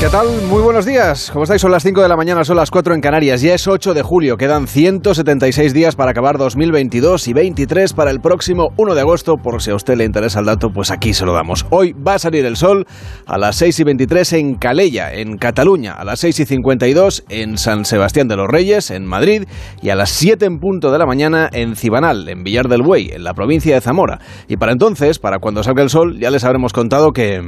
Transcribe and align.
¿Qué 0.00 0.08
tal? 0.10 0.28
Muy 0.48 0.62
buenos 0.62 0.86
días. 0.86 1.28
¿Cómo 1.32 1.42
estáis? 1.42 1.60
Son 1.60 1.72
las 1.72 1.82
5 1.82 2.00
de 2.00 2.08
la 2.08 2.16
mañana, 2.16 2.44
son 2.44 2.56
las 2.56 2.70
4 2.70 2.94
en 2.94 3.00
Canarias. 3.00 3.42
Ya 3.42 3.54
es 3.54 3.66
8 3.66 3.94
de 3.94 4.02
julio. 4.02 4.36
Quedan 4.36 4.68
176 4.68 5.74
días 5.74 5.96
para 5.96 6.12
acabar 6.12 6.38
2022 6.38 7.26
y 7.26 7.32
23 7.32 7.94
para 7.94 8.12
el 8.12 8.20
próximo 8.20 8.68
1 8.76 8.94
de 8.94 9.00
agosto. 9.00 9.38
Por 9.38 9.60
si 9.60 9.72
a 9.72 9.74
usted 9.74 9.96
le 9.96 10.04
interesa 10.04 10.38
el 10.38 10.46
dato, 10.46 10.68
pues 10.72 10.92
aquí 10.92 11.14
se 11.14 11.26
lo 11.26 11.32
damos. 11.32 11.66
Hoy 11.70 11.94
va 11.94 12.14
a 12.14 12.18
salir 12.20 12.46
el 12.46 12.56
sol 12.56 12.86
a 13.26 13.38
las 13.38 13.56
6 13.56 13.80
y 13.80 13.84
23 13.84 14.32
en 14.34 14.54
Calella, 14.54 15.12
en 15.12 15.36
Cataluña, 15.36 15.94
a 15.94 16.04
las 16.04 16.20
6 16.20 16.38
y 16.38 16.46
52 16.46 17.24
en 17.28 17.58
San 17.58 17.84
Sebastián 17.84 18.28
de 18.28 18.36
los 18.36 18.46
Reyes, 18.46 18.92
en 18.92 19.04
Madrid, 19.04 19.48
y 19.82 19.90
a 19.90 19.96
las 19.96 20.10
7 20.10 20.46
en 20.46 20.60
punto 20.60 20.92
de 20.92 20.98
la 21.00 21.06
mañana 21.06 21.50
en 21.52 21.74
Cibanal, 21.74 22.28
en 22.28 22.44
Villar 22.44 22.68
del 22.68 22.82
Buey, 22.82 23.10
en 23.14 23.24
la 23.24 23.34
provincia 23.34 23.74
de 23.74 23.80
Zamora. 23.80 24.20
Y 24.46 24.58
para 24.58 24.70
entonces, 24.70 25.18
para 25.18 25.40
cuando 25.40 25.64
salga 25.64 25.82
el 25.82 25.90
sol, 25.90 26.20
ya 26.20 26.30
les 26.30 26.44
habremos 26.44 26.72
contado 26.72 27.10
que... 27.10 27.42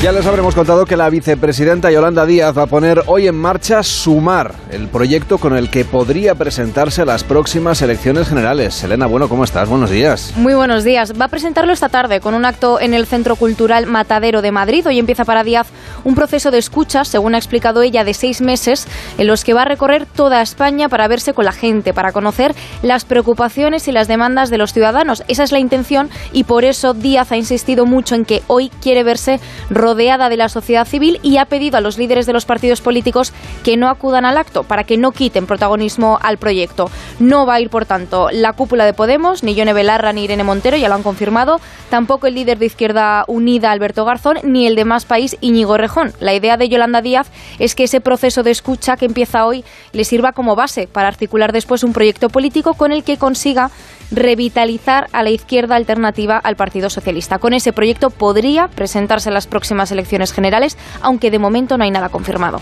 Ya 0.00 0.12
les 0.12 0.24
habremos 0.26 0.54
contado 0.54 0.86
que 0.86 0.96
la 0.96 1.10
vicepresidenta 1.10 1.90
Yolanda 1.90 2.24
Díaz 2.24 2.56
va 2.56 2.62
a 2.62 2.66
poner 2.68 3.02
hoy 3.06 3.26
en 3.26 3.34
marcha 3.34 3.82
Sumar, 3.82 4.54
el 4.70 4.86
proyecto 4.86 5.38
con 5.38 5.56
el 5.56 5.70
que 5.70 5.84
podría 5.84 6.36
presentarse 6.36 7.02
a 7.02 7.04
las 7.04 7.24
próximas 7.24 7.82
elecciones 7.82 8.28
generales. 8.28 8.84
Elena, 8.84 9.06
bueno, 9.06 9.28
¿cómo 9.28 9.42
estás? 9.42 9.68
Buenos 9.68 9.90
días. 9.90 10.34
Muy 10.36 10.54
buenos 10.54 10.84
días. 10.84 11.20
Va 11.20 11.24
a 11.24 11.28
presentarlo 11.28 11.72
esta 11.72 11.88
tarde 11.88 12.20
con 12.20 12.34
un 12.34 12.44
acto 12.44 12.80
en 12.80 12.94
el 12.94 13.06
Centro 13.06 13.34
Cultural 13.34 13.86
Matadero 13.86 14.40
de 14.40 14.52
Madrid. 14.52 14.86
Hoy 14.86 15.00
empieza 15.00 15.24
para 15.24 15.42
Díaz 15.42 15.66
un 16.04 16.14
proceso 16.14 16.52
de 16.52 16.58
escucha, 16.58 17.04
según 17.04 17.34
ha 17.34 17.38
explicado 17.38 17.82
ella, 17.82 18.04
de 18.04 18.14
seis 18.14 18.40
meses, 18.40 18.86
en 19.18 19.26
los 19.26 19.42
que 19.42 19.52
va 19.52 19.62
a 19.62 19.64
recorrer 19.64 20.06
toda 20.06 20.42
España 20.42 20.88
para 20.88 21.08
verse 21.08 21.34
con 21.34 21.44
la 21.44 21.52
gente, 21.52 21.92
para 21.92 22.12
conocer 22.12 22.54
las 22.82 23.04
preocupaciones 23.04 23.88
y 23.88 23.92
las 23.92 24.06
demandas 24.06 24.48
de 24.48 24.58
los 24.58 24.72
ciudadanos. 24.72 25.24
Esa 25.26 25.42
es 25.42 25.50
la 25.50 25.58
intención 25.58 26.08
y 26.32 26.44
por 26.44 26.64
eso 26.64 26.94
Díaz 26.94 27.32
ha 27.32 27.36
insistido 27.36 27.84
mucho 27.84 28.14
en 28.14 28.24
que 28.24 28.44
hoy 28.46 28.70
quiere 28.80 29.02
verse 29.02 29.40
rodeada 29.88 30.28
de 30.28 30.36
la 30.36 30.50
sociedad 30.50 30.86
civil 30.86 31.18
y 31.22 31.38
ha 31.38 31.46
pedido 31.46 31.78
a 31.78 31.80
los 31.80 31.96
líderes 31.96 32.26
de 32.26 32.34
los 32.34 32.44
partidos 32.44 32.82
políticos 32.82 33.32
que 33.64 33.78
no 33.78 33.88
acudan 33.88 34.26
al 34.26 34.36
acto 34.36 34.62
para 34.62 34.84
que 34.84 34.98
no 34.98 35.12
quiten 35.12 35.46
protagonismo 35.46 36.18
al 36.20 36.36
proyecto. 36.36 36.90
No 37.20 37.46
va 37.46 37.54
a 37.54 37.60
ir, 37.60 37.70
por 37.70 37.86
tanto, 37.86 38.28
la 38.30 38.52
cúpula 38.52 38.84
de 38.84 38.92
Podemos, 38.92 39.42
ni 39.42 39.54
Yone 39.54 39.72
Belarra 39.72 40.12
ni 40.12 40.24
Irene 40.24 40.44
Montero, 40.44 40.76
ya 40.76 40.90
lo 40.90 40.94
han 40.94 41.02
confirmado, 41.02 41.58
tampoco 41.88 42.26
el 42.26 42.34
líder 42.34 42.58
de 42.58 42.66
Izquierda 42.66 43.24
Unida, 43.28 43.72
Alberto 43.72 44.04
Garzón, 44.04 44.36
ni 44.42 44.66
el 44.66 44.74
de 44.74 44.84
Más 44.84 45.06
País, 45.06 45.38
Íñigo 45.40 45.78
Rejón. 45.78 46.12
La 46.20 46.34
idea 46.34 46.58
de 46.58 46.68
Yolanda 46.68 47.00
Díaz 47.00 47.30
es 47.58 47.74
que 47.74 47.84
ese 47.84 48.02
proceso 48.02 48.42
de 48.42 48.50
escucha 48.50 48.98
que 48.98 49.06
empieza 49.06 49.46
hoy 49.46 49.64
le 49.92 50.04
sirva 50.04 50.32
como 50.32 50.54
base 50.54 50.86
para 50.86 51.08
articular 51.08 51.52
después 51.52 51.82
un 51.82 51.94
proyecto 51.94 52.28
político 52.28 52.74
con 52.74 52.92
el 52.92 53.04
que 53.04 53.16
consiga 53.16 53.70
revitalizar 54.10 55.08
a 55.12 55.22
la 55.22 55.30
izquierda 55.30 55.76
alternativa 55.76 56.38
al 56.38 56.56
Partido 56.56 56.90
Socialista. 56.90 57.38
Con 57.38 57.52
ese 57.52 57.72
proyecto 57.72 58.10
podría 58.10 58.68
presentarse 58.68 59.28
en 59.28 59.34
las 59.34 59.46
próximas 59.46 59.77
elecciones 59.92 60.32
generales, 60.32 60.76
aunque 61.00 61.30
de 61.30 61.38
momento 61.38 61.78
no 61.78 61.84
hay 61.84 61.90
nada 61.90 62.08
confirmado. 62.08 62.60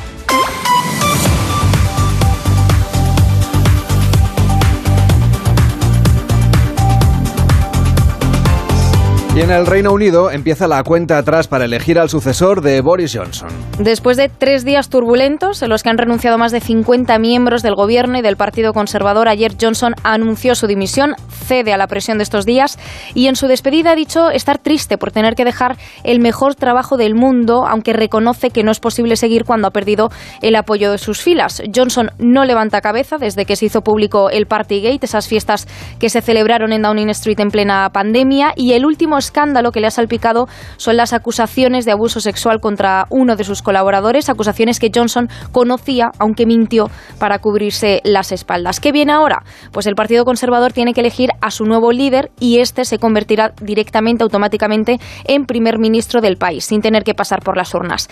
En 9.36 9.50
el 9.50 9.66
Reino 9.66 9.92
Unido 9.92 10.30
empieza 10.30 10.66
la 10.66 10.82
cuenta 10.82 11.18
atrás 11.18 11.46
para 11.46 11.66
elegir 11.66 11.98
al 11.98 12.08
sucesor 12.08 12.62
de 12.62 12.80
Boris 12.80 13.14
Johnson. 13.14 13.50
Después 13.78 14.16
de 14.16 14.30
tres 14.30 14.64
días 14.64 14.88
turbulentos 14.88 15.62
en 15.62 15.68
los 15.68 15.82
que 15.82 15.90
han 15.90 15.98
renunciado 15.98 16.38
más 16.38 16.52
de 16.52 16.60
50 16.60 17.18
miembros 17.18 17.62
del 17.62 17.74
gobierno 17.74 18.18
y 18.18 18.22
del 18.22 18.38
Partido 18.38 18.72
Conservador, 18.72 19.28
ayer 19.28 19.52
Johnson 19.60 19.94
anunció 20.04 20.54
su 20.54 20.66
dimisión, 20.66 21.14
cede 21.28 21.74
a 21.74 21.76
la 21.76 21.86
presión 21.86 22.16
de 22.16 22.24
estos 22.24 22.46
días 22.46 22.78
y 23.14 23.26
en 23.26 23.36
su 23.36 23.46
despedida 23.46 23.90
ha 23.90 23.94
dicho 23.94 24.30
estar 24.30 24.56
triste 24.56 24.96
por 24.96 25.12
tener 25.12 25.34
que 25.34 25.44
dejar 25.44 25.76
el 26.02 26.18
mejor 26.18 26.54
trabajo 26.54 26.96
del 26.96 27.14
mundo, 27.14 27.66
aunque 27.68 27.92
reconoce 27.92 28.48
que 28.48 28.64
no 28.64 28.70
es 28.70 28.80
posible 28.80 29.16
seguir 29.16 29.44
cuando 29.44 29.68
ha 29.68 29.70
perdido 29.70 30.08
el 30.40 30.56
apoyo 30.56 30.90
de 30.90 30.98
sus 30.98 31.20
filas. 31.20 31.62
Johnson 31.72 32.10
no 32.18 32.46
levanta 32.46 32.80
cabeza 32.80 33.18
desde 33.18 33.44
que 33.44 33.54
se 33.54 33.66
hizo 33.66 33.82
público 33.82 34.30
el 34.30 34.46
Partygate, 34.46 35.04
esas 35.04 35.28
fiestas 35.28 35.68
que 36.00 36.08
se 36.08 36.22
celebraron 36.22 36.72
en 36.72 36.80
Downing 36.80 37.10
Street 37.10 37.38
en 37.40 37.50
plena 37.50 37.90
pandemia, 37.92 38.54
y 38.56 38.72
el 38.72 38.86
último 38.86 39.18
escándalo 39.26 39.72
que 39.72 39.80
le 39.80 39.88
ha 39.88 39.90
salpicado 39.90 40.46
son 40.76 40.96
las 40.96 41.12
acusaciones 41.12 41.84
de 41.84 41.92
abuso 41.92 42.20
sexual 42.20 42.60
contra 42.60 43.06
uno 43.10 43.36
de 43.36 43.44
sus 43.44 43.62
colaboradores, 43.62 44.28
acusaciones 44.28 44.78
que 44.78 44.90
Johnson 44.94 45.28
conocía, 45.52 46.10
aunque 46.18 46.46
mintió 46.46 46.88
para 47.18 47.38
cubrirse 47.38 48.00
las 48.04 48.32
espaldas. 48.32 48.80
¿Qué 48.80 48.92
viene 48.92 49.12
ahora? 49.12 49.42
Pues 49.72 49.86
el 49.86 49.94
Partido 49.94 50.24
Conservador 50.24 50.72
tiene 50.72 50.94
que 50.94 51.00
elegir 51.00 51.30
a 51.40 51.50
su 51.50 51.64
nuevo 51.64 51.92
líder 51.92 52.30
y 52.38 52.58
este 52.60 52.84
se 52.84 52.98
convertirá 52.98 53.52
directamente, 53.60 54.22
automáticamente, 54.22 54.98
en 55.24 55.46
primer 55.46 55.78
ministro 55.78 56.20
del 56.20 56.36
país, 56.36 56.64
sin 56.64 56.80
tener 56.80 57.02
que 57.02 57.14
pasar 57.14 57.40
por 57.40 57.56
las 57.56 57.74
urnas. 57.74 58.08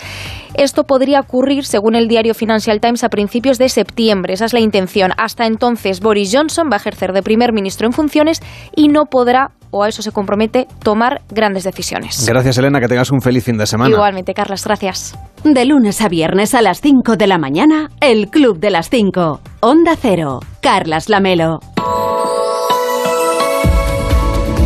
Esto 0.54 0.84
podría 0.84 1.20
ocurrir, 1.20 1.64
según 1.64 1.94
el 1.94 2.08
diario 2.08 2.34
Financial 2.34 2.80
Times, 2.80 3.04
a 3.04 3.08
principios 3.08 3.58
de 3.58 3.68
septiembre. 3.68 4.34
Esa 4.34 4.46
es 4.46 4.52
la 4.52 4.60
intención. 4.60 5.12
Hasta 5.16 5.46
entonces, 5.46 6.00
Boris 6.00 6.30
Johnson 6.32 6.68
va 6.70 6.76
a 6.76 6.80
ejercer 6.80 7.12
de 7.12 7.22
primer 7.22 7.52
ministro 7.52 7.86
en 7.86 7.92
funciones 7.92 8.42
y 8.74 8.88
no 8.88 9.06
podrá 9.06 9.52
o 9.74 9.82
a 9.82 9.88
eso 9.88 10.02
se 10.02 10.12
compromete, 10.12 10.68
tomar 10.84 11.03
grandes 11.30 11.64
decisiones. 11.64 12.26
Gracias, 12.26 12.58
Elena, 12.58 12.80
que 12.80 12.88
tengas 12.88 13.10
un 13.10 13.20
feliz 13.20 13.44
fin 13.44 13.56
de 13.56 13.66
semana. 13.66 13.90
Igualmente, 13.90 14.34
Carlas, 14.34 14.64
gracias. 14.64 15.18
De 15.44 15.64
lunes 15.64 16.00
a 16.00 16.08
viernes 16.08 16.54
a 16.54 16.62
las 16.62 16.80
5 16.80 17.16
de 17.16 17.26
la 17.26 17.38
mañana, 17.38 17.90
el 18.00 18.28
Club 18.28 18.58
de 18.58 18.70
las 18.70 18.90
5. 18.90 19.40
Onda 19.60 19.96
Cero. 20.00 20.40
Carlas 20.60 21.08
Lamelo. 21.08 21.60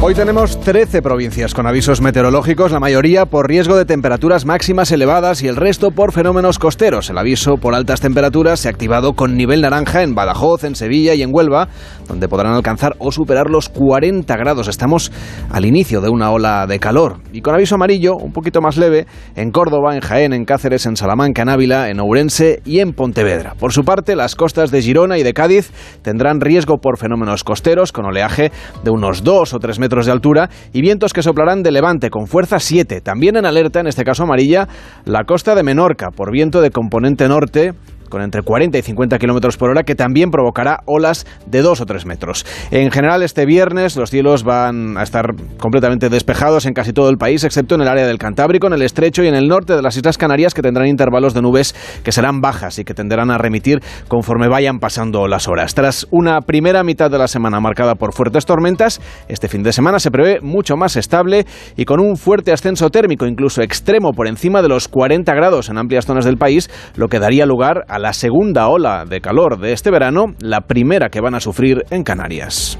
Hoy 0.01 0.15
tenemos 0.15 0.61
13 0.61 1.03
provincias 1.03 1.55
con 1.55 1.67
avisos 1.67 2.01
meteorológicos, 2.01 2.71
la 2.71 2.79
mayoría 2.79 3.27
por 3.27 3.49
riesgo 3.49 3.77
de 3.77 3.85
temperaturas 3.85 4.47
máximas 4.47 4.93
elevadas 4.93 5.43
y 5.43 5.49
el 5.49 5.57
resto 5.57 5.91
por 5.91 6.13
fenómenos 6.13 6.61
costeros. 6.61 7.11
El 7.11 7.19
aviso 7.19 7.57
por 7.57 7.75
altas 7.75 8.01
temperaturas 8.01 8.61
se 8.61 8.69
ha 8.69 8.71
activado 8.71 9.15
con 9.15 9.37
nivel 9.37 9.61
naranja 9.61 10.05
en 10.05 10.15
Badajoz, 10.15 10.63
en 10.63 10.77
Sevilla 10.77 11.15
y 11.15 11.23
en 11.23 11.35
Huelva, 11.35 11.69
donde 12.07 12.29
podrán 12.29 12.55
alcanzar 12.55 12.95
o 13.01 13.11
superar 13.11 13.51
los 13.51 13.69
40 13.71 14.37
grados. 14.37 14.69
Estamos 14.69 15.11
al 15.51 15.65
inicio 15.65 16.01
de 16.01 16.11
una 16.11 16.31
ola 16.31 16.69
de 16.69 16.79
calor. 16.79 17.17
Y 17.33 17.41
con 17.41 17.57
aviso 17.57 17.75
amarillo, 17.75 18.15
un 18.15 18.33
poquito 18.33 18.61
más 18.61 18.77
leve, 18.77 19.09
en 19.35 19.51
Córdoba, 19.51 19.97
en 19.97 20.01
Jaén, 20.01 20.33
en 20.33 20.45
Cáceres, 20.45 20.87
en 20.87 20.97
Salamanca, 20.97 21.43
en 21.43 21.49
Ávila, 21.49 21.91
en 21.91 21.99
Ourense 21.99 22.63
y 22.65 22.79
en 22.79 22.93
Pontevedra. 22.93 23.55
Por 23.59 23.73
su 23.73 23.85
parte, 23.85 24.15
las 24.15 24.37
costas 24.37 24.71
de 24.71 24.81
Girona 24.81 25.19
y 25.19 25.25
de 25.25 25.35
Cádiz 25.35 25.73
tendrán 26.03 26.41
riesgo 26.41 26.79
por 26.79 26.99
fenómenos 26.99 27.43
costeros 27.43 27.91
con 27.91 28.05
oleaje 28.05 28.53
de 28.85 28.91
unos 28.93 29.25
2 29.25 29.55
o 29.55 29.59
3 29.59 29.79
metros 29.81 29.88
de 29.89 30.13
altura 30.13 30.51
y 30.73 30.81
vientos 30.81 31.13
que 31.13 31.23
soplarán 31.23 31.63
de 31.63 31.73
levante 31.73 32.11
con 32.11 32.27
fuerza 32.27 32.59
7. 32.59 33.01
También 33.01 33.37
en 33.37 33.47
alerta, 33.47 33.81
en 33.81 33.87
este 33.87 34.05
caso 34.05 34.25
amarilla, 34.25 34.69
la 35.05 35.25
costa 35.25 35.55
de 35.55 35.63
Menorca 35.63 36.09
por 36.15 36.31
viento 36.31 36.61
de 36.61 36.71
componente 36.71 37.27
norte 37.29 37.73
con 38.09 38.23
entre 38.23 38.43
40 38.43 38.79
y 38.79 38.83
50 38.83 39.19
kilómetros 39.19 39.57
por 39.57 39.71
hora, 39.71 39.83
que 39.83 39.95
también 39.95 40.31
provocará 40.31 40.81
olas 40.87 41.27
de 41.47 41.63
2 41.63 41.81
o 41.81 41.87
3 41.87 42.07
metros. 42.07 42.47
En 42.71 42.91
general, 42.91 43.23
este 43.23 43.47
viernes 43.47 43.97
los 43.97 44.11
cielos 44.11 44.45
van 44.45 44.97
a 44.99 45.03
estar 45.03 45.35
completamente 45.59 46.09
despejados 46.09 46.67
en 46.67 46.75
casi 46.75 46.93
todo 46.93 47.11
el 47.11 47.19
país, 47.19 47.45
excepto 47.45 47.75
en 47.75 47.83
el 47.83 47.89
área 47.89 48.07
del 48.07 48.19
Cantábrico, 48.19 48.67
en 48.67 48.73
el 48.73 48.83
estrecho 48.83 49.23
y 49.23 49.29
en 49.29 49.35
el 49.35 49.49
norte 49.49 49.75
de 49.75 49.83
las 49.83 49.97
Islas 49.97 50.19
Canarias, 50.19 50.55
que 50.55 50.63
tendrán 50.63 50.87
intervalos 50.89 51.35
de 51.35 51.43
nubes 51.43 51.75
que 52.03 52.13
serán 52.13 52.41
bajas 52.41 52.79
y 52.79 52.85
que 52.85 52.95
tenderán 52.95 53.31
a 53.31 53.39
remitir 53.39 53.81
conforme 54.09 54.49
vayan 54.49 54.79
pasando 54.79 55.27
las 55.27 55.49
horas. 55.49 55.75
Tras 55.75 56.07
una 56.11 56.41
primera 56.41 56.83
mitad 56.85 57.11
de 57.11 57.19
la 57.19 57.29
semana 57.29 57.61
marcada 57.61 57.95
por 57.95 58.15
fuertes 58.15 58.47
tormentas, 58.47 59.01
este 59.29 59.49
fin 59.49 59.63
de 59.63 59.73
semana 59.73 59.99
se 59.99 60.11
prevé 60.11 60.41
mucho 60.41 60.77
más 60.77 60.97
estable 60.97 61.47
y 61.77 61.85
con 61.85 62.01
un 62.01 62.17
fuerte 62.17 62.53
ascenso 62.53 62.91
térmico, 62.91 63.27
incluso 63.27 63.63
extremo, 63.63 64.13
por 64.13 64.29
encima 64.29 64.63
de 64.63 64.69
los 64.69 64.89
40 64.89 65.33
grados 65.35 65.69
en 65.69 65.79
amplias 65.79 66.07
zonas 66.07 66.25
del 66.25 66.37
país, 66.37 66.71
lo 66.97 67.09
que 67.09 67.19
daría 67.19 67.47
lugar 67.47 67.85
a 67.89 67.98
la 67.99 68.13
segunda 68.13 68.69
ola 68.69 69.05
de 69.05 69.21
calor 69.21 69.59
de 69.59 69.73
este 69.73 69.91
verano, 69.91 70.35
la 70.41 70.63
primera 70.63 71.09
que 71.09 71.21
van 71.21 71.35
a 71.35 71.41
sufrir 71.41 71.85
en 71.91 72.05
Canarias. 72.05 72.79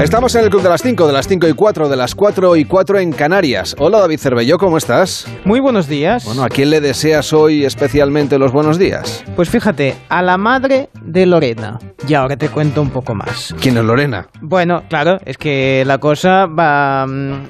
Estamos 0.00 0.32
en 0.36 0.44
el 0.44 0.50
Club 0.50 0.62
de 0.62 0.68
las 0.68 0.80
5, 0.82 1.08
de 1.08 1.12
las 1.12 1.26
5 1.26 1.48
y 1.48 1.52
4, 1.54 1.88
de 1.88 1.96
las 1.96 2.14
4 2.14 2.54
y 2.54 2.64
4 2.64 3.00
en 3.00 3.10
Canarias. 3.12 3.74
Hola 3.80 3.98
David 3.98 4.20
Cervelló, 4.20 4.56
¿cómo 4.56 4.78
estás? 4.78 5.26
Muy 5.44 5.58
buenos 5.58 5.88
días. 5.88 6.24
Bueno, 6.24 6.44
¿a 6.44 6.48
quién 6.48 6.70
le 6.70 6.80
deseas 6.80 7.32
hoy 7.32 7.64
especialmente 7.64 8.38
los 8.38 8.52
buenos 8.52 8.78
días? 8.78 9.24
Pues 9.34 9.50
fíjate, 9.50 9.96
a 10.08 10.22
la 10.22 10.38
madre 10.38 10.88
de 11.02 11.26
Lorena. 11.26 11.80
Y 12.06 12.14
ahora 12.14 12.36
te 12.36 12.48
cuento 12.48 12.80
un 12.80 12.90
poco 12.90 13.12
más. 13.16 13.52
¿Quién 13.60 13.76
es 13.76 13.84
Lorena? 13.84 14.28
Bueno, 14.40 14.84
claro, 14.88 15.18
es 15.24 15.36
que 15.36 15.82
la 15.84 15.98
cosa 15.98 16.46
va... 16.46 17.04
mm, 17.04 17.48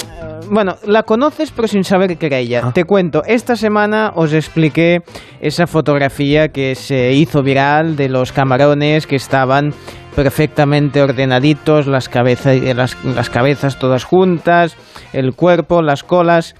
Bueno, 0.51 0.77
la 0.87 1.03
conoces 1.03 1.51
pero 1.55 1.69
sin 1.69 1.85
saber 1.85 2.17
que 2.17 2.27
era 2.27 2.39
ella. 2.39 2.63
Ah. 2.65 2.73
Te 2.73 2.85
cuento, 2.85 3.23
esta 3.27 3.57
semana 3.57 4.13
os 4.15 4.33
expliqué 4.33 5.01
esa 5.43 5.67
fotografía 5.67 6.49
que 6.49 6.75
se 6.77 7.13
hizo 7.13 7.43
viral 7.43 7.95
de 7.97 8.09
los 8.09 8.33
camarones 8.33 9.07
que 9.07 9.17
estaban 9.17 9.75
perfectamente 10.19 11.01
ordenaditos, 11.01 11.87
las, 11.87 12.11
las 12.13 13.31
cabezas 13.31 13.79
todas 13.79 14.03
juntas, 14.03 14.77
el 15.13 15.33
cuerpo, 15.35 15.81
las 15.81 16.03
colas 16.03 16.57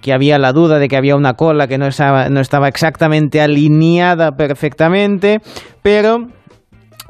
que 0.00 0.12
había 0.12 0.38
la 0.38 0.52
duda 0.52 0.78
de 0.78 0.86
que 0.86 0.96
había 0.96 1.16
una 1.16 1.34
cola 1.34 1.66
que 1.66 1.78
no 1.78 1.88
estaba, 1.88 2.28
no 2.28 2.38
estaba 2.38 2.68
exactamente 2.68 3.40
alineada 3.40 4.36
perfectamente, 4.36 5.40
pero 5.82 6.28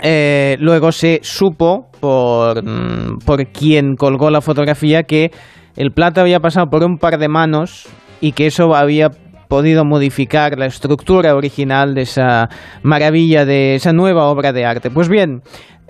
eh, 0.02 0.56
luego 0.60 0.92
se 0.92 1.20
supo 1.22 1.90
por, 2.00 2.64
mm, 2.64 3.18
por 3.26 3.48
quien 3.48 3.94
colgó 3.94 4.30
la 4.30 4.40
fotografía 4.40 5.02
que 5.02 5.30
el 5.76 5.90
plato 5.90 6.22
había 6.22 6.40
pasado 6.40 6.68
por 6.70 6.84
un 6.84 6.96
par 6.96 7.18
de 7.18 7.28
manos 7.28 7.86
y 8.22 8.32
que 8.32 8.46
eso 8.46 8.74
había 8.74 9.10
podido 9.52 9.84
modificar 9.84 10.58
la 10.58 10.64
estructura 10.64 11.34
original 11.34 11.92
de 11.92 12.00
esa 12.00 12.48
maravilla, 12.82 13.44
de 13.44 13.74
esa 13.74 13.92
nueva 13.92 14.28
obra 14.28 14.50
de 14.50 14.64
arte. 14.64 14.88
Pues 14.88 15.10
bien, 15.10 15.42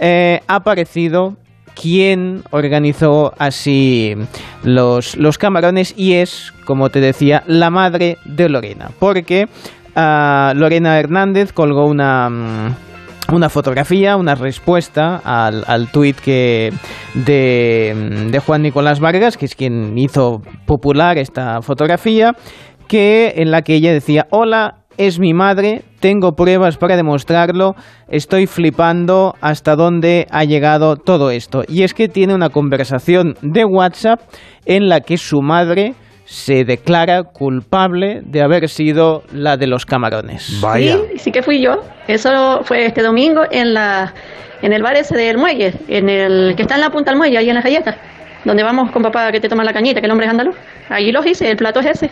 eh, 0.03 0.41
ha 0.49 0.57
aparecido 0.57 1.37
quien 1.81 2.43
organizó 2.51 3.33
así 3.39 4.15
los, 4.65 5.17
los 5.17 5.39
camarones 5.39 5.95
y 5.97 6.15
es, 6.15 6.53
como 6.67 6.91
te 6.91 7.01
decía, 7.01 7.45
la 7.47 7.71
madre 7.71 8.19
de 8.25 8.49
Lorena. 8.49 8.91
Porque 8.99 9.47
ah, 9.97 10.53
Lorena 10.55 10.99
Hernández 10.99 11.53
colgó 11.53 11.87
una... 11.87 12.29
mm, 12.29 12.75
una 13.33 13.49
fotografía, 13.49 14.17
una 14.17 14.35
respuesta 14.35 15.23
al, 15.25 15.65
al 15.67 15.91
tuit 15.91 16.19
que 16.19 16.71
de, 17.15 18.29
de 18.31 18.39
Juan 18.41 18.63
Nicolás 18.63 18.99
Vargas, 19.01 19.39
que 19.39 19.47
es 19.47 19.55
quien 19.55 19.97
hizo 19.97 20.43
popular 20.67 21.17
esta 21.17 21.63
fotografía, 21.63 22.35
que 22.89 23.35
en 23.37 23.51
la 23.51 23.63
que 23.63 23.77
ella 23.77 23.93
decía, 23.93 24.27
hola, 24.31 24.82
es 24.97 25.19
mi 25.19 25.35
madre, 25.35 25.83
tengo 26.01 26.33
pruebas 26.33 26.77
para 26.77 26.97
demostrarlo, 26.97 27.75
estoy 28.09 28.47
flipando 28.47 29.35
hasta 29.41 29.77
dónde 29.77 30.27
ha 30.31 30.45
llegado 30.45 30.97
todo 30.97 31.31
esto. 31.31 31.63
Y 31.69 31.83
es 31.83 31.95
que 31.95 32.09
tiene 32.09 32.35
una 32.35 32.51
conversación 32.51 33.37
de 33.43 33.65
WhatsApp 33.65 34.21
en 34.67 34.89
la 34.89 35.01
que 35.01 35.17
su 35.17 35.43
madre 35.43 35.95
se 36.25 36.65
declara 36.65 37.25
culpable 37.25 38.23
de 38.25 38.43
haber 38.43 38.69
sido 38.69 39.23
la 39.33 39.57
de 39.57 39.67
los 39.67 39.85
camarones. 39.85 40.61
Vaya. 40.61 40.97
Sí, 40.97 41.19
sí 41.19 41.33
que 41.33 41.43
fui 41.43 41.61
yo. 41.61 41.83
Eso 42.09 42.61
fue 42.65 42.87
este 42.87 43.03
domingo 43.03 43.43
en 43.51 43.75
la 43.75 44.15
en 44.63 44.73
el 44.73 44.83
bar 44.83 44.97
ese 44.97 45.17
del 45.17 45.39
muelle, 45.39 45.75
en 45.89 46.09
el 46.09 46.55
que 46.57 46.63
está 46.63 46.77
en 46.77 46.83
la 46.83 46.91
punta 46.91 47.11
del 47.11 47.19
muelle, 47.19 47.37
ahí 47.37 47.49
en 47.49 47.57
las 47.57 47.65
galletas, 47.65 47.97
donde 48.45 48.63
vamos 48.63 48.93
con 48.93 49.03
papá 49.03 49.31
que 49.33 49.41
te 49.41 49.49
toma 49.49 49.65
la 49.65 49.73
cañita, 49.73 50.01
que 50.01 50.07
el 50.07 50.13
hombre 50.13 50.27
es 50.27 50.31
andaluz. 50.31 50.57
Allí 50.89 51.11
los 51.11 51.27
hice, 51.27 51.51
el 51.51 51.57
plato 51.57 51.81
es 51.81 51.87
ese. 51.87 52.11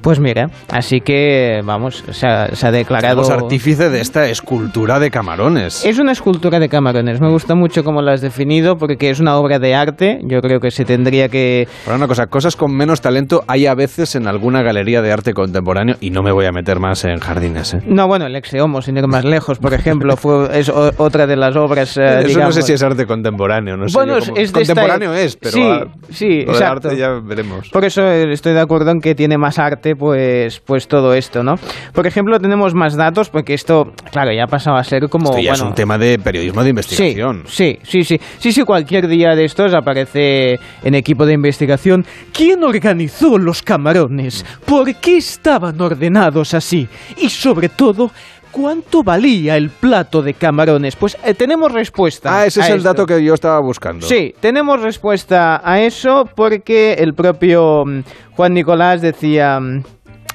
Pues 0.00 0.18
mira, 0.18 0.50
así 0.70 1.00
que 1.00 1.60
vamos, 1.64 2.02
se 2.10 2.26
ha, 2.26 2.54
se 2.54 2.66
ha 2.66 2.70
declarado. 2.70 3.22
Somos 3.24 3.42
artífice 3.42 3.90
de 3.90 4.00
esta 4.00 4.28
escultura 4.28 4.98
de 4.98 5.10
camarones. 5.10 5.84
Es 5.84 5.98
una 5.98 6.12
escultura 6.12 6.58
de 6.58 6.68
camarones. 6.68 7.20
Me 7.20 7.28
gusta 7.28 7.54
mucho 7.54 7.84
cómo 7.84 8.00
la 8.00 8.12
has 8.12 8.20
definido 8.22 8.78
porque 8.78 9.10
es 9.10 9.20
una 9.20 9.36
obra 9.36 9.58
de 9.58 9.74
arte. 9.74 10.20
Yo 10.24 10.40
creo 10.40 10.58
que 10.60 10.70
se 10.70 10.84
tendría 10.84 11.28
que. 11.28 11.68
Ahora 11.84 11.96
una 11.98 12.08
cosa, 12.08 12.26
cosas 12.28 12.56
con 12.56 12.72
menos 12.74 13.00
talento 13.02 13.44
hay 13.46 13.66
a 13.66 13.74
veces 13.74 14.14
en 14.14 14.26
alguna 14.26 14.62
galería 14.62 15.02
de 15.02 15.12
arte 15.12 15.34
contemporáneo 15.34 15.96
y 16.00 16.10
no 16.10 16.22
me 16.22 16.32
voy 16.32 16.46
a 16.46 16.52
meter 16.52 16.80
más 16.80 17.04
en 17.04 17.18
jardines. 17.18 17.74
¿eh? 17.74 17.82
No, 17.84 18.08
bueno, 18.08 18.26
el 18.26 18.36
Exeomo, 18.36 18.80
sin 18.82 18.96
ir 18.96 19.06
más 19.06 19.24
lejos, 19.24 19.58
por 19.58 19.74
ejemplo, 19.74 20.16
fue 20.16 20.58
es 20.58 20.68
o- 20.70 20.92
otra 20.96 21.26
de 21.26 21.36
las 21.36 21.54
obras. 21.56 21.96
eh, 21.98 22.20
Eso 22.20 22.28
digamos- 22.28 22.56
no 22.56 22.62
sé 22.62 22.66
si 22.66 22.72
es 22.72 22.82
arte 22.82 23.06
contemporáneo, 23.06 23.76
no 23.76 23.88
sé 23.88 23.94
Bueno, 23.98 24.12
yo 24.14 24.18
es- 24.18 24.24
cómo- 24.30 24.36
es 24.40 24.52
de 24.52 24.62
esta- 24.62 24.74
contemporáneo 24.74 25.14
es, 25.14 25.36
pero 25.36 25.52
Sí, 25.52 25.62
ah, 25.62 25.84
sí, 26.10 26.40
exacto. 26.40 26.88
arte 26.88 26.96
ya 26.96 27.10
veremos. 27.22 27.68
Por 27.70 27.84
eso 27.84 28.02
estoy 28.10 28.54
de 28.54 28.60
acuerdo 28.60 28.90
en 28.92 29.00
que 29.00 29.14
tiene 29.14 29.36
más 29.36 29.58
arte, 29.58 29.89
pues, 29.96 30.60
pues 30.60 30.88
todo 30.88 31.14
esto, 31.14 31.42
¿no? 31.42 31.54
Por 31.92 32.06
ejemplo, 32.06 32.38
tenemos 32.38 32.74
más 32.74 32.96
datos, 32.96 33.30
porque 33.30 33.54
esto, 33.54 33.92
claro, 34.10 34.32
ya 34.32 34.44
ha 34.44 34.46
pasado 34.46 34.76
a 34.76 34.84
ser 34.84 35.08
como. 35.08 35.30
Esto 35.30 35.42
ya 35.42 35.52
es 35.52 35.60
un 35.60 35.74
tema 35.74 35.98
de 35.98 36.18
periodismo 36.18 36.62
de 36.62 36.70
investigación. 36.70 37.44
Sí, 37.46 37.78
sí, 37.82 38.04
sí, 38.04 38.18
sí. 38.18 38.20
Sí, 38.38 38.52
sí, 38.52 38.62
cualquier 38.62 39.08
día 39.08 39.34
de 39.34 39.44
estos 39.44 39.74
aparece 39.74 40.58
en 40.82 40.94
equipo 40.94 41.26
de 41.26 41.34
investigación. 41.34 42.04
¿Quién 42.32 42.64
organizó 42.64 43.38
los 43.38 43.62
camarones? 43.62 44.44
¿Por 44.64 44.94
qué 44.96 45.18
estaban 45.18 45.80
ordenados 45.80 46.54
así? 46.54 46.88
Y 47.18 47.28
sobre 47.28 47.68
todo, 47.68 48.10
¿cuánto 48.50 49.02
valía 49.02 49.56
el 49.56 49.70
plato 49.70 50.22
de 50.22 50.34
camarones? 50.34 50.96
Pues 50.96 51.16
eh, 51.24 51.34
tenemos 51.34 51.72
respuesta. 51.72 52.40
Ah, 52.40 52.46
ese 52.46 52.60
es 52.60 52.68
el 52.70 52.76
esto. 52.78 52.88
dato 52.88 53.06
que 53.06 53.22
yo 53.24 53.34
estaba 53.34 53.60
buscando. 53.60 54.06
Sí, 54.06 54.34
tenemos 54.40 54.80
respuesta 54.80 55.60
a 55.64 55.80
eso 55.80 56.24
porque 56.34 56.94
el 56.94 57.14
propio 57.14 57.84
mm, 57.86 58.00
Juan 58.36 58.54
Nicolás 58.54 59.00
decía... 59.00 59.58
mm, 59.60 59.82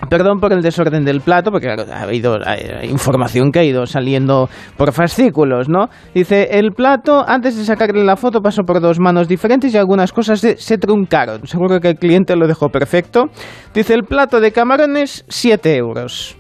Perdón 0.10 0.42
por 0.42 0.52
el 0.52 0.62
desorden 0.62 1.06
del 1.06 1.22
plato, 1.22 1.52
porque 1.52 1.68
claro, 1.68 1.86
ha 1.92 2.02
habido 2.02 2.38
eh, 2.46 2.86
información 2.86 3.50
que 3.50 3.60
ha 3.60 3.64
ido 3.64 3.86
saliendo 3.86 4.50
por 4.76 4.92
fascículos, 4.92 5.70
¿no? 5.70 5.88
Dice, 6.14 6.50
el 6.60 6.74
plato, 6.74 7.24
antes 7.26 7.56
de 7.58 7.64
sacarle 7.64 8.04
la 8.04 8.18
foto, 8.18 8.42
pasó 8.42 8.64
por 8.64 8.82
dos 8.82 9.00
manos 9.00 9.30
diferentes 9.30 9.74
y 9.74 9.78
algunas 9.78 10.12
cosas 10.12 10.42
se, 10.42 10.58
se 10.58 10.78
truncaron. 10.78 11.48
Seguro 11.48 11.80
que 11.80 11.88
el 11.92 11.96
cliente 11.96 12.36
lo 12.36 12.46
dejó 12.46 12.68
perfecto. 12.70 13.28
Dice, 13.74 13.94
el 13.94 14.04
plato 14.04 14.42
de 14.42 14.52
camarones, 14.52 15.24
7 15.30 15.76
euros. 15.78 16.36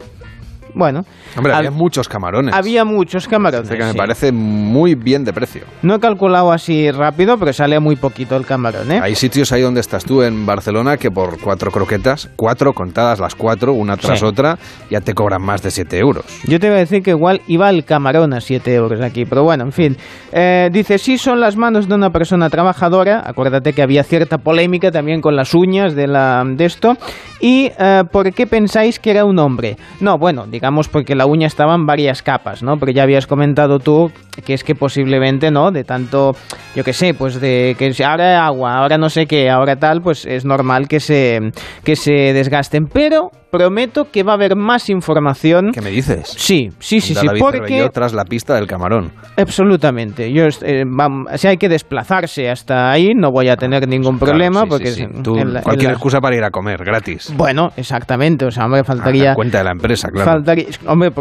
Bueno, 0.75 1.05
Hombre, 1.37 1.53
hab- 1.53 1.57
había 1.57 1.71
muchos 1.71 2.07
camarones. 2.09 2.53
había 2.53 2.83
muchos 2.85 3.27
camarones. 3.27 3.69
Así 3.69 3.77
que 3.77 3.85
me 3.85 3.91
sí. 3.93 3.97
parece 3.97 4.31
muy 4.31 4.93
bien 4.95 5.23
de 5.23 5.31
precio. 5.33 5.63
No 5.81 5.95
he 5.95 5.99
calculado 5.99 6.51
así 6.51 6.91
rápido, 6.91 7.37
pero 7.37 7.53
sale 7.53 7.79
muy 7.79 7.95
poquito 7.95 8.35
el 8.35 8.45
camarón, 8.45 8.91
¿eh? 8.91 8.99
Hay 9.01 9.15
sitios 9.15 9.51
ahí 9.51 9.61
donde 9.61 9.79
estás 9.79 10.03
tú 10.03 10.21
en 10.21 10.45
Barcelona 10.45 10.97
que 10.97 11.09
por 11.11 11.39
cuatro 11.39 11.71
croquetas, 11.71 12.29
cuatro 12.35 12.73
contadas 12.73 13.19
las 13.19 13.35
cuatro, 13.35 13.73
una 13.73 13.95
tras 13.97 14.19
Sí. 14.19 14.25
otra, 14.25 14.57
ya 14.89 14.99
te 15.01 15.13
cobran 15.13 15.41
más 15.41 15.61
de 15.63 15.71
7 15.71 15.97
euros. 15.97 16.25
Yo 16.45 16.59
te 16.59 16.67
iba 16.67 16.75
a 16.75 16.79
decir 16.79 17.01
que 17.01 17.11
igual 17.11 17.41
iba 17.47 17.69
el 17.69 17.85
camarón 17.85 18.33
a 18.33 18.41
7 18.41 18.73
euros 18.75 18.99
aquí, 19.01 19.25
pero 19.25 19.43
bueno, 19.43 19.63
en 19.63 19.71
fin. 19.71 19.97
Eh, 20.33 20.69
dice, 20.73 20.97
sí 20.97 21.17
son 21.17 21.39
las 21.39 21.55
manos 21.55 21.87
de 21.87 21.95
una 21.95 22.09
persona 22.09 22.49
trabajadora, 22.49 23.23
acuérdate 23.25 23.71
que 23.73 23.81
había 23.81 24.03
cierta 24.03 24.37
polémica 24.39 24.91
también 24.91 25.21
con 25.21 25.35
las 25.37 25.53
uñas 25.53 25.95
de, 25.95 26.07
la, 26.07 26.43
de 26.45 26.65
esto, 26.65 26.97
y 27.39 27.71
eh, 27.79 28.03
¿por 28.11 28.33
qué 28.33 28.45
pensáis 28.45 28.99
que 28.99 29.11
era 29.11 29.23
un 29.23 29.39
hombre? 29.39 29.77
No, 30.01 30.17
bueno, 30.17 30.45
digamos 30.47 30.64
porque 30.89 31.15
la 31.15 31.25
uña 31.25 31.47
estaba 31.47 31.75
en 31.75 31.85
varias 31.85 32.21
capas, 32.21 32.63
¿no? 32.63 32.77
Porque 32.77 32.93
ya 32.93 33.03
habías 33.03 33.27
comentado 33.27 33.79
tú 33.79 34.11
que 34.45 34.53
es 34.53 34.63
que 34.63 34.75
posiblemente, 34.75 35.51
¿no? 35.51 35.71
De 35.71 35.83
tanto, 35.83 36.35
yo 36.75 36.83
qué 36.83 36.93
sé, 36.93 37.13
pues 37.13 37.39
de 37.39 37.75
que 37.77 37.91
ahora 38.03 38.45
agua, 38.45 38.77
ahora 38.77 38.97
no 38.97 39.09
sé 39.09 39.25
qué, 39.25 39.49
ahora 39.49 39.77
tal, 39.77 40.01
pues 40.01 40.25
es 40.25 40.45
normal 40.45 40.87
que 40.87 40.99
se, 40.99 41.51
que 41.83 41.95
se 41.95 42.33
desgasten, 42.33 42.87
pero 42.87 43.31
prometo 43.57 44.07
que 44.11 44.23
va 44.23 44.33
a 44.33 44.35
haber 44.35 44.55
más 44.55 44.89
información. 44.89 45.71
¿Qué 45.73 45.81
me 45.81 45.89
dices? 45.89 46.27
Sí, 46.37 46.71
sí, 46.79 47.01
sí, 47.01 47.15
sí, 47.15 47.27
porque 47.39 47.89
tras 47.93 48.13
la 48.13 48.25
pista 48.25 48.55
del 48.55 48.67
camarón. 48.67 49.11
absolutamente. 49.37 50.31
Yo 50.33 50.45
eh, 50.61 50.83
si 51.35 51.47
hay 51.47 51.57
que 51.57 51.69
desplazarse 51.69 52.49
hasta 52.49 52.91
ahí, 52.91 53.13
no 53.15 53.31
voy 53.31 53.49
a 53.49 53.55
tener 53.57 53.87
ningún 53.87 54.19
problema 54.19 54.61
sí, 54.61 54.67
porque 54.69 54.87
sí, 54.87 54.95
sí. 54.95 55.07
es- 55.13 55.23
Tú, 55.23 55.37
en 55.37 55.53
la- 55.53 55.59
en 55.59 55.63
cualquier 55.63 55.91
la- 55.91 55.93
excusa 55.93 56.19
para 56.21 56.35
ir 56.35 56.43
a 56.43 56.51
comer, 56.51 56.83
gratis. 56.83 57.33
Bueno, 57.35 57.71
exactamente, 57.77 58.45
o 58.45 58.51
sea, 58.51 58.65
hombre, 58.65 58.83
faltaría 58.83 59.25
dar 59.27 59.35
cuenta 59.35 59.57
de 59.59 59.63
la 59.63 59.71
empresa, 59.71 60.09
claro. 60.09 60.31
faltaría- 60.31 60.67
hombre, 60.87 61.11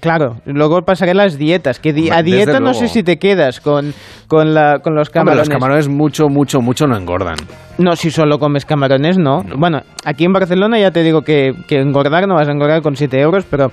claro, 0.00 0.36
luego 0.46 0.82
pasaré 0.82 1.14
las 1.14 1.38
dietas, 1.38 1.78
que 1.78 1.92
di- 1.92 2.10
a 2.10 2.22
Desde 2.22 2.36
dieta 2.36 2.52
no 2.54 2.60
luego. 2.70 2.78
sé 2.80 2.88
si 2.88 3.02
te 3.02 3.18
quedas 3.18 3.60
con 3.60 3.94
con 4.26 4.54
la 4.54 4.80
con 4.80 4.94
los 4.94 5.08
Hombre, 5.08 5.12
camarones. 5.20 5.48
los 5.48 5.54
camarones 5.54 5.88
mucho, 5.88 6.28
mucho, 6.28 6.60
mucho 6.60 6.86
no 6.86 6.96
engordan. 6.96 7.36
No, 7.78 7.96
si 7.96 8.10
solo 8.10 8.38
comes 8.38 8.64
camarones, 8.64 9.18
no. 9.18 9.44
Bueno, 9.56 9.82
aquí 10.04 10.24
en 10.24 10.32
Barcelona 10.32 10.78
ya 10.78 10.90
te 10.92 11.02
digo 11.02 11.22
que, 11.22 11.54
que 11.68 11.83
engordar 11.84 12.26
no 12.26 12.34
vas 12.34 12.48
a 12.48 12.52
engordar 12.52 12.82
con 12.82 12.96
7 12.96 13.20
euros, 13.20 13.44
pero... 13.48 13.70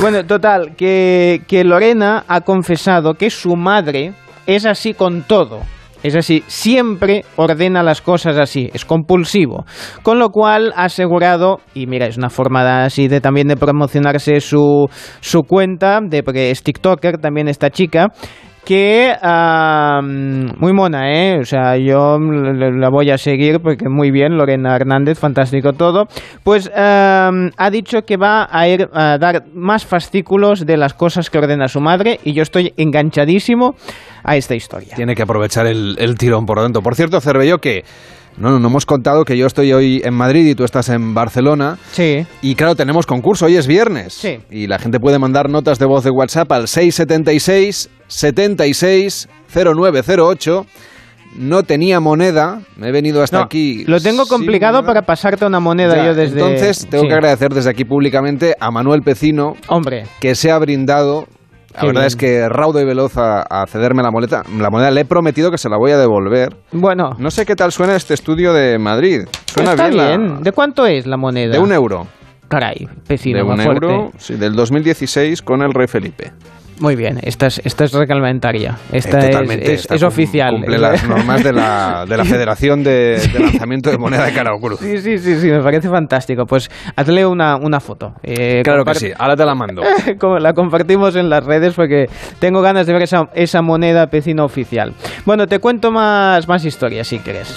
Bueno, 0.00 0.24
total, 0.24 0.74
que, 0.76 1.42
que 1.48 1.64
Lorena 1.64 2.24
ha 2.28 2.42
confesado 2.42 3.14
que 3.14 3.30
su 3.30 3.56
madre 3.56 4.12
es 4.46 4.66
así 4.66 4.94
con 4.94 5.22
todo. 5.22 5.60
Es 6.04 6.14
así, 6.14 6.44
siempre 6.46 7.24
ordena 7.36 7.82
las 7.82 8.02
cosas 8.02 8.36
así, 8.36 8.68
es 8.74 8.84
compulsivo. 8.84 9.64
Con 10.02 10.18
lo 10.18 10.28
cual 10.28 10.74
ha 10.76 10.84
asegurado, 10.84 11.60
y 11.72 11.86
mira, 11.86 12.06
es 12.06 12.18
una 12.18 12.28
forma 12.28 12.84
así 12.84 13.08
de 13.08 13.22
también 13.22 13.48
de 13.48 13.56
promocionarse 13.56 14.40
su, 14.40 14.86
su 15.20 15.44
cuenta, 15.44 16.00
de, 16.02 16.22
porque 16.22 16.50
es 16.50 16.62
TikToker 16.62 17.16
también 17.16 17.48
esta 17.48 17.70
chica, 17.70 18.08
que 18.64 19.14
muy 20.58 20.72
mona, 20.72 21.12
¿eh? 21.12 21.38
O 21.40 21.44
sea, 21.44 21.76
yo 21.76 22.18
la 22.18 22.88
voy 22.90 23.10
a 23.10 23.18
seguir 23.18 23.60
porque 23.60 23.88
muy 23.88 24.10
bien, 24.10 24.36
Lorena 24.36 24.74
Hernández, 24.74 25.18
fantástico 25.18 25.72
todo. 25.72 26.06
Pues 26.42 26.70
ha 26.74 27.70
dicho 27.70 28.02
que 28.02 28.16
va 28.16 28.48
a 28.50 28.68
ir 28.68 28.88
a 28.92 29.18
dar 29.18 29.44
más 29.54 29.84
fascículos 29.84 30.66
de 30.66 30.76
las 30.76 30.94
cosas 30.94 31.30
que 31.30 31.38
ordena 31.38 31.68
su 31.68 31.80
madre 31.80 32.18
y 32.24 32.32
yo 32.32 32.42
estoy 32.42 32.72
enganchadísimo 32.76 33.74
a 34.22 34.36
esta 34.36 34.54
historia. 34.54 34.94
Tiene 34.96 35.14
que 35.14 35.22
aprovechar 35.22 35.66
el, 35.66 35.96
el 35.98 36.16
tirón, 36.16 36.46
por 36.46 36.58
lo 36.58 36.64
tanto. 36.64 36.80
Por 36.80 36.94
cierto, 36.94 37.20
Cervello, 37.20 37.58
que 37.58 37.84
no, 38.36 38.58
no 38.58 38.68
hemos 38.68 38.86
contado 38.86 39.24
que 39.24 39.36
yo 39.36 39.46
estoy 39.46 39.72
hoy 39.72 40.02
en 40.04 40.14
Madrid 40.14 40.46
y 40.46 40.54
tú 40.54 40.64
estás 40.64 40.88
en 40.88 41.14
Barcelona. 41.14 41.78
Sí. 41.92 42.26
Y 42.42 42.54
claro, 42.54 42.74
tenemos 42.74 43.06
concurso, 43.06 43.46
hoy 43.46 43.56
es 43.56 43.66
viernes. 43.66 44.12
Sí. 44.14 44.38
Y 44.50 44.66
la 44.66 44.78
gente 44.78 44.98
puede 44.98 45.18
mandar 45.18 45.48
notas 45.48 45.78
de 45.78 45.86
voz 45.86 46.04
de 46.04 46.10
WhatsApp 46.10 46.50
al 46.52 46.68
676 46.68 47.90
76 48.08 49.28
0908. 49.54 50.66
No 51.36 51.64
tenía 51.64 51.98
moneda, 51.98 52.60
me 52.76 52.88
he 52.88 52.92
venido 52.92 53.20
hasta 53.22 53.38
No, 53.38 53.44
aquí. 53.44 53.84
Lo 53.86 54.00
tengo 54.00 54.24
complicado 54.26 54.84
para 54.84 55.02
pasarte 55.02 55.44
una 55.44 55.58
moneda 55.58 55.96
Ya, 55.96 56.06
yo 56.06 56.14
desde... 56.14 56.40
Entonces, 56.40 56.86
tengo 56.88 57.02
Sí. 57.02 57.08
que 57.08 57.14
agradecer 57.14 57.52
desde 57.52 57.70
aquí 57.70 57.84
públicamente 57.84 58.54
a 58.60 58.70
Manuel 58.70 59.02
Pecino 59.02 59.54
Hombre, 59.66 60.04
que 60.20 60.36
se 60.36 60.52
ha 60.52 60.58
brindado. 60.58 61.26
La 61.74 61.80
Qué 61.80 61.86
verdad 61.86 62.00
bien. 62.02 62.06
es 62.06 62.16
que 62.16 62.48
raudo 62.48 62.80
y 62.80 62.84
veloz 62.84 63.16
a, 63.16 63.42
a 63.42 63.66
cederme 63.66 64.02
la 64.02 64.10
moneda. 64.10 64.44
La 64.58 64.70
moneda 64.70 64.90
le 64.92 65.00
he 65.00 65.04
prometido 65.04 65.50
que 65.50 65.58
se 65.58 65.68
la 65.68 65.76
voy 65.76 65.90
a 65.90 65.98
devolver. 65.98 66.56
bueno, 66.72 67.16
No 67.18 67.30
sé 67.30 67.44
qué 67.44 67.56
tal 67.56 67.72
suena 67.72 67.96
este 67.96 68.14
estudio 68.14 68.52
de 68.52 68.78
Madrid. 68.78 69.22
Suena 69.52 69.72
está 69.72 69.88
bien. 69.88 70.34
la-. 70.34 70.40
¿De 70.40 70.52
cuánto 70.52 70.86
es 70.86 71.06
la 71.06 71.16
moneda? 71.16 71.52
de 71.54 71.58
un 71.58 71.72
euro. 71.72 72.06
Caray, 72.48 72.88
vecino, 73.08 73.38
de 73.38 73.42
un 73.42 73.56
fuerte. 73.58 73.86
euro, 73.86 74.12
sí, 74.18 74.34
del 74.36 74.54
2016 74.54 75.42
con 75.42 75.62
el 75.62 75.72
rey 75.74 75.88
Felipe. 75.88 76.32
Muy 76.80 76.96
bien, 76.96 77.20
esta 77.22 77.46
es, 77.46 77.60
esta 77.64 77.84
es 77.84 77.92
reglamentaria. 77.92 78.76
Esta 78.92 79.20
Eh, 79.20 79.30
es, 79.60 79.68
es- 79.84 79.90
es 79.90 80.00
cum- 80.00 80.08
oficial. 80.08 80.54
Cumple 80.56 80.78
las 80.78 81.06
normas 81.06 81.44
de 81.44 81.52
la, 81.52 82.04
de 82.08 82.16
la 82.16 82.24
Federación 82.34 82.82
de, 82.82 83.20
de 83.32 83.38
Lanzamiento 83.38 83.90
de 83.90 83.98
Moneda 83.98 84.24
de 84.26 84.32
Cara 84.32 84.52
o 84.54 84.58
Cruz. 84.60 84.80
Sí, 84.80 84.98
sí, 84.98 85.18
sí, 85.18 85.36
sí, 85.40 85.48
me 85.50 85.60
parece 85.62 85.88
fantástico. 85.88 86.46
Pues 86.46 86.68
hazle 86.96 87.24
una, 87.26 87.56
una 87.56 87.80
foto. 87.80 88.14
Eh, 88.22 88.62
Claro 88.64 88.84
que 88.84 88.94
sí, 88.96 89.10
ahora 89.16 89.36
te 89.36 89.44
la 89.44 89.54
mando. 89.54 89.82
la 90.40 90.52
compartimos 90.52 91.14
en 91.16 91.30
las 91.30 91.44
redes 91.44 91.74
porque 91.74 92.06
tengo 92.40 92.60
ganas 92.60 92.86
de 92.86 92.92
ver 92.92 93.02
esa, 93.02 93.28
esa 93.34 93.62
moneda 93.62 94.08
pecino 94.08 94.44
oficial. 94.44 94.92
Bueno, 95.24 95.46
te 95.46 95.58
cuento 95.60 95.90
más, 95.92 96.48
más 96.48 96.64
historias 96.64 97.06
si 97.06 97.18
quieres. 97.20 97.56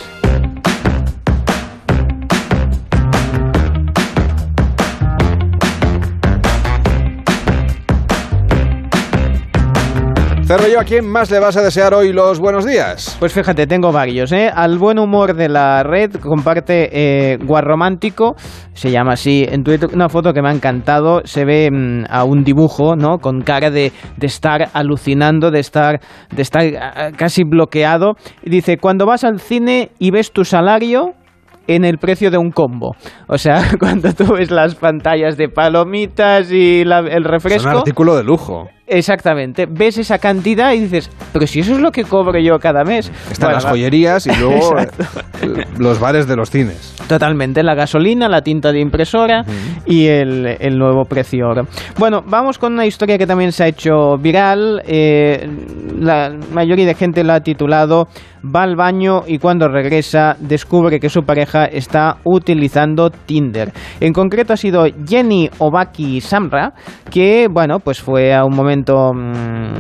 Cerro 10.48 10.80
¿a 10.80 10.86
quién 10.86 11.06
más 11.12 11.30
le 11.30 11.40
vas 11.40 11.58
a 11.58 11.62
desear 11.62 11.94
hoy 11.94 12.14
los 12.14 12.40
buenos 12.40 12.66
días? 12.66 13.18
Pues 13.20 13.34
fíjate, 13.34 13.68
tengo 13.68 13.92
varios. 13.92 14.32
¿eh? 14.32 14.50
Al 14.54 14.78
buen 14.78 14.98
humor 14.98 15.36
de 15.36 15.50
la 15.50 15.84
red 15.84 16.14
comparte 16.22 16.88
eh, 17.34 17.38
Guarromántico, 17.44 18.36
se 18.72 18.90
llama 18.90 19.14
así 19.14 19.46
en 19.46 19.64
Twitter, 19.66 19.90
una 19.94 20.08
foto 20.08 20.32
que 20.32 20.42
me 20.42 20.48
ha 20.48 20.54
encantado. 20.54 21.20
Se 21.26 21.44
ve 21.44 21.70
mm, 21.70 22.06
a 22.10 22.24
un 22.24 22.46
dibujo, 22.46 22.96
¿no? 22.96 23.18
Con 23.18 23.42
cara 23.42 23.72
de, 23.72 23.92
de 24.16 24.28
estar 24.28 24.70
alucinando, 24.72 25.52
de 25.52 25.60
estar, 25.60 26.00
de 26.34 26.42
estar 26.42 26.64
ah, 26.80 27.10
casi 27.18 27.44
bloqueado. 27.44 28.14
Y 28.42 28.50
dice, 28.50 28.78
cuando 28.78 29.06
vas 29.06 29.26
al 29.26 29.42
cine 29.42 29.92
y 30.00 30.12
ves 30.12 30.32
tu 30.32 30.46
salario 30.46 31.12
en 31.68 31.84
el 31.84 31.98
precio 31.98 32.32
de 32.32 32.38
un 32.38 32.52
combo. 32.52 32.96
O 33.28 33.38
sea, 33.38 33.64
cuando 33.82 34.14
tú 34.14 34.32
ves 34.32 34.50
las 34.50 34.76
pantallas 34.76 35.36
de 35.36 35.50
palomitas 35.50 36.50
y 36.54 36.86
la- 36.86 37.00
el 37.00 37.08
Es 37.10 37.18
un 37.18 37.24
refresco... 37.26 37.70
artículo 37.70 38.16
de 38.16 38.24
lujo. 38.24 38.70
Exactamente, 38.88 39.66
ves 39.70 39.98
esa 39.98 40.18
cantidad 40.18 40.72
y 40.74 40.80
dices, 40.80 41.10
pero 41.34 41.46
si 41.46 41.60
eso 41.60 41.74
es 41.74 41.80
lo 41.80 41.92
que 41.92 42.06
cobro 42.06 42.40
yo 42.40 42.58
cada 42.58 42.86
mes. 42.86 43.12
Están 43.30 43.48
Bueno, 43.50 43.56
las 43.56 43.66
joyerías 43.66 44.26
y 44.28 44.36
luego 44.40 44.76
los 45.78 46.00
bares 46.00 46.26
de 46.26 46.38
los 46.38 46.50
cines. 46.50 46.96
Totalmente, 47.08 47.64
la 47.64 47.76
gasolina, 47.76 48.30
la 48.30 48.42
tinta 48.42 48.72
de 48.72 48.80
impresora 48.80 49.44
y 49.86 50.08
el, 50.08 50.56
el 50.60 50.78
nuevo 50.78 51.04
precio 51.04 51.50
oro. 51.50 51.64
Bueno, 51.98 52.24
vamos 52.26 52.58
con 52.58 52.74
una 52.74 52.86
historia 52.86 53.18
que 53.18 53.28
también 53.28 53.52
se 53.52 53.66
ha 53.66 53.68
hecho 53.68 54.18
viral. 54.18 54.82
eh, 54.86 55.46
la 56.00 56.32
mayoría 56.54 56.86
de 56.86 56.96
gente 56.96 57.24
la 57.24 57.36
ha 57.36 57.42
titulado 57.42 58.08
Va 58.44 58.62
al 58.62 58.76
baño 58.76 59.24
y 59.26 59.40
cuando 59.40 59.68
regresa 59.68 60.38
descubre 60.40 61.00
que 61.00 61.10
su 61.10 61.24
pareja 61.24 61.66
está 61.66 62.18
utilizando 62.24 63.10
Tinder. 63.10 63.72
En 64.00 64.14
concreto 64.14 64.54
ha 64.54 64.58
sido 64.58 64.86
Jenny 65.06 65.50
Obaki 65.58 66.22
Samra, 66.22 66.72
que, 67.10 67.48
bueno, 67.52 67.80
pues 67.80 68.00
fue 68.00 68.34
a 68.34 68.46
un 68.46 68.56
momento... 68.56 68.77
mm, 68.86 69.74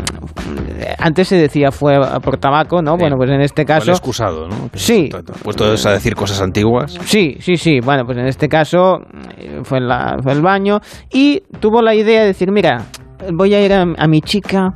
antes 0.99 1.27
se 1.27 1.35
decía 1.35 1.71
fue 1.71 1.97
por 2.21 2.37
tabaco, 2.37 2.81
¿no? 2.81 2.93
Sí. 2.93 2.97
Bueno, 2.99 3.15
pues 3.17 3.29
en 3.29 3.41
este 3.41 3.65
caso... 3.65 3.91
excusado, 3.91 4.47
¿no? 4.47 4.69
Sí. 4.73 5.09
Puesto 5.43 5.65
a 5.65 5.91
decir 5.91 6.15
cosas 6.15 6.41
antiguas. 6.41 6.97
Sí, 7.05 7.37
sí, 7.39 7.57
sí. 7.57 7.79
Bueno, 7.79 8.05
pues 8.05 8.17
en 8.17 8.27
este 8.27 8.47
caso 8.47 8.99
eh, 9.37 9.61
fue, 9.63 9.79
la, 9.79 10.17
fue 10.21 10.33
el 10.33 10.41
baño 10.41 10.79
y 11.11 11.41
tuvo 11.59 11.81
la 11.81 11.95
idea 11.95 12.21
de 12.21 12.27
decir, 12.27 12.51
mira, 12.51 12.85
voy 13.33 13.53
a 13.53 13.63
ir 13.63 13.73
a, 13.73 13.81
a 13.81 14.07
mi 14.07 14.21
chica 14.21 14.69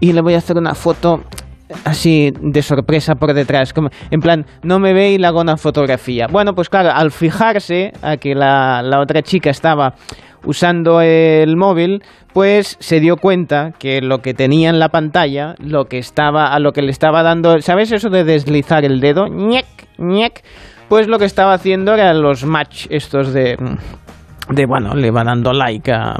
y 0.00 0.12
le 0.12 0.20
voy 0.20 0.34
a 0.34 0.38
hacer 0.38 0.56
una 0.56 0.74
foto 0.74 1.22
así 1.84 2.32
de 2.40 2.62
sorpresa 2.62 3.14
por 3.14 3.34
detrás, 3.34 3.72
como 3.72 3.88
en 4.10 4.20
plan, 4.20 4.46
no 4.62 4.78
me 4.78 4.92
ve 4.94 5.12
y 5.12 5.18
le 5.18 5.26
hago 5.26 5.40
una 5.40 5.56
fotografía. 5.56 6.26
Bueno, 6.30 6.52
pues 6.54 6.68
claro, 6.68 6.90
al 6.92 7.10
fijarse 7.10 7.92
a 8.02 8.16
que 8.16 8.34
la, 8.34 8.82
la 8.82 9.00
otra 9.00 9.22
chica 9.22 9.50
estaba 9.50 9.94
usando 10.44 11.00
el 11.00 11.56
móvil, 11.56 12.02
pues 12.32 12.76
se 12.80 13.00
dio 13.00 13.16
cuenta 13.16 13.72
que 13.78 14.00
lo 14.00 14.18
que 14.18 14.34
tenía 14.34 14.70
en 14.70 14.78
la 14.78 14.88
pantalla, 14.90 15.54
lo 15.58 15.86
que 15.86 15.98
estaba, 15.98 16.52
a 16.54 16.58
lo 16.58 16.72
que 16.72 16.82
le 16.82 16.90
estaba 16.90 17.22
dando, 17.22 17.60
¿sabes 17.60 17.90
eso 17.92 18.10
de 18.10 18.24
deslizar 18.24 18.84
el 18.84 19.00
dedo? 19.00 19.26
ñec, 19.28 19.66
ñec, 19.98 20.42
pues 20.88 21.08
lo 21.08 21.18
que 21.18 21.24
estaba 21.24 21.52
haciendo 21.54 21.94
eran 21.94 22.22
los 22.22 22.44
match 22.44 22.86
estos 22.90 23.32
de 23.32 23.56
de 24.50 24.64
bueno, 24.64 24.94
le 24.94 25.10
va 25.10 25.24
dando 25.24 25.52
like 25.52 25.92
a, 25.92 26.16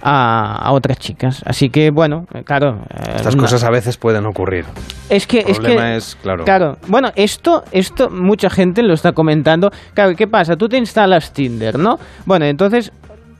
a, 0.00 0.54
a 0.68 0.72
otras 0.72 0.98
chicas. 0.98 1.42
Así 1.44 1.68
que 1.68 1.90
bueno, 1.90 2.26
claro. 2.44 2.78
eh, 2.90 3.14
Estas 3.16 3.34
cosas 3.34 3.64
a 3.64 3.70
veces 3.70 3.96
pueden 3.96 4.24
ocurrir. 4.24 4.64
es 5.10 5.26
que, 5.26 5.40
El 5.40 5.48
es 5.50 5.58
que, 5.58 5.64
problema 5.64 5.96
es, 5.96 6.16
claro. 6.22 6.44
Claro, 6.44 6.76
bueno, 6.86 7.10
esto, 7.16 7.64
esto 7.72 8.08
mucha 8.08 8.50
gente 8.50 8.84
lo 8.84 8.94
está 8.94 9.10
comentando. 9.10 9.70
Claro, 9.94 10.14
¿qué 10.16 10.28
pasa? 10.28 10.54
Tú 10.54 10.68
te 10.68 10.76
instalas 10.78 11.32
Tinder, 11.32 11.76
¿no? 11.76 11.98
Bueno, 12.24 12.44
entonces 12.44 12.92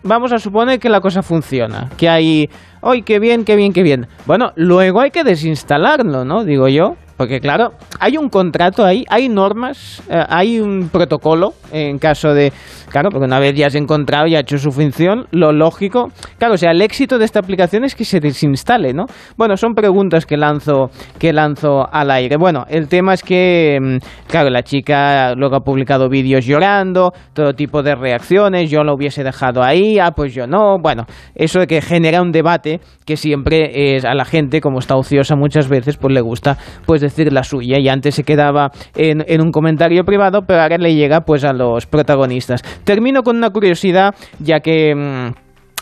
vamos 0.03 0.33
a 0.33 0.39
suponer 0.39 0.79
que 0.79 0.89
la 0.89 1.01
cosa 1.01 1.23
funciona, 1.23 1.91
que 1.97 2.09
hay, 2.09 2.51
¡ay, 2.83 3.03
qué 3.03 3.19
bien, 3.19 3.45
qué 3.45 3.57
bien, 3.57 3.73
qué 3.73 3.83
bien! 3.83 4.07
Bueno, 4.27 4.53
luego 4.57 5.01
hay 5.01 5.11
que 5.11 5.25
desinstalarlo, 5.25 6.25
¿no? 6.25 6.45
Digo 6.45 6.69
yo. 6.69 6.97
Porque 7.17 7.41
claro, 7.41 7.75
hay 8.01 8.17
un 8.17 8.29
contrato 8.29 8.85
ahí, 8.85 9.05
hay 9.09 9.29
normas, 9.29 10.03
eh, 10.09 10.25
hay 10.29 10.59
un 10.59 10.89
protocolo 10.91 11.55
en 11.71 12.01
caso 12.01 12.35
de... 12.35 12.53
Claro, 12.93 13.09
porque 13.11 13.25
una 13.25 13.41
vez 13.41 13.55
ya 13.55 13.67
has 13.67 13.75
encontrado 13.75 14.27
y 14.27 14.37
ha 14.37 14.41
hecho 14.41 14.59
su 14.59 14.71
función, 14.71 15.27
lo 15.31 15.51
lógico... 15.51 16.09
Claro, 16.39 16.55
o 16.55 16.57
sea, 16.59 16.73
el 16.73 16.83
éxito 16.83 17.19
de 17.19 17.25
esta 17.25 17.41
aplicación 17.41 17.85
es 17.85 17.95
que 17.95 18.05
se 18.05 18.21
desinstale, 18.21 18.93
¿no? 18.93 19.07
Bueno, 19.39 19.57
son 19.57 19.73
preguntas 19.75 20.27
que 20.27 20.37
lanzo, 20.37 20.91
que 21.19 21.33
lanzo 21.33 21.87
al 21.91 22.11
aire. 22.11 22.37
Bueno, 22.37 22.65
el 22.69 22.89
tema 22.89 23.15
es 23.15 23.23
que, 23.23 23.79
mm, 23.81 24.29
claro, 24.29 24.51
la 24.51 24.63
chica 24.63 25.35
luego 25.35 25.57
ha 25.57 25.61
publicado 25.61 26.11
vídeos 26.11 26.45
llorando, 26.45 27.13
todo 27.33 27.55
tipo 27.55 27.83
de 27.83 27.95
reacciones, 27.95 28.71
yo 28.71 28.85
lo 28.85 28.95
hubiese 28.95 29.25
dejado 29.25 29.63
ahí, 29.63 29.99
ah, 29.99 30.11
pues 30.15 30.35
yo 30.35 30.47
no. 30.47 30.77
Bueno, 30.79 31.07
eso 31.35 31.61
de 31.61 31.67
que 31.67 31.81
genera 31.81 32.21
un 32.21 32.31
debate 32.31 32.81
que 33.07 33.17
siempre 33.17 33.97
es 33.97 34.05
a 34.05 34.15
la 34.15 34.25
gente, 34.25 34.61
como 34.61 34.79
está 34.79 34.97
ociosa 34.97 35.35
muchas 35.35 35.69
veces, 35.69 35.97
pues 35.97 36.13
le 36.13 36.21
gusta 36.21 36.59
pues 36.87 37.01
decir 37.01 37.33
la 37.33 37.43
suya 37.43 37.79
y 37.79 37.89
antes 37.89 38.15
se 38.15 38.25
quedaba 38.25 38.71
en, 38.95 39.41
un 39.41 39.51
comentario 39.51 40.05
privado, 40.05 40.43
pero 40.47 40.61
ahora 40.61 40.77
le 40.79 40.95
llega 40.95 41.21
pues 41.23 41.45
a 41.45 41.53
los 41.53 41.87
protagonistas. 41.87 42.63
Termino 42.85 43.23
con 43.23 43.37
una 43.37 43.51
curiosidad, 43.51 44.15
ya 44.39 44.61
que... 44.61 44.95
mm, 44.95 45.35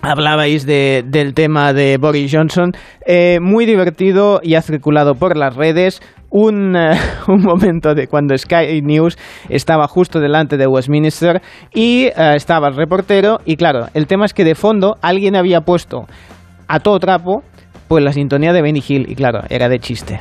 Hablabais 0.03 0.65
de- 0.65 1.05
del 1.07 1.35
tema 1.35 1.75
de 1.75 1.99
Boris 1.99 2.33
Johnson, 2.35 2.73
eh, 3.05 3.39
muy 3.39 3.67
divertido 3.67 4.41
y 4.43 4.55
ha 4.55 4.63
circulado 4.63 5.15
por 5.15 5.37
las 5.37 5.55
redes 5.55 6.01
un, 6.31 6.75
eh, 6.75 6.93
un 7.29 7.43
momento 7.43 7.95
de 7.95 8.07
cuando 8.07 8.35
Sky 8.39 8.81
News 8.83 9.19
estaba 9.51 9.87
justo 9.89 10.19
delante 10.19 10.57
de 10.57 10.67
Westminster 10.67 11.43
y 11.75 12.05
eh, 12.07 12.13
estaba 12.35 12.69
el 12.69 12.77
reportero 12.77 13.41
y 13.45 13.57
claro, 13.57 13.89
el 13.93 14.07
tema 14.07 14.25
es 14.25 14.33
que 14.33 14.45
de 14.45 14.55
fondo 14.55 14.97
alguien 15.03 15.37
había 15.37 15.61
puesto 15.61 16.07
a 16.67 16.81
todo 16.81 16.99
trapo 16.99 17.43
pues 17.87 18.03
la 18.03 18.13
sintonía 18.15 18.55
de 18.55 18.63
Benny 18.63 18.83
Hill 18.89 19.05
y 19.07 19.17
claro, 19.17 19.41
era 19.51 19.69
de 19.69 19.81
chiste. 19.81 20.21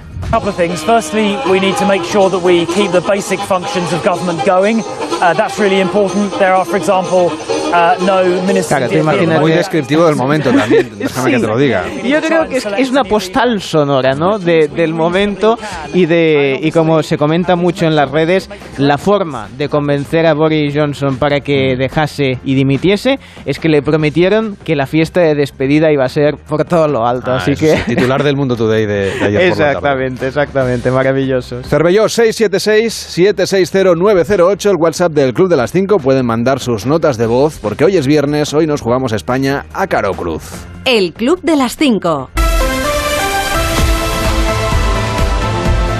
Uh, 5.21 5.33
that's 5.33 5.59
really 5.59 5.81
important. 5.81 6.31
There 6.39 6.53
are, 6.55 6.63
for 6.63 6.77
example, 6.77 7.29
uh, 7.69 8.05
no 8.05 8.21
minister. 8.45 8.77
Claro, 8.77 8.89
te 8.91 8.99
imaginas 8.99 9.39
Muy 9.41 9.51
descriptivo 9.51 10.05
del 10.05 10.15
momento 10.15 10.51
también, 10.51 10.91
déjame 10.97 11.31
que 11.31 11.39
te 11.39 11.47
lo 11.47 11.57
diga. 11.57 11.83
Yo 12.03 12.21
creo 12.21 12.47
que 12.47 12.57
es, 12.57 12.65
es 12.77 12.89
una 12.91 13.03
postal 13.03 13.61
sonora, 13.61 14.13
¿no? 14.13 14.38
De- 14.39 14.67
del 14.67 14.93
momento 14.93 15.57
y 15.93 16.05
de 16.05 16.59
y 16.61 16.71
como 16.71 17.01
se 17.03 17.17
comenta 17.17 17.55
mucho 17.55 17.85
en 17.85 17.95
las 17.95 18.09
redes, 18.11 18.49
la 18.77 18.97
forma 18.97 19.47
de 19.57 19.69
convencer 19.69 20.25
a 20.25 20.33
Boris 20.33 20.73
Johnson 20.75 21.17
para 21.17 21.39
que 21.41 21.75
dejase 21.77 22.39
y 22.43 22.55
dimitiese 22.55 23.19
es 23.45 23.59
que 23.59 23.69
le 23.69 23.81
prometieron 23.81 24.57
que 24.63 24.75
la 24.75 24.85
fiesta 24.88 25.21
de 25.21 25.35
despedida 25.35 25.91
iba 25.91 26.05
a 26.05 26.09
ser 26.09 26.38
por 26.38 26.63
todo 26.65 26.88
lo 26.88 27.05
alto, 27.07 27.31
Ah, 27.31 27.38
así 27.38 27.55
que 27.55 27.73
es 27.73 27.79
el 27.88 27.95
titular 27.95 28.23
del 28.23 28.35
Mundo 28.35 28.55
Today 28.55 28.85
de, 28.85 28.93
de 28.95 29.11
ayer 29.11 29.21
por 29.21 29.29
la 29.29 29.33
tarde. 29.33 29.47
exactamente, 29.67 30.27
exactamente, 30.27 30.91
maravilloso. 30.91 31.63
Cervelló 31.63 32.05
676-760-908, 32.05 34.69
el 34.69 34.75
WhatsApp 34.77 35.11
del 35.13 35.33
Club 35.33 35.49
de 35.49 35.55
las 35.57 35.71
5. 35.71 35.97
Pueden 35.97 36.25
mandar 36.25 36.59
sus 36.59 36.85
notas 36.85 37.17
de 37.17 37.25
voz 37.27 37.59
porque 37.62 37.86
hoy 37.86 37.98
es 37.98 38.08
viernes, 38.08 38.54
hoy 38.54 38.68
nos 38.68 38.82
jugamos 38.82 39.12
España 39.12 39.66
a 39.74 39.88
Caro 39.88 40.13
Cruz. 40.13 40.44
El 40.86 41.13
Club 41.13 41.39
de 41.42 41.56
las 41.56 41.75
5. 41.78 42.30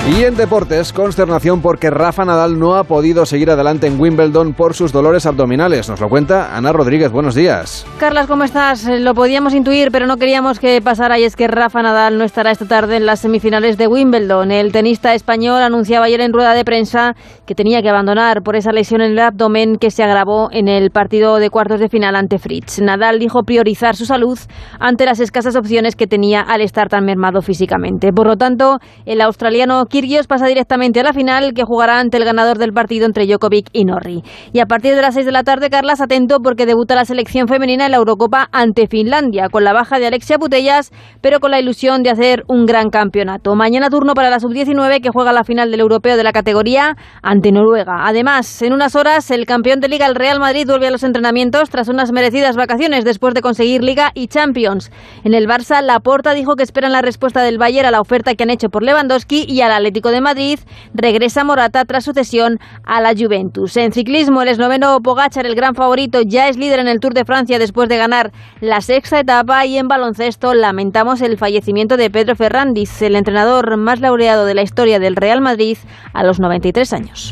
Y 0.10 0.24
en 0.24 0.36
deportes, 0.36 0.92
consternación 0.92 1.62
porque 1.62 1.92
Rafa 1.92 2.26
Nadal 2.26 2.58
no 2.58 2.76
ha 2.76 2.84
podido 2.84 3.28
seguir 3.28 3.52
adelante 3.52 3.86
en 3.86 4.02
Wimbledon 4.02 4.54
por 4.56 4.74
sus 4.74 4.92
dolores 4.92 5.28
abdominales. 5.28 5.88
Nos 5.88 6.02
lo 6.02 6.10
cuenta 6.10 6.58
Ana 6.58 6.74
Rodríguez. 6.74 7.12
Buenos 7.12 7.36
días. 7.36 7.86
Carlas, 8.00 8.26
¿cómo 8.26 8.44
estás? 8.44 8.88
Eh, 8.88 9.00
Lo 9.00 9.14
podíamos 9.14 9.54
intuir, 9.54 9.92
pero 9.92 10.08
no 10.08 10.18
queríamos 10.18 10.58
que 10.60 10.82
pasara 10.82 11.20
y 11.20 11.26
es 11.26 11.36
que 11.36 11.48
Rafa 11.48 11.84
Nadal 11.84 12.18
no 12.18 12.24
estará 12.24 12.50
esta 12.50 12.66
tarde 12.66 12.98
en 12.98 13.06
las 13.06 13.20
semifinales 13.20 13.78
de 13.78 13.86
Wimbledon. 13.86 14.52
El 14.52 14.72
tenista 14.72 15.14
español 15.14 15.62
anunciaba 15.62 16.08
ayer 16.08 16.22
en 16.22 16.34
rueda 16.34 16.56
de 16.56 16.66
prensa 16.66 17.14
que 17.46 17.54
tenía 17.54 17.84
que 17.84 17.90
abandonar 17.90 18.42
por 18.42 18.56
esa 18.56 18.72
lesión 18.72 19.02
en 19.02 19.12
el 19.12 19.20
abdomen 19.20 19.76
que 19.78 19.92
se 19.92 20.02
agravó 20.02 20.50
en 20.52 20.68
el 20.68 20.90
partido 20.90 21.38
de 21.38 21.52
cuartos 21.52 21.80
de 21.80 21.88
final 21.88 22.16
ante 22.16 22.40
Fritz. 22.40 22.80
Nadal 22.82 23.20
dijo 23.20 23.44
priorizar 23.44 23.96
su 23.96 24.06
salud 24.06 24.40
ante 24.80 25.06
las 25.06 25.20
escasas 25.20 25.56
opciones 25.56 25.96
que 25.96 26.08
tenía 26.08 26.42
al 26.42 26.62
estar 26.62 26.90
tan 26.90 27.06
mermado 27.06 27.44
físicamente. 27.44 28.12
Por 28.12 28.26
lo 28.26 28.38
tanto, 28.38 28.80
el 29.06 29.22
australiano 29.22 29.86
Kyrgios 30.00 30.28
pasa 30.28 30.48
directamente 30.48 31.02
a 31.02 31.04
la 31.04 31.12
final 31.12 31.54
que 31.54 31.66
jugará 31.66 32.00
ante 32.00 32.16
el 32.16 32.24
ganador 32.24 32.58
del 32.58 32.72
partido 32.72 33.06
entre 33.06 33.26
Djokovic 33.26 33.68
y 33.74 33.84
Norri. 33.84 34.24
Y 34.54 34.62
a 34.62 34.66
partir 34.66 34.96
de 34.96 35.02
las 35.02 35.16
6 35.16 35.26
de 35.26 35.34
la 35.34 35.44
tarde, 35.44 35.70
Carlas, 35.70 36.00
atento 36.00 36.40
porque 36.42 36.66
debuta 36.66 36.96
la 36.96 37.04
selección 37.04 37.50
femenina 37.50 37.86
en 37.86 37.92
la 37.92 37.98
Eurocopa 37.98 38.48
ante 38.54 38.88
Finlandia, 38.88 39.50
con 39.50 39.66
la 39.66 39.74
baja 39.74 40.00
de 40.00 40.08
Alexia 40.08 40.38
Putellas, 40.38 40.94
pero 41.20 41.42
con 41.42 41.52
la 41.52 41.60
ilusión 41.60 42.02
de 42.02 42.12
hacer 42.12 42.46
un 42.48 42.66
gran 42.66 42.92
campeonato. 42.92 43.56
Mañana 43.56 43.90
turno 43.90 44.14
para 44.14 44.30
la 44.30 44.40
sub-19 44.40 45.02
que 45.02 45.10
juega 45.10 45.34
la 45.34 45.44
final 45.44 45.70
del 45.70 45.82
europeo 45.82 46.16
de 46.16 46.24
la 46.24 46.32
categoría 46.32 46.96
ante 47.22 47.52
Noruega. 47.52 48.08
Además, 48.08 48.62
en 48.62 48.72
unas 48.72 48.96
horas, 48.96 49.30
el 49.32 49.46
campeón 49.46 49.82
de 49.82 49.90
Liga, 49.90 50.06
el 50.06 50.16
Real 50.16 50.40
Madrid, 50.40 50.66
vuelve 50.66 50.88
a 50.88 50.92
los 50.92 51.04
entrenamientos 51.04 51.70
tras 51.70 51.90
unas 51.90 52.14
merecidas 52.14 52.56
vacaciones 52.56 53.04
después 53.04 53.34
de 53.34 53.42
conseguir 53.42 53.84
Liga 53.84 54.12
y 54.14 54.28
Champions. 54.28 54.92
En 55.26 55.34
el 55.34 55.46
Barça, 55.46 55.82
Laporta 55.82 56.34
dijo 56.34 56.56
que 56.56 56.64
esperan 56.64 56.94
la 56.94 57.02
respuesta 57.02 57.42
del 57.42 57.58
Bayern 57.58 57.88
a 57.88 57.92
la 57.92 58.00
oferta 58.00 58.34
que 58.36 58.44
han 58.44 58.50
hecho 58.50 58.70
por 58.70 58.82
Lewandowski 58.82 59.46
y 59.46 59.60
al 59.60 59.74
De 59.92 60.22
Madrid 60.22 60.60
regresa 60.94 61.44
Morata 61.44 61.84
tras 61.84 62.06
su 62.06 62.14
cesión 62.14 62.60
a 62.84 63.02
la 63.02 63.14
Juventus. 63.18 63.76
En 63.76 63.92
ciclismo, 63.92 64.42
el 64.42 64.48
esloveno 64.48 65.02
Pogachar, 65.02 65.46
el 65.46 65.56
gran 65.56 65.76
favorito, 65.76 66.22
ya 66.22 66.48
es 66.48 66.58
líder 66.58 66.80
en 66.80 66.88
el 66.88 67.00
Tour 67.00 67.14
de 67.14 67.26
Francia 67.26 67.60
después 67.60 67.90
de 67.90 67.98
ganar 67.98 68.32
la 68.62 68.82
sexta 68.82 69.20
etapa 69.20 69.66
y 69.66 69.78
en 69.78 69.88
baloncesto 69.88 70.54
lamentamos 70.54 71.22
el 71.22 71.38
fallecimiento 71.38 71.98
de 71.98 72.10
Pedro 72.10 72.36
Ferrandiz, 72.36 73.02
el 73.02 73.16
entrenador 73.16 73.78
más 73.78 74.00
laureado 74.00 74.46
de 74.46 74.54
la 74.54 74.62
historia 74.62 75.00
del 75.00 75.16
Real 75.16 75.42
Madrid 75.42 75.78
a 76.14 76.24
los 76.24 76.40
93 76.40 76.94
años. 76.94 77.32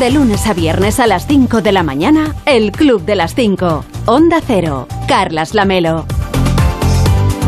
De 0.00 0.10
lunes 0.10 0.46
a 0.46 0.54
viernes 0.54 0.98
a 0.98 1.06
las 1.06 1.26
5 1.26 1.62
de 1.62 1.72
la 1.72 1.82
mañana, 1.82 2.34
el 2.46 2.72
Club 2.72 3.04
de 3.04 3.16
las 3.16 3.34
5. 3.34 3.84
Onda 4.06 4.40
Cero. 4.44 4.88
Carlas 5.06 5.54
Lamelo. 5.54 6.04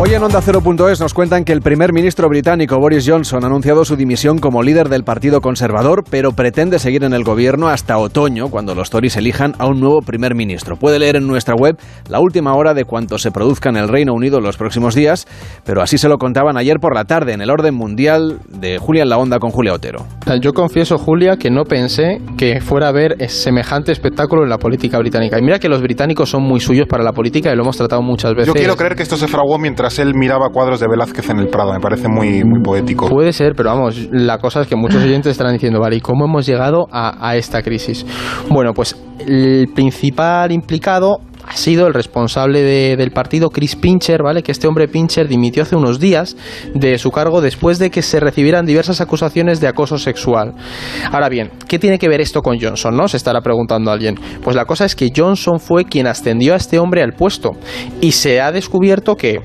Hoy 0.01 0.15
en 0.15 0.23
Onda 0.23 0.41
Cero.es 0.41 1.01
nos 1.01 1.13
cuentan 1.13 1.45
que 1.45 1.53
el 1.53 1.61
primer 1.61 1.93
ministro 1.93 2.29
británico 2.29 2.79
Boris 2.79 3.05
Johnson 3.05 3.43
ha 3.43 3.49
anunciado 3.49 3.85
su 3.85 3.97
dimisión 3.97 4.39
como 4.39 4.63
líder 4.63 4.89
del 4.89 5.03
Partido 5.03 5.41
Conservador, 5.41 6.05
pero 6.09 6.31
pretende 6.31 6.79
seguir 6.79 7.03
en 7.03 7.15
el 7.15 7.25
gobierno 7.25 7.67
hasta 7.67 7.99
otoño, 7.99 8.49
cuando 8.49 8.77
los 8.77 8.91
Tories 8.91 9.17
elijan 9.17 9.55
a 9.59 9.67
un 9.67 9.81
nuevo 9.81 10.01
primer 10.03 10.37
ministro. 10.37 10.77
Puede 10.77 11.01
leer 11.01 11.17
en 11.17 11.27
nuestra 11.27 11.57
web 11.57 11.77
la 12.09 12.21
última 12.21 12.55
hora 12.55 12.75
de 12.75 12.85
cuanto 12.85 13.19
se 13.19 13.33
produzca 13.33 13.71
en 13.71 13.77
el 13.77 13.89
Reino 13.89 14.15
Unido 14.15 14.39
en 14.39 14.45
los 14.45 14.57
próximos 14.57 14.95
días, 14.95 15.27
pero 15.65 15.83
así 15.83 15.99
se 15.99 16.09
lo 16.09 16.19
contaban 16.19 16.57
ayer 16.57 16.77
por 16.79 16.95
la 16.95 17.05
tarde 17.05 17.33
en 17.33 17.41
el 17.41 17.51
orden 17.51 17.75
mundial 17.75 18.39
de 18.47 18.79
Julia 18.79 19.03
en 19.03 19.09
la 19.09 19.19
Onda 19.19 19.41
con 19.41 19.51
Julia 19.51 19.73
Otero. 19.73 20.07
Yo 20.41 20.53
confieso, 20.53 20.97
Julia, 20.97 21.39
que 21.39 21.51
no 21.51 21.65
pensé 21.65 22.21
que 22.37 22.61
fuera 22.61 22.87
a 22.87 22.91
haber 22.91 23.29
semejante 23.29 23.91
espectáculo 23.91 24.45
en 24.45 24.49
la 24.51 24.59
política 24.59 24.97
británica. 25.01 25.41
Y 25.41 25.43
mira 25.43 25.59
que 25.59 25.69
los 25.69 25.83
británicos 25.83 26.31
son 26.31 26.45
muy 26.45 26.61
suyos 26.61 26.87
para 26.87 27.03
la 27.03 27.13
política 27.13 27.53
y 27.53 27.57
lo 27.57 27.63
hemos 27.63 27.77
tratado 27.77 28.01
muchas 28.01 28.33
veces. 28.35 28.47
Yo 28.47 28.55
quiero 28.55 28.77
creer 28.77 28.95
que 28.95 29.03
esto 29.03 29.17
se 29.17 29.27
fraguó 29.27 29.59
mientras 29.59 29.88
él 29.99 30.15
miraba 30.15 30.49
cuadros 30.53 30.81
de 30.81 30.87
Velázquez 30.89 31.31
en 31.31 31.39
el 31.39 31.49
Prado. 31.49 31.73
Me 31.73 31.81
parece 31.81 32.09
muy, 32.09 32.43
poético. 32.63 33.09
Puede 33.09 33.33
ser, 33.33 33.55
pero 33.57 33.71
vamos, 33.71 34.09
la 34.11 34.39
cosa 34.39 34.63
es 34.63 34.67
que 34.67 34.77
muchos 34.77 35.03
oyentes 35.03 35.33
estarán 35.33 35.53
diciendo, 35.55 35.81
vale, 35.81 35.97
¿y 35.97 36.01
cómo 36.01 36.25
hemos 36.27 36.47
llegado 36.47 36.87
a, 36.91 37.37
esta 37.37 37.63
crisis? 37.63 38.05
Bueno, 38.51 38.73
pues 38.75 38.97
el 39.27 39.69
principal 39.75 40.53
implicado 40.53 41.21
ha 41.47 41.57
sido 41.57 41.87
el 41.87 41.95
responsable 41.95 42.61
de- 42.61 42.97
del 42.97 43.11
partido, 43.11 43.49
Chris 43.49 43.75
Pincher, 43.75 44.23
¿vale? 44.23 44.43
Que 44.43 44.53
este 44.53 44.67
hombre 44.67 44.87
Pincher 44.87 45.29
dimitió 45.29 45.63
hace 45.63 45.77
unos 45.77 45.99
días 45.99 46.37
de 46.75 46.99
su 46.99 47.11
cargo 47.11 47.41
después 47.41 47.79
de 47.79 47.91
que 47.91 48.03
se 48.03 48.21
recibieran 48.21 48.67
diversas 48.67 49.01
acusaciones 49.01 49.59
de 49.61 49.69
acoso 49.69 49.97
sexual. 49.97 50.53
Ahora 51.11 51.31
bien, 51.31 51.51
¿qué 51.67 51.79
tiene 51.79 51.99
que 51.99 52.09
ver 52.09 52.21
esto 52.21 52.43
con 52.43 52.59
Johnson, 52.61 52.95
no? 52.95 53.09
Se 53.09 53.17
estará 53.17 53.41
preguntando 53.41 53.91
alguien. 53.91 54.17
Pues 54.43 54.57
la 54.57 54.67
cosa 54.67 54.85
es 54.85 54.95
que 54.95 55.11
Johnson 55.17 55.59
fue 55.59 55.87
quien 55.87 56.07
ascendió 56.07 56.53
a 56.53 56.57
este 56.57 56.79
hombre 56.79 57.03
al 57.03 57.15
puesto 57.15 57.53
y 58.03 58.13
se 58.13 58.43
ha 58.43 58.53
descubierto 58.53 59.15
que 59.17 59.41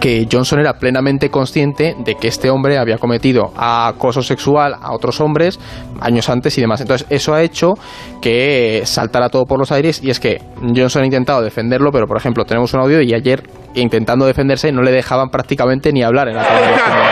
que 0.00 0.26
Johnson 0.30 0.60
era 0.60 0.74
plenamente 0.74 1.30
consciente 1.30 1.94
de 1.98 2.14
que 2.16 2.28
este 2.28 2.50
hombre 2.50 2.78
había 2.78 2.98
cometido 2.98 3.52
acoso 3.56 4.22
sexual 4.22 4.74
a 4.80 4.92
otros 4.92 5.20
hombres 5.20 5.58
años 6.00 6.28
antes 6.28 6.56
y 6.58 6.60
demás. 6.60 6.80
Entonces, 6.80 7.06
eso 7.10 7.34
ha 7.34 7.42
hecho 7.42 7.74
que 8.20 8.82
saltara 8.84 9.28
todo 9.28 9.44
por 9.46 9.58
los 9.58 9.72
aires 9.72 10.02
y 10.02 10.10
es 10.10 10.20
que 10.20 10.40
Johnson 10.74 11.02
ha 11.02 11.06
intentado 11.06 11.40
defenderlo, 11.42 11.90
pero 11.92 12.06
por 12.06 12.16
ejemplo, 12.16 12.44
tenemos 12.44 12.72
un 12.74 12.80
audio 12.80 13.00
y 13.00 13.14
ayer 13.14 13.42
intentando 13.74 14.26
defenderse 14.26 14.70
no 14.72 14.82
le 14.82 14.92
dejaban 14.92 15.28
prácticamente 15.30 15.92
ni 15.92 16.02
hablar 16.02 16.28
en 16.28 16.36
la 16.36 16.44
Cámara 16.44 16.66
de 16.66 16.72
los 16.72 16.80
Comunes. 16.82 17.10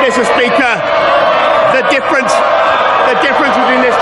Mr. 0.00 0.24
Speaker, 0.24 0.82
the 1.72 1.82
difference, 1.94 2.34
the 3.06 3.14
difference 3.26 3.56
between 3.58 3.82
this. 3.82 3.94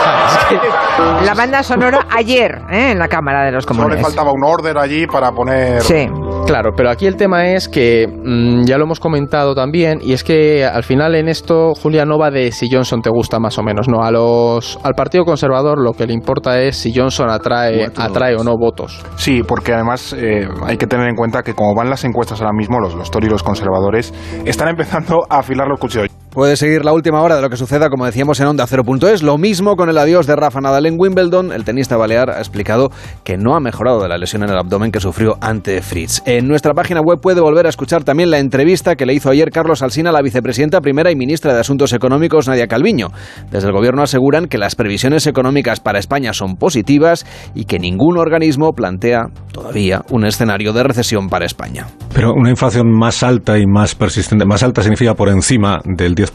La 1.27 1.35
banda 1.35 1.63
sonora 1.63 2.07
ayer 2.11 2.61
¿eh? 2.71 2.93
en 2.93 2.99
la 2.99 3.09
Cámara 3.09 3.45
de 3.45 3.53
los 3.53 3.65
Solo 3.65 3.75
le 3.77 3.83
Comunes. 3.83 4.03
faltaba 4.03 4.33
un 4.33 4.43
order 4.45 4.79
allí 4.79 5.07
para 5.07 5.33
poner... 5.33 5.83
Sí. 5.83 6.09
Claro, 6.49 6.71
pero 6.75 6.89
aquí 6.89 7.05
el 7.05 7.17
tema 7.17 7.49
es 7.49 7.69
que 7.69 8.07
mm, 8.09 8.65
ya 8.65 8.79
lo 8.79 8.85
hemos 8.85 9.01
comentado 9.01 9.55
también 9.55 9.99
y 10.01 10.15
es 10.15 10.25
que 10.25 10.65
al 10.65 10.83
final 10.83 11.15
en 11.15 11.29
esto 11.29 11.75
Julia 11.75 12.07
no 12.07 12.19
va 12.19 12.31
de 12.31 12.53
si 12.53 12.71
Johnson 12.73 13.03
te 13.03 13.11
gusta 13.11 13.39
más 13.39 13.59
o 13.59 13.63
menos, 13.63 13.87
no 13.87 14.03
a 14.03 14.11
los 14.11 14.79
al 14.83 14.95
Partido 14.95 15.27
Conservador 15.27 15.79
lo 15.79 15.93
que 15.93 16.07
le 16.07 16.15
importa 16.15 16.59
es 16.59 16.79
si 16.79 16.91
Johnson 16.95 17.29
atrae 17.29 17.89
atrae 17.95 18.35
o 18.35 18.45
no 18.45 18.57
votos. 18.59 19.05
Sí, 19.17 19.43
porque 19.47 19.75
además 19.75 20.15
eh, 20.15 20.49
hay 20.65 20.79
que 20.79 20.87
tener 20.87 21.07
en 21.11 21.17
cuenta 21.17 21.43
que 21.43 21.53
como 21.53 21.75
van 21.75 21.91
las 21.91 22.05
encuestas 22.05 22.41
ahora 22.41 22.55
mismo, 22.55 22.81
los, 22.81 22.95
los 22.95 23.11
Tories 23.11 23.29
y 23.29 23.33
los 23.33 23.43
conservadores 23.43 24.15
están 24.47 24.69
empezando 24.69 25.27
a 25.29 25.41
afilar 25.41 25.69
los 25.69 25.79
cuchillos. 25.79 26.18
Puede 26.39 26.55
seguir 26.55 26.85
la 26.85 26.93
última 26.93 27.21
hora 27.21 27.35
de 27.35 27.43
lo 27.43 27.51
que 27.51 27.57
suceda, 27.57 27.91
como 27.91 28.07
decíamos, 28.07 28.39
en 28.39 28.47
Onda 28.47 28.65
0.es. 28.65 29.25
Lo 29.25 29.39
mismo 29.39 29.75
con 29.75 29.89
el 29.89 29.99
adiós 29.99 30.29
de 30.29 30.37
Rafa 30.37 30.61
Nadal 30.61 30.87
en 30.87 30.95
Wimbledon. 30.97 31.51
El 31.51 31.65
tenista 31.65 31.97
balear 31.97 32.31
ha 32.31 32.39
explicado 32.39 32.93
que 33.25 33.37
no 33.37 33.57
ha 33.57 33.61
mejorado 33.61 34.01
de 34.01 34.07
la 34.07 34.19
lesión 34.19 34.45
en 34.45 34.51
el 34.51 34.57
abdomen 34.57 34.93
que 34.93 35.01
sufrió 35.01 35.37
ante 35.41 35.83
Fritz. 35.83 36.23
En 36.27 36.47
nuestra 36.47 36.75
página 36.75 37.01
web 37.01 37.19
puede 37.21 37.41
volver 37.41 37.67
a 37.67 37.71
escuchar 37.71 38.05
también 38.05 38.31
la 38.31 38.39
entrevista 38.39 38.95
que 38.95 39.05
le 39.05 39.15
hizo 39.15 39.31
ayer 39.31 39.51
Carlos 39.51 39.83
Alsina, 39.83 40.13
la 40.13 40.23
vicepresidenta 40.23 40.81
primera 40.81 41.11
y 41.11 41.17
ministra 41.17 41.53
de 41.53 41.59
Asuntos 41.59 41.93
Económicos, 41.93 42.47
Nadia 42.47 42.69
Calviño. 42.69 43.09
Desde 43.51 43.67
el 43.67 43.75
gobierno 43.75 44.03
aseguran 44.03 44.47
que 44.47 44.59
las 44.59 44.77
previsiones 44.77 45.27
económicas 45.27 45.81
para 45.81 45.99
España 45.99 46.33
son 46.35 46.55
positivas 46.55 47.27
y 47.57 47.65
que 47.65 47.81
ningún 47.81 48.17
organismo 48.17 48.75
plantea 48.75 49.25
todavía 49.51 50.03
un 50.11 50.25
escenario 50.25 50.73
de 50.73 50.85
recesión 50.85 51.31
para 51.31 51.47
España. 51.47 51.89
Pero 52.15 52.33
una 52.33 52.51
inflación 52.51 52.93
más 52.97 53.25
alta 53.25 53.59
y 53.59 53.67
más 53.67 53.97
persistente, 53.97 54.45
más 54.45 54.63
alta 54.63 54.83
significa 54.83 55.15
por 55.15 55.31
encima 55.31 55.81
del 55.85 56.15
10%, 56.15 56.28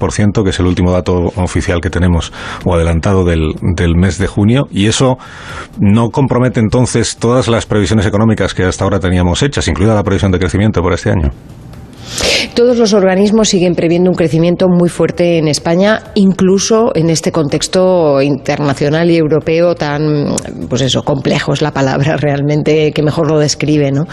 que 0.44 0.50
es 0.50 0.60
el 0.60 0.66
último 0.66 0.92
dato 0.92 1.14
oficial 1.36 1.82
que 1.82 1.90
tenemos, 1.90 2.32
o 2.66 2.74
adelantado 2.74 3.24
del, 3.26 3.54
del 3.76 3.96
mes 3.96 4.18
de 4.18 4.28
junio, 4.28 4.68
y 4.72 4.88
eso 4.88 5.18
no 5.80 6.10
compromete 6.10 6.60
entonces 6.60 7.18
todas 7.18 7.48
las 7.48 7.66
previsiones 7.66 8.06
económicas 8.06 8.54
que 8.54 8.64
hasta 8.64 8.84
ahora 8.84 9.00
teníamos 9.00 9.42
hechas, 9.44 9.68
incluida 9.68 9.96
la 9.96 10.04
previsión 10.04 10.32
de 10.32 10.40
crecimiento 10.40 10.82
para 10.82 10.96
este 10.96 11.12
año. 11.12 11.32
Todos 12.54 12.78
los 12.78 12.94
organismos 12.94 13.50
siguen 13.50 13.74
previendo 13.74 14.12
un 14.12 14.16
crecimiento 14.16 14.68
muy 14.70 14.90
fuerte 14.90 15.38
en 15.38 15.48
España, 15.48 16.04
incluso 16.16 16.92
en 16.94 17.10
este 17.10 17.32
contexto 17.32 18.22
internacional 18.22 19.10
y 19.10 19.18
europeo 19.18 19.76
tan, 19.76 20.36
pues 20.70 20.82
eso, 20.82 21.04
complejo 21.04 21.54
es 21.54 21.62
la 21.62 21.72
palabra 21.72 22.18
realmente 22.18 22.92
que 22.92 23.02
mejor 23.02 23.30
lo 23.30 23.40
describe, 23.40 23.92
¿no? 23.92 24.06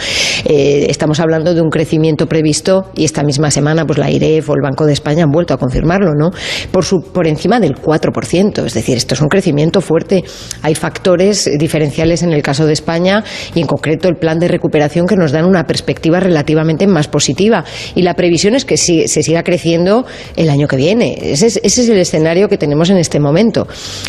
Eh, 0.45 0.87
estamos 0.89 1.21
hablando 1.21 1.55
de 1.55 1.61
un 1.61 1.69
crecimiento 1.69 2.27
previsto 2.27 2.87
y 2.95 3.05
esta 3.05 3.23
misma 3.23 3.51
semana, 3.51 3.85
pues 3.85 3.99
la 3.99 4.11
IREF 4.11 4.49
o 4.49 4.55
el 4.55 4.63
Banco 4.63 4.87
de 4.87 4.93
España 4.93 5.25
han 5.25 5.31
vuelto 5.31 5.53
a 5.53 5.59
confirmarlo, 5.59 6.15
¿no? 6.15 6.31
Por, 6.71 6.85
su, 6.85 7.03
por 7.13 7.27
encima 7.27 7.61
del 7.61 7.75
4%, 7.75 8.65
es 8.65 8.75
decir, 8.75 8.97
esto 8.97 9.15
es 9.15 9.21
un 9.21 9.29
crecimiento 9.29 9.81
fuerte. 9.81 10.25
Hay 10.63 10.75
factores 10.75 11.51
diferenciales 11.59 12.23
en 12.23 12.33
el 12.33 12.43
caso 12.43 12.67
de 12.67 12.73
España 12.73 13.23
y 13.55 13.61
en 13.61 13.67
concreto 13.67 14.09
el 14.09 14.17
plan 14.17 14.39
de 14.39 14.49
recuperación 14.49 15.07
que 15.07 15.17
nos 15.17 15.33
dan 15.33 15.45
una 15.45 15.65
perspectiva 15.65 16.21
relativamente 16.21 16.87
más 16.87 17.09
positiva 17.09 17.65
y 17.95 18.03
la 18.03 18.15
previsión 18.15 18.55
es 18.55 18.65
que 18.65 18.77
se 18.77 19.09
siga 19.09 19.43
creciendo 19.43 20.05
el 20.37 20.51
año 20.51 20.69
que 20.69 20.77
viene. 20.77 21.19
Ese 21.21 21.47
es, 21.47 21.61
ese 21.63 21.83
es 21.83 21.89
el 21.89 21.99
escenario 21.99 22.49
que 22.49 22.59
tenemos 22.59 22.91
en 22.91 22.97
este 22.97 23.21
momento. 23.21 23.67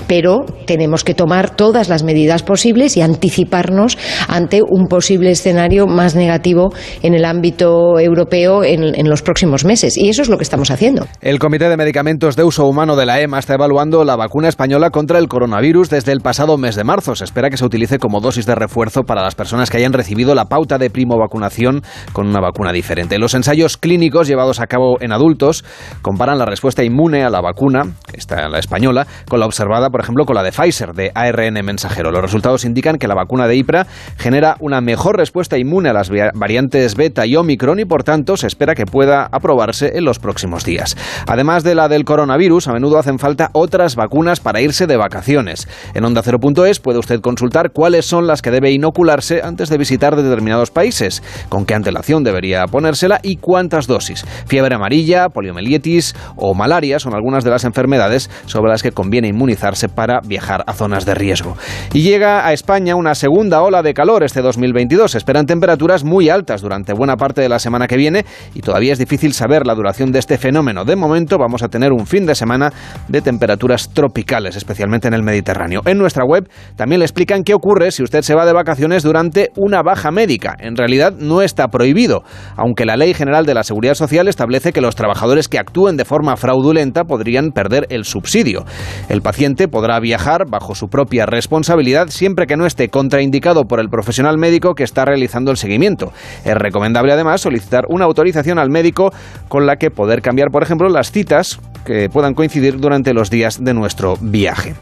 Pero 0.07 0.45
tenemos 0.65 1.03
que 1.03 1.13
tomar 1.13 1.55
todas 1.55 1.89
las 1.89 2.03
medidas 2.03 2.43
posibles 2.43 2.97
y 2.97 3.01
anticiparnos 3.01 3.97
ante 4.27 4.61
un 4.61 4.87
posible 4.87 5.31
escenario 5.31 5.87
más 5.87 6.15
negativo 6.15 6.73
en 7.01 7.13
el 7.13 7.25
ámbito 7.25 7.99
europeo 7.99 8.63
en, 8.63 8.95
en 8.95 9.09
los 9.09 9.21
próximos 9.21 9.65
meses. 9.65 9.97
Y 9.97 10.09
eso 10.09 10.21
es 10.21 10.29
lo 10.29 10.37
que 10.37 10.43
estamos 10.43 10.71
haciendo. 10.71 11.07
El 11.21 11.39
Comité 11.39 11.69
de 11.69 11.77
Medicamentos 11.77 12.35
de 12.35 12.43
Uso 12.43 12.65
Humano 12.65 12.95
de 12.95 13.05
la 13.05 13.21
EMA 13.21 13.39
está 13.39 13.55
evaluando 13.55 14.03
la 14.03 14.15
vacuna 14.15 14.47
española 14.49 14.89
contra 14.89 15.19
el 15.19 15.27
coronavirus 15.27 15.89
desde 15.89 16.11
el 16.11 16.21
pasado 16.21 16.57
mes 16.57 16.75
de 16.75 16.83
marzo. 16.83 17.15
Se 17.15 17.23
espera 17.23 17.49
que 17.49 17.57
se 17.57 17.65
utilice 17.65 17.99
como 17.99 18.21
dosis 18.21 18.45
de 18.45 18.55
refuerzo 18.55 19.03
para 19.03 19.21
las 19.21 19.35
personas 19.35 19.69
que 19.69 19.77
hayan 19.77 19.93
recibido 19.93 20.35
la 20.35 20.45
pauta 20.45 20.77
de 20.77 20.89
primo 20.89 21.17
vacunación 21.17 21.83
con 22.13 22.27
una 22.27 22.39
vacuna 22.39 22.71
diferente. 22.71 23.19
Los 23.19 23.33
ensayos 23.33 23.60
clínicos 23.77 24.27
llevados 24.27 24.59
a 24.59 24.67
cabo 24.67 24.97
en 25.01 25.11
adultos 25.11 25.63
comparan 26.01 26.37
la 26.37 26.45
respuesta 26.45 26.83
inmune 26.83 27.23
a 27.23 27.29
la 27.29 27.41
vacuna, 27.41 27.93
está 28.13 28.47
la 28.49 28.59
española, 28.59 29.07
con 29.27 29.39
la 29.39 29.45
observada, 29.45 29.89
por 29.89 30.01
ejemplo, 30.01 30.25
con 30.25 30.35
la 30.35 30.43
de 30.43 30.51
Pfizer, 30.51 30.93
de 30.93 31.11
ARN 31.13 31.53
mensajero. 31.65 32.11
Los 32.11 32.21
resultados 32.21 32.65
indican 32.65 32.97
que 32.97 33.07
la 33.07 33.15
vacuna 33.15 33.47
de 33.47 33.55
IPRA 33.55 33.87
genera 34.17 34.55
una 34.59 34.81
mejor 34.81 35.17
respuesta 35.17 35.57
inmune 35.57 35.89
a 35.89 35.93
las 35.93 36.09
variantes 36.33 36.95
beta 36.95 37.25
y 37.25 37.35
omicron 37.35 37.79
y, 37.79 37.85
por 37.85 38.03
tanto, 38.03 38.37
se 38.37 38.47
espera 38.47 38.75
que 38.75 38.85
pueda 38.85 39.27
aprobarse 39.31 39.97
en 39.97 40.05
los 40.05 40.19
próximos 40.19 40.65
días. 40.65 40.95
Además 41.27 41.63
de 41.63 41.75
la 41.75 41.87
del 41.87 42.05
coronavirus, 42.05 42.67
a 42.67 42.73
menudo 42.73 42.97
hacen 42.97 43.19
falta 43.19 43.49
otras 43.53 43.95
vacunas 43.95 44.39
para 44.39 44.61
irse 44.61 44.87
de 44.87 44.97
vacaciones. 44.97 45.67
En 45.93 46.05
onda 46.05 46.21
ondacero.es 46.21 46.79
puede 46.79 46.99
usted 46.99 47.21
consultar 47.21 47.71
cuáles 47.71 48.05
son 48.05 48.27
las 48.27 48.41
que 48.41 48.51
debe 48.51 48.71
inocularse 48.71 49.41
antes 49.43 49.69
de 49.69 49.77
visitar 49.77 50.15
determinados 50.15 50.71
países, 50.71 51.23
con 51.49 51.65
qué 51.65 51.73
antelación 51.73 52.23
debería 52.23 52.65
ponérsela 52.67 53.19
y 53.23 53.37
cuántas 53.51 53.85
dosis. 53.85 54.25
Fiebre 54.47 54.75
amarilla, 54.75 55.27
poliomielitis 55.27 56.15
o 56.37 56.53
malaria 56.53 56.99
son 56.99 57.13
algunas 57.13 57.43
de 57.43 57.49
las 57.49 57.65
enfermedades 57.65 58.29
sobre 58.45 58.71
las 58.71 58.81
que 58.81 58.93
conviene 58.93 59.27
inmunizarse 59.27 59.89
para 59.89 60.21
viajar 60.21 60.63
a 60.67 60.71
zonas 60.71 61.05
de 61.05 61.15
riesgo. 61.15 61.57
Y 61.91 62.01
llega 62.01 62.47
a 62.47 62.53
España 62.53 62.95
una 62.95 63.13
segunda 63.13 63.61
ola 63.61 63.83
de 63.83 63.93
calor 63.93 64.23
este 64.23 64.41
2022. 64.41 65.11
Se 65.11 65.17
esperan 65.17 65.47
temperaturas 65.47 66.05
muy 66.05 66.29
altas 66.29 66.61
durante 66.61 66.93
buena 66.93 67.17
parte 67.17 67.41
de 67.41 67.49
la 67.49 67.59
semana 67.59 67.87
que 67.87 67.97
viene 67.97 68.23
y 68.55 68.61
todavía 68.61 68.93
es 68.93 68.99
difícil 68.99 69.33
saber 69.33 69.67
la 69.67 69.75
duración 69.75 70.13
de 70.13 70.19
este 70.19 70.37
fenómeno. 70.37 70.85
De 70.85 70.95
momento 70.95 71.37
vamos 71.37 71.61
a 71.61 71.67
tener 71.67 71.91
un 71.91 72.07
fin 72.07 72.25
de 72.25 72.35
semana 72.35 72.71
de 73.09 73.19
temperaturas 73.19 73.89
tropicales, 73.89 74.55
especialmente 74.55 75.09
en 75.09 75.13
el 75.13 75.23
Mediterráneo. 75.23 75.81
En 75.83 75.97
nuestra 75.97 76.23
web 76.23 76.49
también 76.77 76.99
le 76.99 77.05
explican 77.05 77.43
qué 77.43 77.53
ocurre 77.53 77.91
si 77.91 78.01
usted 78.01 78.21
se 78.21 78.33
va 78.33 78.45
de 78.45 78.53
vacaciones 78.53 79.03
durante 79.03 79.51
una 79.57 79.81
baja 79.81 80.09
médica. 80.09 80.55
En 80.57 80.77
realidad 80.77 81.11
no 81.11 81.41
está 81.41 81.67
prohibido, 81.67 82.23
aunque 82.55 82.85
la 82.85 82.95
Ley 82.95 83.13
General 83.13 83.40
de 83.45 83.53
la 83.53 83.63
Seguridad 83.63 83.95
Social 83.95 84.27
establece 84.27 84.73
que 84.73 84.81
los 84.81 84.95
trabajadores 84.95 85.47
que 85.47 85.59
actúen 85.59 85.97
de 85.97 86.05
forma 86.05 86.37
fraudulenta 86.37 87.03
podrían 87.03 87.51
perder 87.51 87.87
el 87.89 88.05
subsidio. 88.05 88.65
El 89.09 89.21
paciente 89.21 89.67
podrá 89.67 89.99
viajar 89.99 90.45
bajo 90.49 90.75
su 90.75 90.87
propia 90.87 91.25
responsabilidad 91.25 92.07
siempre 92.09 92.47
que 92.47 92.57
no 92.57 92.65
esté 92.65 92.89
contraindicado 92.89 93.65
por 93.65 93.79
el 93.79 93.89
profesional 93.89 94.37
médico 94.37 94.75
que 94.75 94.83
está 94.83 95.05
realizando 95.05 95.51
el 95.51 95.57
seguimiento. 95.57 96.11
Es 96.45 96.55
recomendable 96.55 97.13
además 97.13 97.41
solicitar 97.41 97.85
una 97.89 98.05
autorización 98.05 98.59
al 98.59 98.69
médico 98.69 99.11
con 99.47 99.65
la 99.65 99.77
que 99.77 99.91
poder 99.91 100.21
cambiar, 100.21 100.49
por 100.51 100.63
ejemplo, 100.63 100.89
las 100.89 101.11
citas 101.11 101.59
que 101.85 102.09
puedan 102.09 102.33
coincidir 102.33 102.79
durante 102.79 103.13
los 103.13 103.29
días 103.29 103.63
de 103.63 103.73
nuestro 103.73 104.15
viaje. 104.21 104.75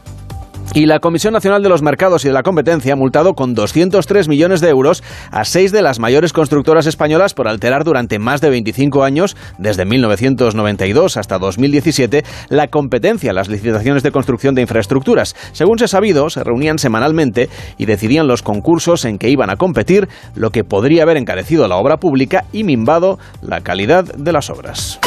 Y 0.72 0.86
la 0.86 1.00
Comisión 1.00 1.32
Nacional 1.32 1.64
de 1.64 1.68
los 1.68 1.82
Mercados 1.82 2.24
y 2.24 2.28
de 2.28 2.34
la 2.34 2.44
Competencia 2.44 2.92
ha 2.92 2.96
multado 2.96 3.34
con 3.34 3.54
203 3.54 4.28
millones 4.28 4.60
de 4.60 4.68
euros 4.68 5.02
a 5.32 5.44
seis 5.44 5.72
de 5.72 5.82
las 5.82 5.98
mayores 5.98 6.32
constructoras 6.32 6.86
españolas 6.86 7.34
por 7.34 7.48
alterar 7.48 7.82
durante 7.82 8.20
más 8.20 8.40
de 8.40 8.50
25 8.50 9.02
años, 9.02 9.36
desde 9.58 9.84
1992 9.84 11.16
hasta 11.16 11.38
2017, 11.38 12.24
la 12.50 12.68
competencia 12.68 13.30
en 13.30 13.36
las 13.36 13.48
licitaciones 13.48 14.04
de 14.04 14.12
construcción 14.12 14.54
de 14.54 14.62
infraestructuras. 14.62 15.34
Según 15.50 15.80
se 15.80 15.86
ha 15.86 15.88
sabido, 15.88 16.30
se 16.30 16.44
reunían 16.44 16.78
semanalmente 16.78 17.48
y 17.76 17.86
decidían 17.86 18.28
los 18.28 18.42
concursos 18.42 19.04
en 19.04 19.18
que 19.18 19.28
iban 19.28 19.50
a 19.50 19.56
competir, 19.56 20.08
lo 20.36 20.50
que 20.50 20.62
podría 20.62 21.02
haber 21.02 21.16
encarecido 21.16 21.66
la 21.66 21.76
obra 21.78 21.96
pública 21.96 22.44
y 22.52 22.62
mimbado 22.62 23.18
la 23.42 23.60
calidad 23.60 24.04
de 24.04 24.32
las 24.32 24.50
obras. 24.50 25.00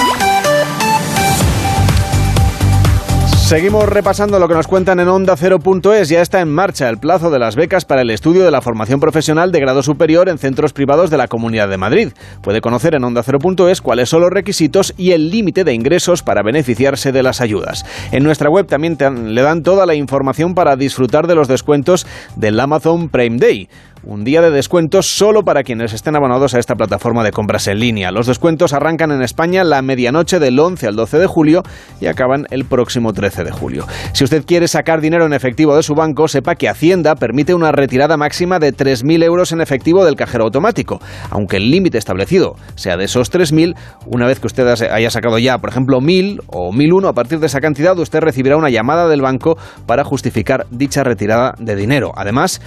Seguimos 3.44 3.90
repasando 3.90 4.40
lo 4.40 4.48
que 4.48 4.54
nos 4.54 4.68
cuentan 4.68 5.02
en 5.02 5.10
Onda 5.10 5.36
0.es. 5.36 6.08
Ya 6.08 6.22
está 6.22 6.40
en 6.40 6.50
marcha 6.50 6.88
el 6.88 6.98
plazo 6.98 7.30
de 7.30 7.40
las 7.40 7.58
becas 7.58 7.84
para 7.84 8.02
el 8.02 8.10
estudio 8.10 8.46
de 8.46 8.52
la 8.52 8.62
formación 8.62 9.02
profesional 9.02 9.52
de 9.52 9.60
grado 9.60 9.84
superior 9.84 10.30
en 10.30 10.38
centros 10.38 10.72
privados 10.72 11.10
de 11.10 11.18
la 11.18 11.28
Comunidad 11.28 11.68
de 11.68 11.78
Madrid. 11.78 12.14
Puede 12.42 12.62
conocer 12.62 12.96
en 12.96 13.04
Onda 13.04 13.22
0.es 13.22 13.82
cuáles 13.82 14.08
son 14.08 14.22
los 14.22 14.32
requisitos 14.32 14.94
y 14.98 15.12
el 15.12 15.30
límite 15.30 15.66
de 15.66 15.74
ingresos 15.74 16.24
para 16.24 16.42
beneficiarse 16.42 17.12
de 17.12 17.22
las 17.22 17.42
ayudas. 17.42 17.86
En 18.14 18.24
nuestra 18.24 18.50
web 18.50 18.66
también 18.66 18.98
le 19.36 19.42
dan 19.42 19.62
toda 19.62 19.86
la 19.86 19.94
información 19.94 20.56
para 20.56 20.78
disfrutar 20.78 21.28
de 21.28 21.36
los 21.36 21.50
descuentos 21.50 22.08
del 22.38 22.58
Amazon 22.62 23.10
Prime 23.10 23.38
Day 23.38 23.68
un 24.06 24.24
día 24.24 24.42
de 24.42 24.52
descuentos 24.52 25.08
solo 25.08 25.44
para 25.44 25.64
quienes 25.64 25.94
estén 25.94 26.16
abonados 26.16 26.54
a 26.54 26.60
esta 26.60 26.76
plataforma 26.76 27.24
de 27.24 27.32
compras 27.32 27.68
en 27.68 27.80
línea. 27.80 28.12
Los 28.12 28.28
descuentos 28.28 28.74
arrancan 28.74 29.12
en 29.12 29.22
España 29.22 29.64
la 29.64 29.82
medianoche 29.82 30.40
del 30.40 30.60
11 30.60 30.88
al 30.88 30.96
12 30.96 31.20
de 31.20 31.28
julio 31.28 31.64
y 32.02 32.08
acaban 32.08 32.46
el 32.52 32.66
próximo 32.66 33.14
13 33.14 33.44
de 33.44 33.52
julio. 33.52 33.86
Si 34.14 34.24
usted 34.24 34.46
quiere 34.46 34.68
sacar 34.68 35.02
dinero 35.02 35.26
en 35.26 35.34
efectivo 35.34 35.76
de 35.76 35.84
su 35.84 35.96
banco, 35.96 36.28
sepa 36.28 36.56
que 36.56 36.70
Hacienda 36.70 37.16
permite 37.16 37.54
una 37.54 37.72
retirada 37.72 38.18
máxima 38.18 38.60
de 38.60 38.74
3.000 38.74 39.24
euros 39.24 39.52
en 39.52 39.62
efectivo 39.62 40.06
del 40.06 40.16
cajero 40.16 40.44
automático. 40.46 41.00
Aunque 41.30 41.58
el 41.58 41.72
límite 41.72 41.98
establecido 41.98 42.56
sea 42.76 42.98
de 42.98 43.06
esos 43.06 43.32
3.000, 43.32 43.76
una 44.06 44.28
vez 44.28 44.40
que 44.40 44.48
usted 44.48 44.68
haya 44.68 45.10
sacado 45.10 45.38
ya, 45.40 45.58
por 45.60 45.70
ejemplo, 45.70 46.00
1.000 46.00 46.42
o 46.48 46.72
1.001, 46.72 47.10
a 47.10 47.14
partir 47.14 47.40
de 47.40 47.48
esa 47.48 47.62
cantidad 47.62 47.98
usted 47.98 48.20
recibirá 48.20 48.58
una 48.58 48.70
llamada 48.70 49.08
del 49.08 49.22
banco 49.22 49.58
para 49.86 50.04
justificar 50.04 50.66
dicha 50.70 51.04
retirada 51.04 51.56
de 51.58 51.76
dinero. 51.76 52.12
Además, 52.16 52.62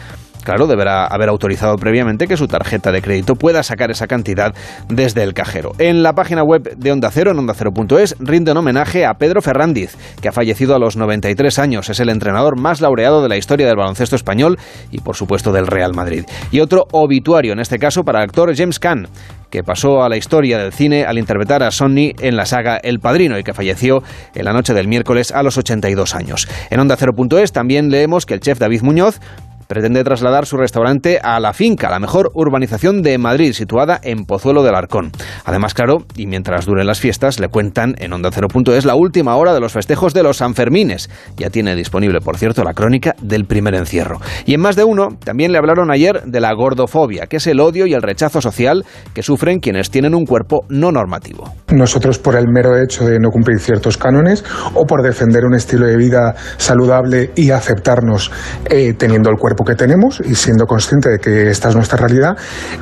claro, 0.46 0.68
deberá 0.68 1.06
haber 1.06 1.28
autorizado 1.28 1.76
previamente 1.76 2.28
que 2.28 2.36
su 2.36 2.46
tarjeta 2.46 2.92
de 2.92 3.02
crédito 3.02 3.34
pueda 3.34 3.64
sacar 3.64 3.90
esa 3.90 4.06
cantidad 4.06 4.54
desde 4.88 5.24
el 5.24 5.34
cajero. 5.34 5.72
En 5.78 6.04
la 6.04 6.12
página 6.12 6.44
web 6.44 6.76
de 6.76 6.92
Onda 6.92 7.10
Cero, 7.10 7.32
en 7.32 7.38
ondacero.es, 7.40 8.14
rinde 8.20 8.52
un 8.52 8.58
homenaje 8.58 9.04
a 9.04 9.14
Pedro 9.14 9.42
Ferrandiz, 9.42 9.96
que 10.22 10.28
ha 10.28 10.32
fallecido 10.32 10.76
a 10.76 10.78
los 10.78 10.96
93 10.96 11.58
años. 11.58 11.88
Es 11.88 11.98
el 11.98 12.10
entrenador 12.10 12.56
más 12.60 12.80
laureado 12.80 13.24
de 13.24 13.28
la 13.28 13.36
historia 13.36 13.66
del 13.66 13.74
baloncesto 13.74 14.14
español 14.14 14.56
y, 14.92 15.00
por 15.00 15.16
supuesto, 15.16 15.50
del 15.50 15.66
Real 15.66 15.94
Madrid. 15.94 16.24
Y 16.52 16.60
otro 16.60 16.86
obituario, 16.92 17.52
en 17.52 17.58
este 17.58 17.80
caso 17.80 18.04
para 18.04 18.20
el 18.20 18.26
actor 18.26 18.54
James 18.56 18.78
Caan, 18.78 19.08
que 19.50 19.64
pasó 19.64 20.02
a 20.02 20.08
la 20.08 20.16
historia 20.16 20.58
del 20.58 20.72
cine 20.72 21.04
al 21.04 21.18
interpretar 21.18 21.62
a 21.62 21.70
Sonny 21.70 22.14
en 22.20 22.36
la 22.36 22.46
saga 22.46 22.76
El 22.76 23.00
Padrino 23.00 23.38
y 23.38 23.42
que 23.42 23.54
falleció 23.54 24.02
en 24.34 24.44
la 24.44 24.52
noche 24.52 24.74
del 24.74 24.86
miércoles 24.88 25.32
a 25.32 25.42
los 25.42 25.56
82 25.58 26.14
años. 26.14 26.48
En 26.70 26.80
Onda 26.80 26.96
Cero.es 26.96 27.52
también 27.52 27.90
leemos 27.90 28.26
que 28.26 28.34
el 28.34 28.40
chef 28.40 28.58
David 28.58 28.82
Muñoz 28.82 29.20
pretende 29.68 30.04
trasladar 30.04 30.46
su 30.46 30.56
restaurante 30.56 31.18
a 31.22 31.40
La 31.40 31.52
Finca, 31.52 31.90
la 31.90 31.98
mejor 31.98 32.30
urbanización 32.34 33.02
de 33.02 33.18
Madrid, 33.18 33.52
situada 33.52 33.98
en 34.02 34.24
Pozuelo 34.24 34.62
del 34.62 34.74
Arcón. 34.74 35.12
Además, 35.44 35.74
claro, 35.74 35.98
y 36.16 36.26
mientras 36.26 36.66
duren 36.66 36.86
las 36.86 37.00
fiestas, 37.00 37.40
le 37.40 37.48
cuentan 37.48 37.94
en 37.98 38.12
Onda 38.12 38.30
Cero. 38.32 38.48
es 38.74 38.84
la 38.84 38.94
última 38.94 39.36
hora 39.36 39.54
de 39.54 39.60
los 39.60 39.72
festejos 39.72 40.14
de 40.14 40.22
los 40.22 40.38
Sanfermines. 40.38 41.10
Ya 41.36 41.50
tiene 41.50 41.74
disponible, 41.74 42.20
por 42.20 42.36
cierto, 42.36 42.64
la 42.64 42.74
crónica 42.74 43.14
del 43.20 43.44
primer 43.44 43.74
encierro. 43.74 44.20
Y 44.44 44.54
en 44.54 44.60
más 44.60 44.76
de 44.76 44.84
uno, 44.84 45.08
también 45.24 45.52
le 45.52 45.58
hablaron 45.58 45.90
ayer 45.90 46.22
de 46.24 46.40
la 46.40 46.52
gordofobia, 46.52 47.26
que 47.26 47.36
es 47.36 47.46
el 47.46 47.60
odio 47.60 47.86
y 47.86 47.94
el 47.94 48.02
rechazo 48.02 48.40
social 48.40 48.84
que 49.14 49.22
sufren 49.22 49.60
quienes 49.60 49.90
tienen 49.90 50.14
un 50.14 50.24
cuerpo 50.24 50.64
no 50.68 50.92
normativo. 50.92 51.52
Nosotros, 51.72 52.18
por 52.18 52.36
el 52.36 52.46
mero 52.48 52.76
hecho 52.80 53.04
de 53.04 53.18
no 53.18 53.30
cumplir 53.30 53.58
ciertos 53.58 53.96
cánones 53.96 54.44
o 54.74 54.86
por 54.86 55.02
defender 55.02 55.44
un 55.44 55.54
estilo 55.54 55.86
de 55.86 55.96
vida 55.96 56.34
saludable 56.56 57.30
y 57.34 57.50
aceptarnos 57.50 58.30
eh, 58.70 58.94
teniendo 58.94 59.30
el 59.30 59.36
cuerpo 59.36 59.55
cuerpo 59.56 59.64
que 59.64 59.74
tenemos 59.74 60.20
y 60.24 60.34
siendo 60.34 60.66
consciente 60.66 61.08
de 61.08 61.18
que 61.18 61.50
esta 61.50 61.70
es 61.70 61.74
nuestra 61.74 61.96
realidad, 61.98 62.36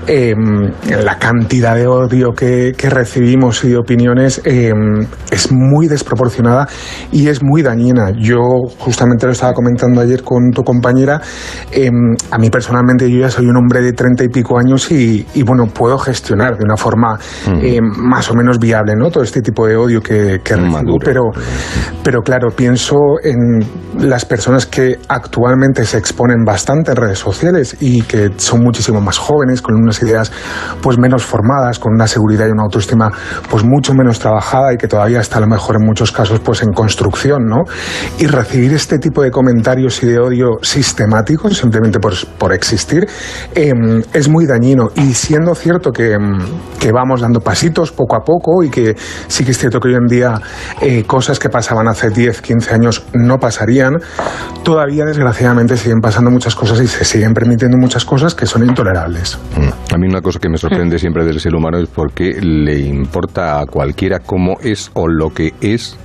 eh, 0.06 0.34
la 1.02 1.18
cantidad 1.18 1.76
de 1.76 1.86
odio 1.86 2.32
que, 2.32 2.74
que 2.76 2.90
recibimos 2.90 3.62
y 3.64 3.68
de 3.70 3.76
opiniones 3.76 4.40
eh, 4.44 4.72
es 5.30 5.52
muy 5.52 5.86
desproporcionada 5.86 6.68
y 7.12 7.28
es 7.28 7.42
muy 7.42 7.62
dañina. 7.62 8.10
Yo 8.10 8.40
justamente 8.78 9.26
lo 9.26 9.32
estaba 9.32 9.52
comentando 9.52 10.00
ayer 10.00 10.22
con 10.22 10.50
tu 10.50 10.62
compañera, 10.62 11.20
eh, 11.70 11.90
a 12.30 12.38
mí 12.38 12.50
personalmente 12.50 13.10
yo 13.10 13.20
ya 13.20 13.30
soy 13.30 13.46
un 13.46 13.56
hombre 13.56 13.80
de 13.80 13.92
treinta 13.92 14.24
y 14.24 14.28
pico 14.28 14.58
años 14.58 14.90
y, 14.90 15.26
y, 15.34 15.42
bueno, 15.42 15.66
puedo 15.66 15.98
gestionar 15.98 16.56
de 16.56 16.64
una 16.64 16.76
forma 16.76 17.18
más 17.96 18.30
o 18.30 18.34
menos 18.34 18.58
viable 18.58 18.94
¿no? 18.96 19.10
todo 19.10 19.22
este 19.22 19.40
tipo 19.40 19.66
de 19.66 19.76
odio 19.76 20.00
que, 20.00 20.40
que 20.42 20.56
recibo, 20.56 20.98
pero, 20.98 21.22
pero 22.02 22.22
claro, 22.22 22.48
pienso 22.50 22.96
en 23.22 23.60
las 23.98 24.24
personas 24.24 24.66
que 24.66 24.98
actualmente 25.08 25.84
se 25.84 25.98
exponen 25.98 26.44
bastante 26.44 26.63
en 26.72 26.96
redes 26.96 27.18
sociales 27.18 27.76
y 27.80 28.02
que 28.02 28.32
son 28.36 28.60
muchísimo 28.62 29.00
más 29.00 29.18
jóvenes, 29.18 29.60
con 29.60 29.74
unas 29.74 30.02
ideas 30.02 30.32
pues 30.80 30.98
menos 30.98 31.24
formadas, 31.24 31.78
con 31.78 31.92
una 31.94 32.06
seguridad 32.06 32.46
y 32.48 32.50
una 32.50 32.62
autoestima 32.62 33.10
pues 33.50 33.64
mucho 33.64 33.92
menos 33.94 34.18
trabajada 34.18 34.72
y 34.72 34.76
que 34.76 34.88
todavía 34.88 35.20
está 35.20 35.38
a 35.38 35.40
lo 35.40 35.46
mejor 35.46 35.76
en 35.76 35.86
muchos 35.86 36.10
casos 36.10 36.40
pues 36.40 36.62
en 36.62 36.72
construcción, 36.72 37.44
¿no? 37.46 37.64
Y 38.18 38.26
recibir 38.26 38.72
este 38.72 38.98
tipo 38.98 39.22
de 39.22 39.30
comentarios 39.30 40.02
y 40.02 40.06
de 40.06 40.18
odio 40.18 40.58
sistemáticos 40.62 41.56
simplemente 41.56 42.00
por, 42.00 42.14
por 42.38 42.52
existir 42.52 43.06
eh, 43.54 43.72
es 44.12 44.28
muy 44.28 44.46
dañino 44.46 44.90
y 44.96 45.12
siendo 45.14 45.54
cierto 45.54 45.92
que, 45.92 46.16
que, 46.80 46.92
vamos 46.92 47.20
dando 47.20 47.40
pasitos 47.40 47.92
poco 47.92 48.16
a 48.16 48.20
poco 48.20 48.62
y 48.62 48.70
que 48.70 48.96
sí 49.26 49.44
que 49.44 49.50
es 49.50 49.58
cierto 49.58 49.80
que 49.80 49.88
hoy 49.88 49.94
en 49.94 50.06
día 50.06 50.40
eh, 50.80 51.04
cosas 51.04 51.38
que 51.38 51.48
pasaban 51.48 51.88
hace 51.88 52.10
10, 52.10 52.40
15 52.40 52.74
años 52.74 53.04
no 53.12 53.38
pasarían, 53.38 53.94
todavía 54.62 55.04
desgraciadamente 55.04 55.76
siguen 55.76 56.00
pasando 56.00 56.30
muchas 56.30 56.53
cosas 56.54 56.80
y 56.80 56.86
se 56.86 57.04
siguen 57.04 57.32
permitiendo 57.32 57.76
muchas 57.76 58.04
cosas 58.04 58.34
que 58.34 58.46
son 58.46 58.64
intolerables. 58.64 59.38
A 59.92 59.98
mí 59.98 60.06
una 60.06 60.20
cosa 60.20 60.38
que 60.38 60.48
me 60.48 60.58
sorprende 60.58 60.98
siempre 61.04 61.24
del 61.24 61.40
ser 61.40 61.54
humano 61.54 61.78
es 61.78 61.88
porque 61.88 62.40
le 62.40 62.80
importa 62.80 63.60
a 63.60 63.66
cualquiera 63.66 64.20
cómo 64.20 64.56
es 64.60 64.90
o 64.94 65.08
lo 65.08 65.30
que 65.30 65.52
es 65.60 65.96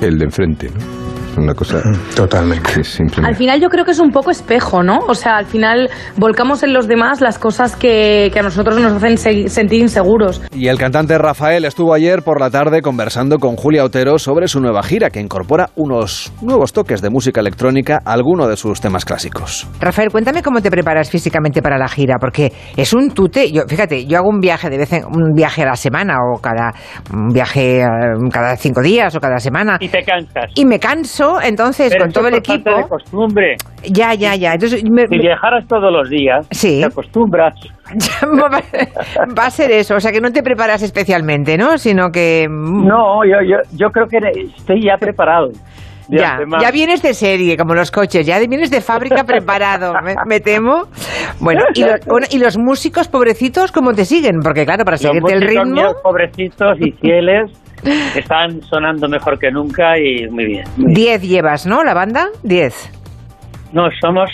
el 0.00 0.18
de 0.18 0.24
enfrente. 0.24 0.70
¿no? 0.70 0.95
Una 1.38 1.54
cosa 1.54 1.82
totalmente. 2.14 2.82
al 3.22 3.34
final 3.34 3.60
yo 3.60 3.68
creo 3.68 3.84
que 3.84 3.92
es 3.92 4.00
un 4.00 4.10
poco 4.10 4.30
espejo 4.30 4.82
no 4.82 4.98
o 5.08 5.14
sea 5.14 5.36
al 5.36 5.46
final 5.46 5.90
volcamos 6.16 6.62
en 6.62 6.72
los 6.72 6.88
demás 6.88 7.20
las 7.20 7.38
cosas 7.38 7.76
que, 7.76 8.30
que 8.32 8.38
a 8.38 8.42
nosotros 8.42 8.80
nos 8.80 8.92
hacen 8.92 9.48
sentir 9.48 9.80
inseguros. 9.80 10.42
Y 10.52 10.68
el 10.68 10.78
cantante 10.78 11.18
Rafael 11.18 11.64
estuvo 11.64 11.94
ayer 11.94 12.22
por 12.22 12.40
la 12.40 12.50
tarde 12.50 12.82
conversando 12.82 13.38
con 13.38 13.56
Julia 13.56 13.84
Otero 13.84 14.18
sobre 14.18 14.48
su 14.48 14.60
nueva 14.60 14.82
gira 14.82 15.10
que 15.10 15.20
incorpora 15.20 15.70
unos 15.76 16.32
nuevos 16.42 16.72
toques 16.72 17.02
de 17.02 17.10
música 17.10 17.40
electrónica 17.40 18.00
a 18.04 18.12
alguno 18.12 18.48
de 18.48 18.56
sus 18.56 18.80
temas 18.80 19.04
clásicos. 19.04 19.66
Rafael 19.80 20.10
cuéntame 20.10 20.42
cómo 20.42 20.60
te 20.60 20.70
preparas 20.70 21.10
físicamente 21.10 21.62
para 21.62 21.78
la 21.78 21.88
gira 21.88 22.16
porque 22.20 22.52
es 22.76 22.92
un 22.92 23.10
tute. 23.10 23.50
Yo 23.50 23.62
fíjate 23.68 24.06
yo 24.06 24.18
hago 24.18 24.28
un 24.28 24.40
viaje 24.40 24.70
de 24.70 24.78
vez 24.78 24.92
en 24.92 25.04
un 25.04 25.32
viaje 25.34 25.62
a 25.62 25.66
la 25.66 25.76
semana 25.76 26.16
o 26.20 26.40
cada 26.40 26.72
un 27.12 27.28
viaje 27.28 27.82
cada 28.30 28.56
cinco 28.56 28.82
días 28.82 29.14
o 29.14 29.20
cada 29.20 29.38
semana. 29.38 29.78
Y 29.80 29.88
te 29.88 30.02
cansas. 30.02 30.50
Y 30.54 30.64
me 30.64 30.78
canso 30.78 31.25
entonces 31.42 31.90
Pero 31.90 32.04
con 32.04 32.12
todo 32.12 32.28
el 32.28 32.34
equipo. 32.34 32.70
de 32.70 32.88
costumbre. 32.88 33.56
Ya, 33.84 34.14
ya, 34.14 34.34
ya. 34.34 34.52
Entonces, 34.54 34.82
me, 34.88 35.06
si 35.06 35.18
viajaras 35.18 35.66
todos 35.66 35.92
los 35.92 36.08
días, 36.08 36.46
sí. 36.50 36.80
te 36.80 36.86
acostumbras. 36.86 37.54
Va 39.38 39.46
a 39.46 39.50
ser 39.50 39.70
eso, 39.70 39.94
o 39.94 40.00
sea 40.00 40.10
que 40.10 40.20
no 40.20 40.30
te 40.30 40.42
preparas 40.42 40.82
especialmente, 40.82 41.56
¿no? 41.56 41.78
Sino 41.78 42.10
que. 42.10 42.46
No, 42.50 43.24
yo, 43.24 43.36
yo, 43.46 43.56
yo 43.76 43.88
creo 43.90 44.06
que 44.06 44.18
estoy 44.56 44.84
ya 44.84 44.96
preparado. 44.96 45.50
Ya, 46.16 46.38
ya 46.60 46.70
vienes 46.70 47.02
de 47.02 47.14
serie, 47.14 47.56
como 47.56 47.74
los 47.74 47.90
coches, 47.90 48.24
ya 48.24 48.38
vienes 48.38 48.70
de 48.70 48.80
fábrica 48.80 49.24
preparado, 49.26 49.92
me, 50.04 50.14
me, 50.26 50.40
temo. 50.40 50.84
Bueno, 51.40 51.62
¿y 51.74 51.82
los, 51.82 52.00
bueno, 52.06 52.26
¿y 52.30 52.38
los 52.38 52.56
músicos 52.56 53.08
pobrecitos 53.08 53.72
cómo 53.72 53.92
te 53.92 54.04
siguen? 54.04 54.40
Porque 54.42 54.64
claro, 54.64 54.84
para 54.84 54.98
seguirte 54.98 55.34
el 55.34 55.42
ritmo... 55.42 55.64
Míos, 55.64 55.94
pobrecitos 56.02 56.78
y 56.80 56.92
fieles 56.92 57.50
están 58.16 58.62
sonando 58.62 59.08
mejor 59.08 59.38
que 59.38 59.50
nunca 59.50 59.98
y 59.98 60.28
muy 60.28 60.46
bien. 60.46 60.64
Muy 60.76 60.94
Diez 60.94 61.22
llevas, 61.22 61.66
¿no? 61.66 61.84
La 61.84 61.94
banda, 61.94 62.28
diez. 62.42 62.90
No, 63.72 63.88
somos 64.00 64.30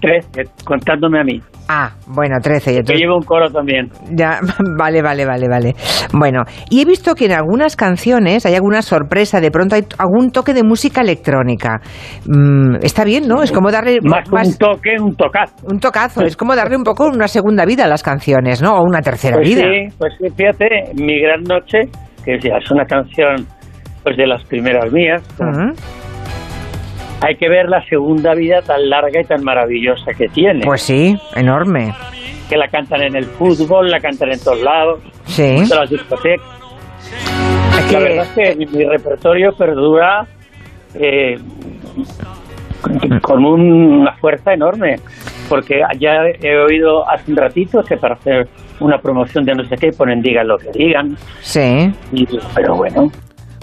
tres, 0.00 0.26
contándome 0.64 1.20
a 1.20 1.24
mí. 1.24 1.40
Ah, 1.68 1.92
bueno, 2.06 2.36
13. 2.42 2.70
Entonces... 2.70 2.94
Que 2.94 3.00
llevo 3.00 3.16
un 3.16 3.22
coro 3.22 3.50
también. 3.50 3.88
Ya, 4.10 4.40
vale, 4.78 5.02
vale, 5.02 5.24
vale, 5.24 5.48
vale. 5.48 5.72
Bueno, 6.12 6.42
y 6.70 6.82
he 6.82 6.84
visto 6.84 7.14
que 7.14 7.26
en 7.26 7.32
algunas 7.32 7.76
canciones 7.76 8.44
hay 8.46 8.54
alguna 8.54 8.82
sorpresa, 8.82 9.40
de 9.40 9.50
pronto 9.50 9.74
hay 9.74 9.84
algún 9.98 10.30
toque 10.30 10.52
de 10.52 10.62
música 10.62 11.00
electrónica. 11.00 11.80
Mm, 12.26 12.76
está 12.82 13.04
bien, 13.04 13.26
¿no? 13.26 13.42
Es 13.42 13.52
como 13.52 13.70
darle... 13.70 13.98
Más, 14.02 14.30
más, 14.30 14.48
un 14.48 14.58
toque, 14.58 14.90
un 15.00 15.16
tocazo. 15.16 15.54
Un 15.70 15.80
tocazo, 15.80 16.22
es 16.22 16.36
como 16.36 16.54
darle 16.54 16.76
un 16.76 16.84
poco 16.84 17.06
una 17.06 17.28
segunda 17.28 17.64
vida 17.64 17.84
a 17.84 17.88
las 17.88 18.02
canciones, 18.02 18.62
¿no? 18.62 18.74
O 18.74 18.82
una 18.82 19.00
tercera 19.00 19.36
pues 19.36 19.48
vida. 19.48 19.62
Sí, 19.62 19.96
pues 19.98 20.12
sí, 20.18 20.28
fíjate, 20.36 20.92
Mi 21.02 21.20
Gran 21.20 21.42
Noche, 21.44 21.80
que 22.24 22.38
ya 22.40 22.56
es 22.62 22.70
una 22.70 22.84
canción 22.84 23.46
pues 24.02 24.18
de 24.18 24.26
las 24.26 24.44
primeras 24.44 24.92
mías, 24.92 25.22
uh 25.40 25.44
-huh 25.44 26.03
hay 27.24 27.36
que 27.36 27.48
ver 27.48 27.68
la 27.68 27.82
segunda 27.86 28.34
vida 28.34 28.60
tan 28.60 28.88
larga 28.88 29.20
y 29.20 29.24
tan 29.24 29.42
maravillosa 29.42 30.12
que 30.16 30.28
tiene. 30.28 30.60
Pues 30.64 30.82
sí, 30.82 31.16
enorme. 31.34 31.92
Que 32.48 32.56
la 32.56 32.68
cantan 32.68 33.02
en 33.02 33.16
el 33.16 33.24
fútbol, 33.24 33.90
la 33.90 33.98
cantan 33.98 34.32
en 34.32 34.38
todos 34.38 34.60
lados, 34.60 35.00
sí. 35.24 35.42
en 35.42 35.68
todas 35.68 35.90
las 35.90 35.90
discotecas. 35.90 36.46
Es 37.78 37.84
que... 37.86 37.92
La 37.92 37.98
verdad 38.00 38.26
es 38.36 38.56
que 38.56 38.56
mi, 38.56 38.84
repertorio 38.84 39.52
perdura 39.52 40.26
eh, 40.94 41.36
con 43.22 43.44
una 43.44 44.12
fuerza 44.16 44.52
enorme, 44.52 44.96
porque 45.48 45.80
ya 45.98 46.26
he 46.42 46.56
oído 46.58 47.08
hace 47.08 47.30
un 47.30 47.38
ratito 47.38 47.82
que 47.82 47.96
para 47.96 48.16
hacer 48.16 48.48
una 48.80 48.98
promoción 48.98 49.44
de 49.44 49.54
no 49.54 49.64
sé 49.64 49.76
qué 49.76 49.90
ponen 49.96 50.20
digan 50.20 50.46
lo 50.46 50.58
que 50.58 50.70
digan. 50.74 51.16
Sí. 51.40 51.90
Y, 52.12 52.26
pero 52.54 52.76
bueno, 52.76 53.10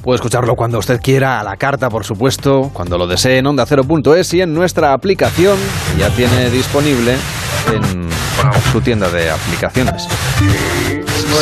Puede 0.02 0.16
escucharlo 0.16 0.56
cuando 0.56 0.80
usted 0.80 1.00
quiera, 1.00 1.40
a 1.40 1.44
la 1.44 1.58
carta, 1.58 1.90
por 1.90 2.04
supuesto, 2.04 2.72
cuando 2.74 2.98
lo 2.98 3.06
desee 3.06 3.38
en 3.38 3.46
onda0.es 3.46 4.34
y 4.34 4.42
en 4.42 4.54
nuestra 4.54 4.94
aplicación, 4.94 5.58
que 5.94 6.02
ya 6.02 6.10
tiene 6.10 6.50
disponible 6.50 7.18
en 7.72 8.10
su 8.72 8.82
tienda 8.82 9.10
de 9.10 9.30
aplicaciones. 9.30 10.08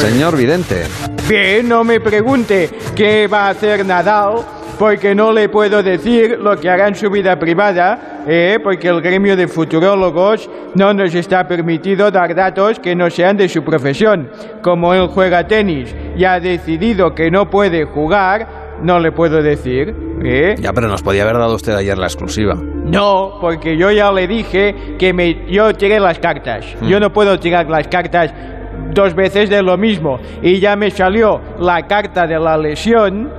Señor 0.01 0.35
Vidente. 0.35 0.85
Bien, 1.27 1.67
no 1.69 1.83
me 1.83 2.01
pregunte 2.01 2.69
qué 2.95 3.27
va 3.27 3.47
a 3.47 3.49
hacer 3.51 3.85
Nadal, 3.85 4.45
porque 4.79 5.13
no 5.13 5.33
le 5.33 5.49
puedo 5.49 5.83
decir 5.83 6.39
lo 6.39 6.57
que 6.57 6.69
hará 6.69 6.87
en 6.87 6.95
su 6.95 7.09
vida 7.09 7.37
privada, 7.37 8.23
eh, 8.25 8.57
porque 8.63 8.87
el 8.87 9.01
gremio 9.01 9.35
de 9.35 9.49
futurólogos 9.49 10.49
no 10.73 10.93
nos 10.93 11.13
está 11.13 11.45
permitido 11.45 12.09
dar 12.09 12.33
datos 12.33 12.79
que 12.79 12.95
no 12.95 13.09
sean 13.09 13.35
de 13.35 13.49
su 13.49 13.61
profesión. 13.61 14.31
Como 14.61 14.93
él 14.93 15.07
juega 15.07 15.45
tenis 15.45 15.93
y 16.15 16.23
ha 16.23 16.39
decidido 16.39 17.13
que 17.13 17.29
no 17.29 17.49
puede 17.49 17.83
jugar, 17.83 18.79
no 18.81 18.99
le 18.99 19.11
puedo 19.11 19.43
decir. 19.43 19.93
¿eh? 20.23 20.55
Ya, 20.57 20.71
pero 20.71 20.87
nos 20.87 21.03
podía 21.03 21.23
haber 21.23 21.37
dado 21.37 21.55
usted 21.55 21.73
ayer 21.73 21.97
la 21.97 22.05
exclusiva. 22.05 22.55
No, 22.55 23.37
porque 23.41 23.75
yo 23.75 23.91
ya 23.91 24.13
le 24.13 24.27
dije 24.27 24.95
que 24.97 25.11
me, 25.11 25.45
yo 25.51 25.73
tiré 25.73 25.99
las 25.99 26.19
cartas. 26.19 26.65
Mm. 26.79 26.87
Yo 26.87 27.01
no 27.01 27.11
puedo 27.11 27.37
tirar 27.37 27.69
las 27.69 27.89
cartas 27.89 28.33
dos 28.93 29.13
veces 29.13 29.49
de 29.49 29.61
lo 29.61 29.77
mismo. 29.77 30.19
Y 30.41 30.59
ya 30.59 30.77
me 30.77 30.89
salió 30.89 31.41
la 31.59 31.85
carta 31.85 32.25
de 32.25 32.39
la 32.39 32.57
lesión, 32.57 33.38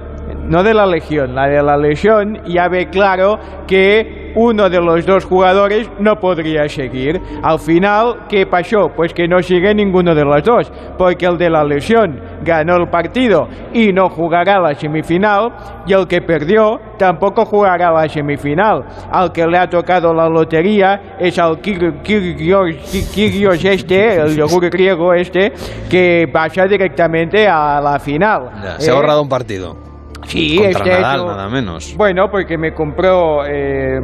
no 0.50 0.64
de 0.64 0.74
la 0.74 0.84
legión, 0.84 1.34
la 1.34 1.46
de 1.46 1.62
la 1.62 1.76
lesión, 1.76 2.40
ya 2.44 2.68
ve 2.68 2.90
claro 2.90 3.38
que 3.68 4.32
uno 4.34 4.68
de 4.68 4.80
los 4.80 5.06
dos 5.06 5.24
jugadores 5.24 5.88
no 6.00 6.16
podría 6.16 6.68
seguir. 6.68 7.20
Al 7.42 7.60
final, 7.60 8.26
¿qué 8.28 8.46
pasó? 8.46 8.90
Pues 8.94 9.14
que 9.14 9.28
no 9.28 9.40
sigue 9.42 9.72
ninguno 9.74 10.12
de 10.12 10.24
los 10.24 10.42
dos, 10.42 10.72
porque 10.98 11.26
el 11.26 11.38
de 11.38 11.50
la 11.50 11.62
lesión 11.62 12.20
ganó 12.42 12.76
el 12.76 12.88
partido 12.88 13.48
y 13.72 13.92
no 13.92 14.08
jugará 14.08 14.58
la 14.58 14.74
semifinal, 14.74 15.52
y 15.86 15.92
el 15.92 16.08
que 16.08 16.20
perdió 16.20 16.80
tampoco 16.98 17.44
jugará 17.44 17.92
la 17.92 18.08
semifinal. 18.08 18.84
Al 19.08 19.30
que 19.30 19.46
le 19.46 19.56
ha 19.56 19.70
tocado 19.70 20.12
la 20.12 20.28
lotería 20.28 21.16
es 21.20 21.38
al 21.38 21.60
Kyrgios 21.60 23.64
este, 23.64 24.16
el 24.16 24.36
yogur 24.36 24.68
griego 24.68 25.14
este, 25.14 25.52
que 25.88 26.28
pasa 26.32 26.66
directamente 26.66 27.46
a 27.46 27.80
la 27.80 28.00
final. 28.00 28.50
Ya, 28.60 28.80
se 28.80 28.90
ha 28.90 28.94
ahorrado 28.94 29.22
un 29.22 29.28
partido. 29.28 29.89
Sí, 30.26 30.56
Contra 30.58 30.70
este 30.70 30.90
Nadal, 30.90 31.16
hecho- 31.20 31.26
nada 31.28 31.48
menos. 31.48 31.94
Bueno, 31.96 32.28
porque 32.30 32.56
me 32.58 32.72
compró, 32.72 33.44
eh, 33.46 33.98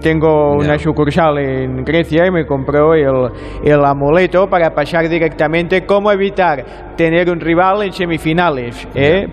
tengo 0.00 0.52
una 0.56 0.78
sucursal 0.78 1.38
en 1.38 1.84
Grecia 1.84 2.26
y 2.26 2.30
me 2.30 2.46
compró 2.46 2.94
el, 2.94 3.30
el 3.64 3.84
amuleto 3.84 4.48
para 4.48 4.70
pasar 4.70 5.08
directamente 5.08 5.84
cómo 5.86 6.12
evitar 6.12 6.94
tener 6.96 7.30
un 7.30 7.40
rival 7.40 7.82
en 7.82 7.92
semifinales, 7.92 8.86
¿eh? 8.94 9.26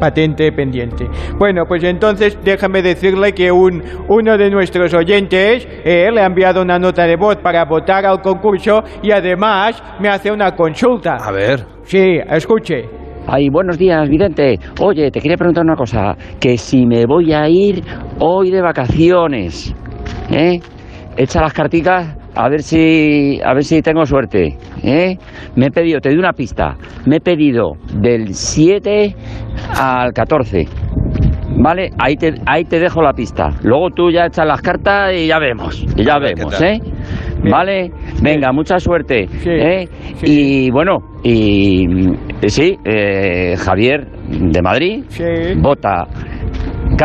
patente 0.00 0.50
pendiente. 0.50 1.06
Bueno, 1.38 1.64
pues 1.68 1.84
entonces 1.84 2.36
déjame 2.42 2.82
decirle 2.82 3.32
que 3.32 3.52
un, 3.52 3.80
uno 4.08 4.36
de 4.36 4.50
nuestros 4.50 4.92
oyentes 4.94 5.68
eh, 5.84 6.10
le 6.12 6.20
ha 6.20 6.26
enviado 6.26 6.60
una 6.60 6.76
nota 6.76 7.04
de 7.04 7.14
voz 7.14 7.36
para 7.36 7.64
votar 7.66 8.04
al 8.04 8.20
concurso 8.20 8.82
y 9.00 9.12
además 9.12 9.80
me 10.00 10.08
hace 10.08 10.32
una 10.32 10.56
consulta. 10.56 11.16
A 11.16 11.30
ver. 11.30 11.64
Sí, 11.84 12.18
escuche. 12.28 13.01
Ay, 13.26 13.50
buenos 13.50 13.78
días, 13.78 14.08
vidente. 14.08 14.58
Oye, 14.80 15.10
te 15.10 15.20
quería 15.20 15.36
preguntar 15.36 15.64
una 15.64 15.76
cosa, 15.76 16.16
que 16.40 16.58
si 16.58 16.86
me 16.86 17.06
voy 17.06 17.32
a 17.32 17.48
ir 17.48 17.82
hoy 18.18 18.50
de 18.50 18.60
vacaciones, 18.60 19.74
¿eh? 20.30 20.58
echa 21.16 21.40
las 21.40 21.52
carticas 21.52 22.16
a 22.34 22.48
ver 22.48 22.62
si 22.62 23.40
a 23.44 23.54
ver 23.54 23.62
si 23.62 23.80
tengo 23.80 24.04
suerte. 24.06 24.58
¿eh? 24.82 25.16
Me 25.54 25.66
he 25.66 25.70
pedido, 25.70 26.00
te 26.00 26.08
doy 26.08 26.18
una 26.18 26.32
pista, 26.32 26.76
me 27.06 27.16
he 27.16 27.20
pedido 27.20 27.74
del 27.94 28.34
7 28.34 29.14
al 29.78 30.12
14. 30.12 30.66
¿Vale? 31.62 31.90
Ahí 31.96 32.16
te, 32.16 32.34
ahí 32.44 32.64
te 32.64 32.80
dejo 32.80 33.02
la 33.02 33.12
pista. 33.12 33.50
Luego 33.62 33.90
tú 33.90 34.10
ya 34.10 34.26
echas 34.26 34.46
las 34.46 34.60
cartas 34.60 35.12
y 35.14 35.28
ya 35.28 35.38
vemos. 35.38 35.86
Y 35.96 36.04
ya 36.04 36.18
vemos. 36.18 36.60
¿eh? 36.60 36.80
¿Vale? 37.48 37.92
Venga, 38.20 38.52
mucha 38.52 38.80
suerte. 38.80 39.28
¿eh? 39.44 39.88
Y 40.22 40.70
bueno, 40.72 40.98
y 41.22 41.86
mm, 41.86 42.16
sí, 42.48 42.76
eh, 42.84 43.54
Javier 43.56 44.06
de 44.28 44.60
Madrid 44.60 45.04
vota 45.58 46.08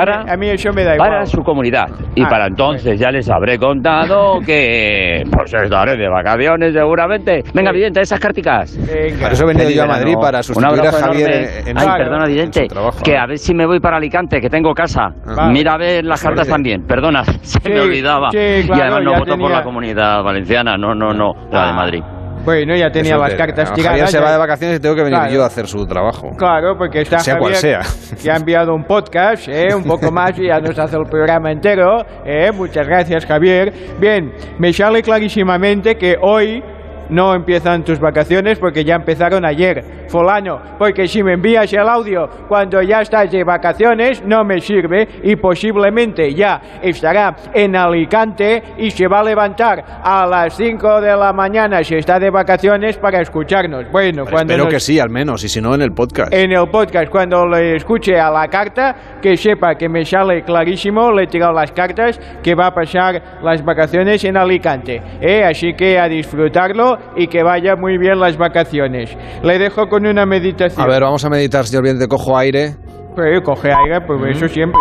cara 0.06 0.26
A 0.32 0.38
mí 0.38 0.50
eso 0.50 0.72
me 0.74 0.84
da 0.84 0.96
para 0.98 1.26
su 1.26 1.42
comunidad. 1.44 1.88
Y 2.16 2.24
Ah, 2.24 2.28
para 2.30 2.48
entonces 2.48 3.00
ya 3.00 3.12
les 3.12 3.30
habré 3.30 3.58
contado 3.58 4.40
que 4.46 5.24
pues 5.32 5.54
estaré 5.54 5.98
de 5.98 6.08
vacaciones 6.10 6.74
seguramente. 6.74 7.44
Venga, 7.54 7.72
Vidente, 7.72 8.02
esas 8.02 8.20
carticas. 8.20 8.78
Por 9.22 9.32
eso 9.32 9.44
he 9.44 9.48
venido 9.48 9.70
yo 9.70 9.84
a 9.84 9.88
Madrid, 9.88 10.16
para 10.20 10.42
sustituir 10.44 10.82
a 10.88 10.92
Javier 10.92 11.32
en- 11.32 11.68
en 11.70 11.78
Ay, 11.78 11.88
su- 11.88 11.94
perdona, 11.98 12.26
en 12.26 12.32
Vidente, 12.34 12.62
su 12.62 12.68
trabajo. 12.68 13.00
que 13.04 13.18
a 13.18 13.26
ver 13.26 13.38
si 13.38 13.54
me 13.54 13.66
voy 13.66 13.80
para 13.80 13.98
Alicante, 13.98 14.40
que 14.42 14.50
tengo 14.50 14.74
casa. 14.74 15.10
Vale. 15.26 15.54
Mira 15.54 15.74
a 15.74 15.78
ver 15.78 16.06
las 16.06 16.22
cartas 16.22 16.48
también. 16.48 16.84
Perdona, 16.86 17.24
se 17.42 17.70
me 17.70 17.80
olvidaba. 17.82 18.32
sí, 18.32 18.38
y 18.38 18.72
además 18.72 19.04
no 19.04 19.14
voto 19.20 19.38
por 19.38 19.52
la 19.52 19.64
comunidad 19.64 20.24
valenciana, 20.24 20.78
no, 20.78 20.94
no, 20.96 21.14
no, 21.14 21.34
la 21.52 21.68
de 21.68 21.74
Madrid. 21.74 22.04
Bueno, 22.48 22.78
ya 22.78 22.90
tenía 22.90 23.16
Eso 23.16 23.22
las 23.24 23.34
cartas 23.34 23.74
tiradas. 23.74 24.00
Javier 24.00 24.08
se 24.08 24.20
va 24.22 24.32
de 24.32 24.38
vacaciones 24.38 24.78
y 24.78 24.80
tengo 24.80 24.96
que 24.96 25.04
venir 25.04 25.20
Claro. 25.20 25.34
yo 25.34 25.44
a 25.44 25.48
hacer 25.48 25.68
su 25.68 25.86
trabajo. 25.86 26.30
Claro, 26.38 26.78
porque 26.78 27.02
está 27.02 27.20
Sea 27.20 27.38
cual 27.38 27.54
Javier, 27.56 27.84
sea. 27.84 28.16
que 28.24 28.32
ha 28.32 28.38
enviado 28.38 28.74
un 28.74 28.86
podcast, 28.86 29.50
¿eh? 29.50 29.76
un 29.76 29.84
poco 29.84 30.10
más 30.14 30.32
y 30.40 30.48
ya 30.48 30.58
nos 30.62 30.80
hace 30.80 30.96
el 30.96 31.04
programa 31.10 31.52
entero. 31.52 32.06
¿eh? 32.26 32.50
Muchas 32.54 32.88
gracias, 32.88 33.26
Javier. 33.26 33.74
Bien, 34.00 34.32
me 34.60 34.72
sale 34.72 35.02
clarísimamente 35.04 35.96
que 35.98 36.16
hoy 36.22 36.64
no 37.10 37.34
empiezan 37.34 37.84
tus 37.84 38.00
vacaciones 38.00 38.60
porque 38.60 38.84
ya 38.84 38.96
empezaron 38.96 39.46
ayer. 39.46 39.84
Fulano, 40.08 40.62
porque 40.78 41.06
si 41.08 41.22
me 41.22 41.34
envías 41.34 41.72
el 41.74 41.88
audio 41.90 42.30
cuando 42.48 42.82
ya 42.82 43.02
estás 43.02 43.30
de 43.30 43.44
vacaciones 43.44 44.24
no 44.24 44.44
me 44.46 44.62
sirve 44.62 45.06
y 45.24 45.36
posiblemente 45.36 46.34
ya 46.34 46.62
estará 46.82 47.36
en 47.54 47.76
Alicante 47.76 48.64
y 48.78 48.90
se 48.92 49.08
va 49.08 49.20
a 49.20 49.24
levantar 49.24 49.84
a 50.04 50.26
las 50.26 50.56
5 50.56 51.02
de 51.02 51.16
la 51.16 51.34
mañana 51.34 51.84
si 51.84 51.96
está 51.96 52.20
de 52.20 52.30
vacaciones 52.30 52.98
para 52.98 53.20
escucharnos. 53.22 53.92
Bueno, 53.92 54.24
cuando 54.24 54.54
Espero 54.54 54.64
nos- 54.66 54.74
que 54.74 54.80
sí, 54.80 54.98
al 55.00 55.10
menos, 55.10 55.44
y 55.44 55.50
si 55.50 55.60
no, 55.60 55.76
en 55.76 55.82
el 55.82 55.92
podcast. 55.92 56.34
en 56.34 56.52
el 56.54 56.70
podcast 56.70 57.10
cuando 57.10 57.46
le 57.46 57.76
escuche 57.76 58.18
a 58.18 58.30
la 58.30 58.48
carta, 58.48 58.96
que 59.22 59.36
sepa 59.36 59.76
que 59.76 59.90
me 59.90 60.06
sale 60.06 60.44
clarísimo, 60.44 61.12
le 61.12 61.24
he 61.24 61.28
tirado 61.28 61.52
las 61.52 61.72
cartas, 61.74 62.20
que 62.42 62.56
va 62.56 62.68
a 62.68 62.74
pasar 62.74 63.22
las 63.44 63.64
vacaciones 63.64 64.24
en 64.24 64.38
Alicante. 64.38 65.02
¿eh? 65.20 65.44
Así 65.44 65.74
que 65.74 66.00
a 66.00 66.08
disfrutarlo 66.08 66.97
y 67.16 67.28
que 67.28 67.44
vaya 67.44 67.76
muy 67.76 67.98
bien 67.98 68.20
las 68.20 68.38
vacaciones. 68.38 69.16
Le 69.44 69.60
dejo 69.60 69.88
con 69.88 70.06
una 70.06 70.26
meditación. 70.26 70.82
A 70.84 70.88
ver, 70.88 71.02
vamos 71.02 71.24
a 71.26 71.30
meditar, 71.30 71.66
señor 71.66 71.84
Vidente, 71.84 72.08
cojo 72.08 72.38
aire. 72.38 72.76
Pues 73.16 73.42
coge 73.44 73.70
aire, 73.72 74.02
pues 74.06 74.38
eso 74.38 74.48
siempre. 74.48 74.80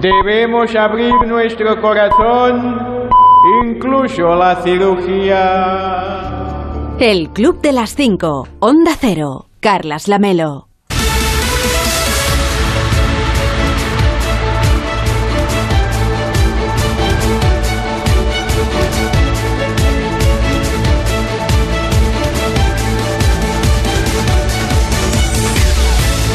Debemos 0.00 0.74
abrir 0.74 1.14
nuestro 1.26 1.80
corazón, 1.80 3.08
incluso 3.64 4.34
la 4.34 4.56
cirugía. 4.56 6.24
El 6.98 7.30
Club 7.30 7.60
de 7.60 7.72
las 7.72 7.94
5. 7.94 8.48
Onda 8.60 8.92
Cero. 8.98 9.46
Carlas 9.60 10.08
Lamelo. 10.08 10.68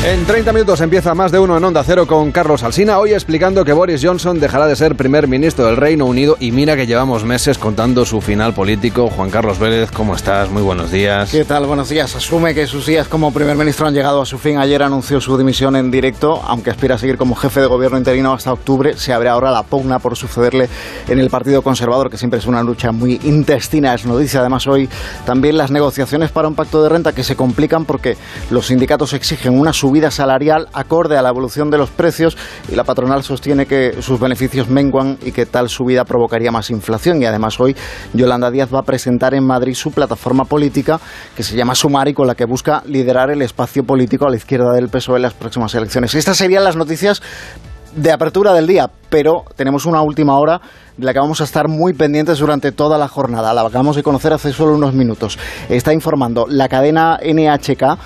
En 0.06 0.26
30 0.26 0.54
minutos 0.54 0.80
empieza 0.80 1.14
más 1.14 1.30
de 1.30 1.40
uno 1.40 1.58
en 1.58 1.64
Onda 1.64 1.84
Cero 1.84 2.08
con 2.08 2.32
Carlos 2.32 2.64
Alsina, 2.64 3.00
hoy 3.00 3.12
explicando 3.12 3.66
que 3.66 3.74
Boris 3.74 4.00
Johnson 4.02 4.40
dejará 4.40 4.66
de 4.66 4.78
ser 4.78 4.96
primer 4.96 5.28
ministro 5.28 5.66
del 5.66 5.76
Reino 5.76 6.06
Unido 6.06 6.38
y 6.40 6.54
mira 6.54 6.78
que 6.78 6.88
llevamos 6.88 7.26
meses 7.26 7.58
contando 7.58 8.06
su 8.06 8.22
final 8.22 8.54
político. 8.54 9.10
Juan 9.10 9.30
Carlos 9.30 9.60
Vélez, 9.60 9.92
¿cómo 9.92 10.16
estás? 10.16 10.50
Muy 10.52 10.62
buenos 10.62 10.90
días. 10.90 11.32
¿Qué 11.32 11.44
tal? 11.44 11.66
Buenos 11.66 11.90
días. 11.90 12.16
Asume 12.16 12.56
que 12.56 12.66
sus 12.66 12.86
días 12.86 13.10
como 13.10 13.34
primer 13.34 13.58
ministro 13.58 13.88
han 13.88 13.94
llegado 13.94 14.22
a 14.22 14.26
su 14.26 14.38
fin. 14.38 14.58
Ayer 14.58 14.82
anunció 14.84 15.20
su 15.20 15.38
dimisión 15.38 15.76
en 15.76 15.92
directo, 15.92 16.42
aunque 16.48 16.70
aspira 16.70 16.96
a 16.96 16.98
seguir 16.98 17.18
como 17.18 17.36
jefe 17.36 17.60
de 17.60 17.68
gobierno 17.68 17.98
interino 17.98 18.32
hasta 18.32 18.54
octubre. 18.54 18.98
Se 18.98 19.12
abre 19.12 19.28
ahora 19.28 19.52
la 19.52 19.64
pugna 19.64 20.00
por 20.00 20.16
sucederle 20.16 20.70
en 21.10 21.20
el 21.20 21.30
Partido 21.30 21.62
Conservador, 21.62 22.10
que 22.10 22.18
siempre 22.18 22.40
es 22.40 22.46
una 22.46 22.64
lucha 22.64 22.94
muy 22.94 23.20
intestina. 23.26 23.94
Es 23.96 24.06
noticia 24.06 24.40
además 24.40 24.66
hoy 24.66 24.88
también 25.26 25.58
las 25.58 25.72
negociaciones 25.72 26.32
para 26.32 26.48
un 26.48 26.56
pacto 26.56 26.82
de 26.82 26.88
renta 26.88 27.12
que 27.12 27.26
se 27.26 27.36
complican 27.36 27.84
porque 27.84 28.16
los 28.50 28.68
sindicatos 28.68 29.12
exigen 29.12 29.60
una 29.60 29.74
subida 29.74 29.89
salarial 30.12 30.68
acorde 30.74 31.18
a 31.18 31.22
la 31.22 31.30
evolución 31.30 31.70
de 31.70 31.78
los 31.78 31.90
precios 31.90 32.38
y 32.72 32.76
la 32.76 32.84
patronal 32.84 33.24
sostiene 33.24 33.66
que 33.66 34.02
sus 34.02 34.20
beneficios 34.20 34.70
menguan 34.70 35.18
y 35.24 35.32
que 35.32 35.46
tal 35.46 35.70
subida 35.70 36.06
provocaría 36.06 36.52
más 36.52 36.70
inflación. 36.70 37.22
Y 37.22 37.26
además 37.26 37.60
hoy 37.60 37.76
Yolanda 38.14 38.52
Díaz 38.52 38.74
va 38.74 38.80
a 38.80 38.84
presentar 38.84 39.34
en 39.34 39.46
Madrid 39.46 39.74
su 39.74 39.92
plataforma 39.92 40.46
política 40.46 41.00
que 41.36 41.44
se 41.44 41.56
llama 41.56 41.76
Sumar 41.76 42.08
y 42.08 42.14
con 42.14 42.28
la 42.28 42.36
que 42.36 42.46
busca 42.46 42.84
liderar 42.86 43.30
el 43.32 43.42
espacio 43.42 43.84
político 43.84 44.26
a 44.26 44.30
la 44.30 44.38
izquierda 44.38 44.74
del 44.74 44.90
PSOE 44.90 45.18
en 45.18 45.24
las 45.24 45.34
próximas 45.34 45.74
elecciones. 45.76 46.16
Estas 46.16 46.38
serían 46.38 46.64
las 46.64 46.76
noticias 46.76 47.22
de 47.96 48.12
apertura 48.12 48.54
del 48.54 48.68
día, 48.68 48.90
pero 49.10 49.46
tenemos 49.56 49.86
una 49.86 50.02
última 50.02 50.38
hora 50.38 50.62
de 50.98 51.06
la 51.06 51.14
que 51.14 51.20
vamos 51.20 51.42
a 51.42 51.46
estar 51.46 51.68
muy 51.68 51.94
pendientes 51.94 52.40
durante 52.40 52.72
toda 52.72 52.98
la 52.98 53.08
jornada. 53.08 53.54
La 53.54 53.62
acabamos 53.62 53.96
de 53.96 54.04
conocer 54.04 54.34
hace 54.34 54.52
solo 54.52 54.76
unos 54.76 54.94
minutos. 54.94 55.40
Está 55.70 55.94
informando 55.94 56.46
la 56.48 56.68
cadena 56.68 57.20
NHK 57.24 57.98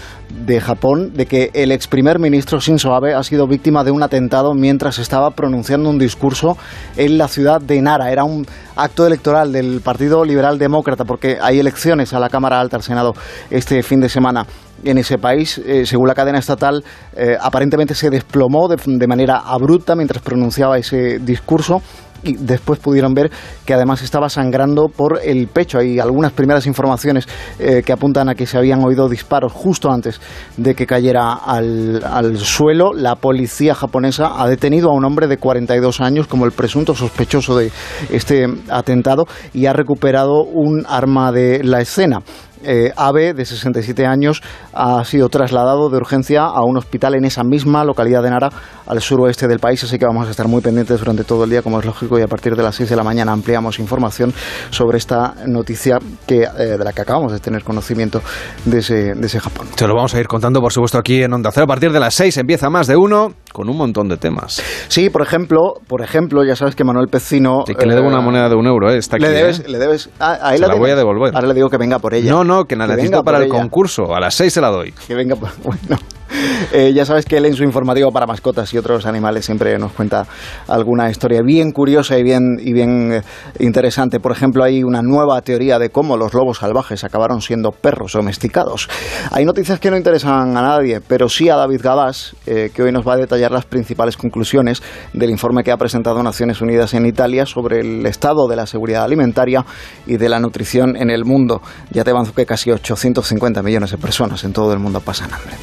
de 0.46 0.62
Japón 0.62 1.14
de 1.14 1.26
que 1.26 1.52
el 1.54 1.72
ex 1.72 1.88
primer 1.88 2.20
ministro 2.20 2.60
Shinzo 2.60 2.94
Abe 2.94 3.14
ha 3.14 3.24
sido 3.24 3.48
víctima 3.48 3.84
de 3.84 3.92
un 3.92 4.04
atentado 4.04 4.54
mientras 4.54 5.00
estaba 5.00 5.32
pronunciando 5.32 5.90
un 5.90 6.00
discurso 6.00 6.58
en 6.96 7.18
la 7.18 7.28
ciudad 7.28 7.62
de 7.62 7.82
Nara. 7.82 8.12
Era 8.12 8.24
un 8.24 8.46
acto 8.76 9.06
electoral 9.06 9.52
del 9.52 9.82
Partido 9.82 10.24
Liberal 10.26 10.58
Demócrata 10.58 11.06
porque 11.06 11.38
hay 11.42 11.60
elecciones 11.60 12.14
a 12.14 12.20
la 12.20 12.30
Cámara 12.30 12.60
Alta, 12.60 12.78
al 12.78 12.84
Senado, 12.84 13.16
este 13.50 13.84
fin 13.84 14.00
de 14.00 14.10
semana 14.10 14.46
en 14.84 14.98
ese 14.98 15.18
país, 15.18 15.58
eh, 15.58 15.86
según 15.86 16.08
la 16.08 16.16
cadena 16.16 16.40
estatal, 16.40 16.84
eh, 17.16 17.36
aparentemente 17.40 17.96
se 17.96 18.10
desplomó 18.10 18.68
de, 18.68 19.08
manera 19.08 19.42
abrupta 19.46 19.96
mientras 19.96 20.24
pronunciaba 20.24 20.78
ese 20.78 21.20
discurso 21.20 21.82
y 22.24 22.38
después 22.38 22.80
pudieron 22.80 23.14
ver 23.14 23.30
que 23.66 23.74
además 23.74 24.02
estaba 24.02 24.30
sangrando 24.30 24.88
por 24.88 25.20
el 25.22 25.48
pecho. 25.48 25.80
Hay 25.80 26.00
algunas 26.00 26.32
primeras 26.32 26.66
informaciones 26.66 27.28
eh, 27.60 27.84
que 27.86 27.92
apuntan 27.92 28.30
a 28.30 28.36
que 28.36 28.46
se 28.46 28.58
habían 28.58 28.82
oído 28.84 29.10
disparos 29.10 29.52
justo 29.52 29.92
antes 29.92 30.22
de 30.56 30.74
que 30.74 30.88
cayera 30.88 31.34
al, 31.34 32.02
al 32.04 32.38
suelo. 32.38 32.94
La 32.94 33.16
policía 33.16 33.76
japonesa 33.76 34.42
ha 34.42 34.48
detenido 34.48 34.90
a 34.90 34.94
un 34.94 35.04
hombre 35.04 35.28
de 35.28 35.38
42 35.38 36.00
años 36.00 36.28
como 36.28 36.46
el 36.46 36.54
presunto 36.54 36.96
sospechoso 36.96 37.58
de 37.58 37.72
este 38.10 38.48
atentado 38.70 39.26
y 39.54 39.66
ha 39.66 39.74
recuperado 39.74 40.44
un 40.44 40.86
arma 40.88 41.32
de 41.34 41.62
la 41.64 41.82
escena. 41.82 42.22
Eh, 42.64 42.92
Abe, 42.96 43.34
de 43.34 43.46
67 43.46 44.06
años, 44.06 44.42
ha 44.74 45.04
sido 45.06 45.30
trasladado 45.30 45.90
de 45.90 45.98
urgencia 45.98 46.44
a 46.44 46.64
un 46.64 46.78
hospital 46.78 47.16
en 47.16 47.26
esa 47.26 47.44
misma 47.44 47.84
localidad 47.84 48.24
de 48.24 48.30
Nara, 48.30 48.50
al 48.88 49.02
suroeste 49.02 49.48
del 49.48 49.60
país, 49.60 49.84
así 49.84 49.98
que 49.98 50.06
vamos 50.06 50.28
a 50.28 50.32
estar 50.32 50.48
muy 50.48 50.62
pendientes 50.62 51.00
durante 51.00 51.24
todo 51.24 51.44
el 51.44 51.50
día, 51.50 51.62
como 51.62 51.80
es 51.80 51.86
lógico, 51.86 52.18
y 52.20 52.22
a 52.22 52.28
partir 52.28 52.56
de 52.56 52.64
las 52.64 52.76
6 52.76 52.90
de 52.90 52.96
la 52.96 53.04
mañana 53.04 53.32
ampliamos 53.32 53.80
información 53.80 54.34
sobre 54.70 54.98
esta 54.98 55.36
noticia 55.48 56.00
que, 56.26 56.44
eh, 56.44 56.78
de 56.78 56.84
la 56.84 56.94
que 56.94 57.02
acabamos 57.02 57.32
de 57.32 57.40
tener 57.40 57.64
conocimiento 57.64 58.22
de 58.66 58.80
ese, 58.80 59.14
de 59.16 59.26
ese 59.26 59.40
Japón. 59.40 59.68
Te 59.76 59.88
lo 59.88 59.96
vamos 59.96 60.14
a 60.16 60.20
ir 60.20 60.28
contando, 60.28 60.62
por 60.62 60.72
supuesto, 60.72 60.98
aquí 60.98 61.24
en 61.24 61.34
Onda 61.34 61.52
Cero. 61.52 61.66
A 61.66 61.68
partir 61.68 61.92
de 61.92 62.00
las 62.00 62.14
6 62.16 62.38
empieza 62.38 62.70
más 62.70 62.88
de 62.88 62.96
uno 62.96 63.34
con 63.54 63.70
un 63.70 63.78
montón 63.78 64.10
de 64.10 64.18
temas. 64.18 64.62
Sí, 64.90 65.10
por 65.10 65.22
ejemplo, 65.22 65.76
por 65.88 66.02
ejemplo, 66.02 66.44
ya 66.44 66.58
sabes 66.58 66.76
que 66.76 66.84
Manuel 66.84 67.08
Pecino... 67.08 67.64
Sí, 67.66 67.76
que 67.76 67.86
le 67.86 67.96
debo 67.96 68.08
una 68.10 68.20
moneda 68.20 68.50
de 68.50 68.56
un 68.56 68.68
euro, 68.68 68.92
¿eh? 68.92 68.98
Está 68.98 69.16
aquí. 69.16 69.24
Le 69.26 69.32
debes, 69.32 69.60
¿eh? 69.62 69.66
le 69.70 69.78
debes, 69.80 70.10
ah, 70.20 70.38
a 70.42 70.54
él 70.56 70.60
Se 70.60 70.68
la 70.68 70.76
voy 70.76 70.90
a 70.90 70.96
devolver. 70.98 71.34
Ahora 71.34 71.48
le 71.48 71.54
digo 71.54 71.70
que 71.70 71.78
venga 71.78 72.00
por 72.00 72.14
ella. 72.14 72.30
No, 72.32 72.44
no, 72.44 72.66
que 72.66 72.76
la 72.76 72.88
Que 72.88 72.96
necesito 72.96 73.24
para 73.24 73.38
el 73.38 73.46
ella. 73.46 73.54
concurso. 73.54 74.14
A 74.14 74.20
las 74.20 74.36
6 74.36 74.52
se 74.52 74.60
la 74.60 74.70
doy. 74.70 74.92
Que 75.08 75.16
venga, 75.16 75.36
por- 75.36 75.52
bueno. 75.64 75.98
Eh, 76.72 76.92
ya 76.94 77.06
sabes 77.06 77.26
que 77.26 77.38
él 77.38 77.46
en 77.46 77.54
su 77.54 77.64
informativo 77.64 78.12
para 78.12 78.26
mascotas 78.26 78.74
y 78.74 78.78
otros 78.78 79.06
animales 79.06 79.46
siempre 79.46 79.78
nos 79.78 79.92
cuenta 79.92 80.26
alguna 80.68 81.10
historia 81.10 81.42
bien 81.44 81.72
curiosa 81.72 82.18
y 82.18 82.24
bien, 82.24 82.58
y 82.60 82.74
bien 82.74 83.14
eh, 83.14 83.22
interesante. 83.60 84.20
Por 84.20 84.32
ejemplo, 84.32 84.64
hay 84.64 84.84
una 84.84 85.02
nueva 85.02 85.40
teoría 85.42 85.78
de 85.78 85.90
cómo 85.90 86.18
los 86.18 86.34
lobos 86.34 86.60
salvajes 86.60 87.04
acabaron 87.04 87.42
siendo 87.42 87.72
perros 87.72 88.14
domesticados. 88.14 88.90
Hay 89.32 89.46
noticias 89.46 89.80
que 89.80 89.92
no 89.92 89.98
interesan 89.98 90.58
a 90.58 90.62
nadie, 90.62 91.02
pero 91.02 91.30
sí 91.30 91.50
a 91.50 91.56
David 91.56 91.82
Gabás, 91.84 92.36
eh, 92.48 92.72
que 92.74 92.82
hoy 92.82 92.92
nos 92.92 93.08
va 93.08 93.14
a 93.14 93.18
detallar 93.18 93.52
las 93.52 93.66
principales 93.66 94.18
conclusiones 94.18 94.82
del 95.14 95.30
informe 95.30 95.64
que 95.64 95.72
ha 95.72 95.78
presentado 95.78 96.24
Naciones 96.24 96.62
Unidas 96.62 96.94
en 96.94 97.06
Italia 97.06 97.46
sobre 97.46 97.82
el 97.82 98.06
estado 98.06 98.48
de 98.48 98.56
la 98.56 98.66
seguridad 98.66 99.04
alimentaria 99.04 99.66
y 100.08 100.18
de 100.18 100.30
la 100.30 100.40
nutrición 100.40 100.96
en 100.96 101.10
el 101.10 101.26
mundo. 101.26 101.62
Ya 101.92 102.04
te 102.04 102.12
avanzo 102.12 102.34
que 102.34 102.46
casi 102.46 102.72
850 102.72 103.62
millones 103.62 103.92
de 103.92 103.98
personas 103.98 104.44
en 104.44 104.54
todo 104.54 104.74
el 104.74 104.80
mundo 104.80 105.02
pasan 105.02 105.32
hambre. 105.34 105.56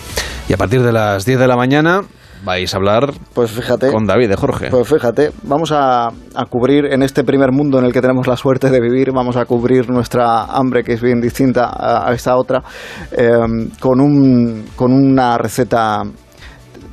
Partir 0.60 0.82
de 0.82 0.92
las 0.92 1.24
10 1.24 1.38
de 1.38 1.46
la 1.46 1.56
mañana, 1.56 2.02
vais 2.44 2.74
a 2.74 2.76
hablar 2.76 3.14
pues 3.32 3.50
fíjate, 3.50 3.90
con 3.90 4.04
David 4.04 4.28
de 4.28 4.36
Jorge. 4.36 4.68
Pues 4.68 4.86
fíjate, 4.86 5.30
vamos 5.44 5.72
a, 5.72 6.08
a, 6.08 6.44
cubrir 6.50 6.84
en 6.84 7.02
este 7.02 7.24
primer 7.24 7.50
mundo 7.50 7.78
en 7.78 7.86
el 7.86 7.94
que 7.94 8.02
tenemos 8.02 8.26
la 8.26 8.36
suerte 8.36 8.68
de 8.68 8.78
vivir, 8.78 9.10
vamos 9.10 9.38
a 9.38 9.46
cubrir 9.46 9.88
nuestra 9.88 10.44
hambre, 10.44 10.84
que 10.84 10.92
es 10.92 11.00
bien 11.00 11.18
distinta 11.18 11.64
a, 11.64 12.10
a 12.10 12.12
esta 12.12 12.36
otra, 12.36 12.62
eh, 13.10 13.30
con, 13.80 14.02
un, 14.02 14.66
con 14.76 14.92
una 14.92 15.38
receta 15.38 16.02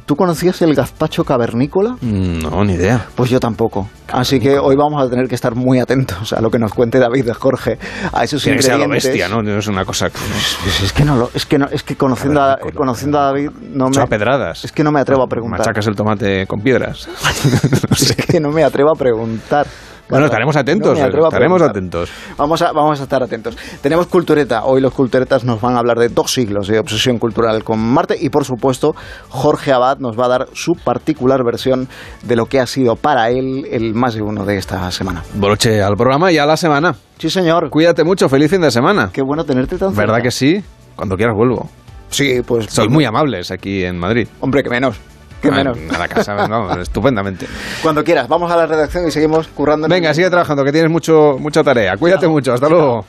¿Tú 0.07 0.15
conocías 0.15 0.61
el 0.61 0.73
gazpacho 0.73 1.25
cavernícola? 1.25 1.97
No, 2.01 2.63
ni 2.63 2.75
idea. 2.75 3.07
Pues 3.13 3.29
yo 3.29 3.41
tampoco. 3.41 3.89
Así 4.07 4.39
que 4.39 4.57
hoy 4.57 4.77
vamos 4.77 5.05
a 5.05 5.09
tener 5.09 5.27
que 5.27 5.35
estar 5.35 5.53
muy 5.53 5.79
atentos 5.79 6.31
a 6.31 6.39
lo 6.39 6.49
que 6.49 6.57
nos 6.57 6.73
cuente 6.73 6.97
David 6.97 7.25
de 7.25 7.33
Jorge, 7.33 7.77
a 8.13 8.23
esos 8.23 8.41
Tiene 8.41 8.57
ingredientes. 8.61 9.03
que 9.03 9.09
bestia, 9.09 9.27
¿no? 9.27 9.43
No 9.43 9.59
es 9.59 9.67
una 9.67 9.83
cosa... 9.83 10.09
Pues 10.09 10.81
es 10.81 10.93
que 10.93 11.03
no 11.03 11.17
lo, 11.17 11.29
es 11.33 11.45
que 11.45 11.57
no, 11.57 11.65
es 11.65 11.83
que 11.83 11.97
conociendo 11.97 12.41
a, 12.41 12.57
conociendo 12.73 13.19
a 13.19 13.23
David 13.23 13.49
no 13.73 13.89
me 13.89 14.07
pedradas. 14.07 14.63
Es 14.63 14.71
que 14.71 14.81
no 14.81 14.93
me 14.93 15.01
atrevo 15.01 15.23
a 15.23 15.27
preguntar. 15.27 15.59
Machacas 15.59 15.87
el 15.87 15.95
tomate 15.97 16.47
con 16.47 16.61
piedras. 16.61 17.09
no 17.89 17.95
sé. 17.97 18.15
Es 18.17 18.25
que 18.27 18.39
no 18.39 18.51
me 18.51 18.63
atrevo 18.63 18.91
a 18.91 18.95
preguntar. 18.95 19.67
Bueno, 20.09 20.25
estaremos 20.25 20.55
atentos, 20.55 20.97
no 20.97 21.25
estaremos 21.25 21.61
atentos. 21.61 22.09
Vamos 22.37 22.61
a, 22.61 22.71
vamos 22.71 22.99
a 22.99 23.03
estar 23.03 23.21
atentos. 23.21 23.57
Tenemos 23.81 24.07
Cultureta. 24.07 24.63
Hoy 24.63 24.79
los 24.79 24.93
Culturetas 24.93 25.43
nos 25.43 25.59
van 25.59 25.75
a 25.75 25.79
hablar 25.79 25.99
de 25.99 26.07
dos 26.07 26.31
siglos 26.31 26.67
de 26.67 26.79
obsesión 26.79 27.19
cultural 27.19 27.63
con 27.63 27.79
Marte 27.79 28.15
y, 28.19 28.29
por 28.29 28.45
supuesto, 28.45 28.95
Jorge 29.29 29.73
Abad 29.73 29.97
nos 29.99 30.17
va 30.17 30.25
a 30.25 30.29
dar 30.29 30.47
su 30.53 30.75
particular 30.75 31.43
versión 31.43 31.89
de 32.23 32.35
lo 32.37 32.45
que 32.45 32.61
ha 32.61 32.67
sido 32.67 32.95
para 32.95 33.29
él 33.31 33.65
el 33.69 33.93
más 33.93 34.15
de 34.15 34.21
uno 34.21 34.45
de 34.45 34.57
esta 34.57 34.89
semana. 34.91 35.23
Broche 35.33 35.81
al 35.81 35.95
programa 35.95 36.31
y 36.31 36.37
a 36.37 36.45
la 36.45 36.55
semana. 36.55 36.95
Sí, 37.17 37.29
señor. 37.29 37.69
Cuídate 37.69 38.03
mucho, 38.05 38.29
feliz 38.29 38.49
fin 38.49 38.61
de 38.61 38.71
semana. 38.71 39.09
Qué 39.11 39.21
bueno 39.21 39.43
tenerte 39.43 39.77
tan 39.77 39.89
cerca. 39.89 40.01
¿Verdad 40.01 40.23
que 40.23 40.31
sí? 40.31 40.63
Cuando 40.95 41.17
quieras 41.17 41.35
vuelvo. 41.35 41.69
Sí, 42.09 42.41
pues... 42.45 42.67
Soy 42.69 42.87
muy 42.87 43.03
amables 43.03 43.51
aquí 43.51 43.83
en 43.83 43.99
Madrid. 43.99 44.27
Hombre, 44.39 44.63
que 44.63 44.69
menos. 44.69 44.97
¿Qué 45.41 45.51
menos? 45.51 45.77
A 45.93 45.97
la 45.97 46.07
casa, 46.07 46.33
vamos, 46.33 46.77
estupendamente. 46.77 47.47
Cuando 47.81 48.03
quieras, 48.03 48.27
vamos 48.27 48.51
a 48.51 48.55
la 48.55 48.65
redacción 48.65 49.07
y 49.07 49.11
seguimos 49.11 49.47
currando. 49.47 49.87
Venga, 49.87 50.13
sigue 50.13 50.29
trabajando, 50.29 50.63
que 50.63 50.71
tienes 50.71 50.89
mucho, 50.89 51.37
mucha 51.39 51.63
tarea. 51.63 51.95
Cuídate 51.97 52.27
mucho, 52.27 52.53
hasta 52.53 52.67
luego. 52.69 53.05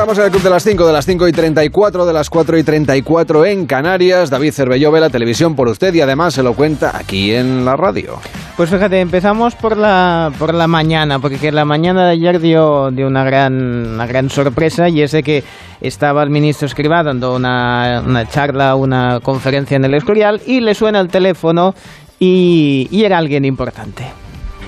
Estamos 0.00 0.16
en 0.16 0.24
el 0.24 0.30
Club 0.30 0.42
de 0.44 0.48
las 0.48 0.64
5, 0.64 0.86
de 0.86 0.92
las 0.94 1.04
5 1.04 1.28
y 1.28 1.32
34, 1.32 2.06
de 2.06 2.12
las 2.14 2.30
4 2.30 2.56
y 2.56 2.62
34 2.62 3.44
en 3.44 3.66
Canarias. 3.66 4.30
David 4.30 4.52
Cervelló 4.52 4.90
ve 4.90 4.98
la 4.98 5.10
televisión 5.10 5.54
por 5.54 5.68
usted 5.68 5.92
y 5.92 6.00
además 6.00 6.32
se 6.32 6.42
lo 6.42 6.54
cuenta 6.54 6.96
aquí 6.96 7.34
en 7.34 7.66
la 7.66 7.76
radio. 7.76 8.14
Pues 8.56 8.70
fíjate, 8.70 8.98
empezamos 8.98 9.54
por 9.56 9.76
la, 9.76 10.32
por 10.38 10.54
la 10.54 10.66
mañana, 10.66 11.18
porque 11.18 11.52
la 11.52 11.66
mañana 11.66 12.06
de 12.06 12.12
ayer 12.12 12.40
dio, 12.40 12.90
dio 12.90 13.08
una, 13.08 13.24
gran, 13.24 13.52
una 13.92 14.06
gran 14.06 14.30
sorpresa 14.30 14.88
y 14.88 15.02
es 15.02 15.12
de 15.12 15.22
que 15.22 15.44
estaba 15.82 16.22
el 16.22 16.30
ministro 16.30 16.64
Escribá 16.64 17.02
dando 17.02 17.36
una, 17.36 18.02
una 18.02 18.26
charla, 18.26 18.76
una 18.76 19.20
conferencia 19.20 19.76
en 19.76 19.84
el 19.84 19.92
Escorial 19.92 20.40
y 20.46 20.60
le 20.60 20.74
suena 20.74 20.98
el 21.00 21.08
teléfono 21.08 21.74
y, 22.18 22.88
y 22.90 23.04
era 23.04 23.18
alguien 23.18 23.44
importante. 23.44 24.06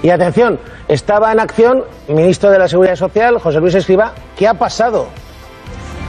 Y 0.02 0.10
atención, 0.10 0.58
estaba 0.88 1.30
en 1.30 1.38
acción 1.38 1.84
ministro 2.08 2.50
de 2.50 2.58
la 2.58 2.66
Seguridad 2.66 2.96
Social, 2.96 3.38
José 3.38 3.60
Luis 3.60 3.76
Escriba. 3.76 4.12
¿Qué 4.36 4.48
ha 4.48 4.54
pasado? 4.54 5.06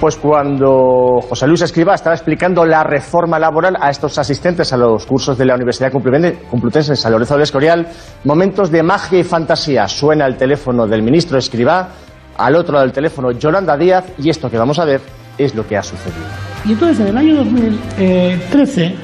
Pues 0.02 0.16
cuando 0.18 1.20
José 1.30 1.46
Luis 1.48 1.62
Escriba 1.62 1.94
estaba 1.94 2.16
explicando 2.16 2.66
la 2.66 2.84
reforma 2.84 3.38
laboral 3.38 3.78
a 3.80 3.92
estos 3.92 4.18
asistentes 4.18 4.74
a 4.74 4.78
los 4.78 5.06
cursos 5.06 5.38
de 5.38 5.46
la 5.46 5.54
Universidad 5.54 5.92
Complutense 5.92 6.92
en 6.92 6.98
San 6.98 7.12
Lorenzo 7.12 7.36
del 7.36 7.44
Escorial, 7.44 7.88
momentos 8.24 8.72
de 8.72 8.82
magia 8.82 9.20
y 9.20 9.24
fantasía. 9.24 9.88
Suena 9.88 10.26
el 10.26 10.38
teléfono 10.38 10.88
del 10.88 11.04
ministro 11.04 11.38
Escriba, 11.38 11.90
al 12.36 12.56
otro 12.56 12.74
lado 12.74 12.86
del 12.86 12.94
teléfono 12.94 13.32
Yolanda 13.32 13.78
Díaz, 13.78 14.06
y 14.18 14.30
esto 14.30 14.50
que 14.50 14.58
vamos 14.58 14.80
a 14.80 14.86
ver 14.86 15.02
es 15.38 15.54
lo 15.54 15.68
que 15.68 15.78
ha 15.78 15.84
sucedido. 15.84 16.26
Y 16.66 16.72
entonces 16.74 17.00
en 17.00 17.08
el 17.08 17.18
año 17.18 17.36
2013, 17.36 18.96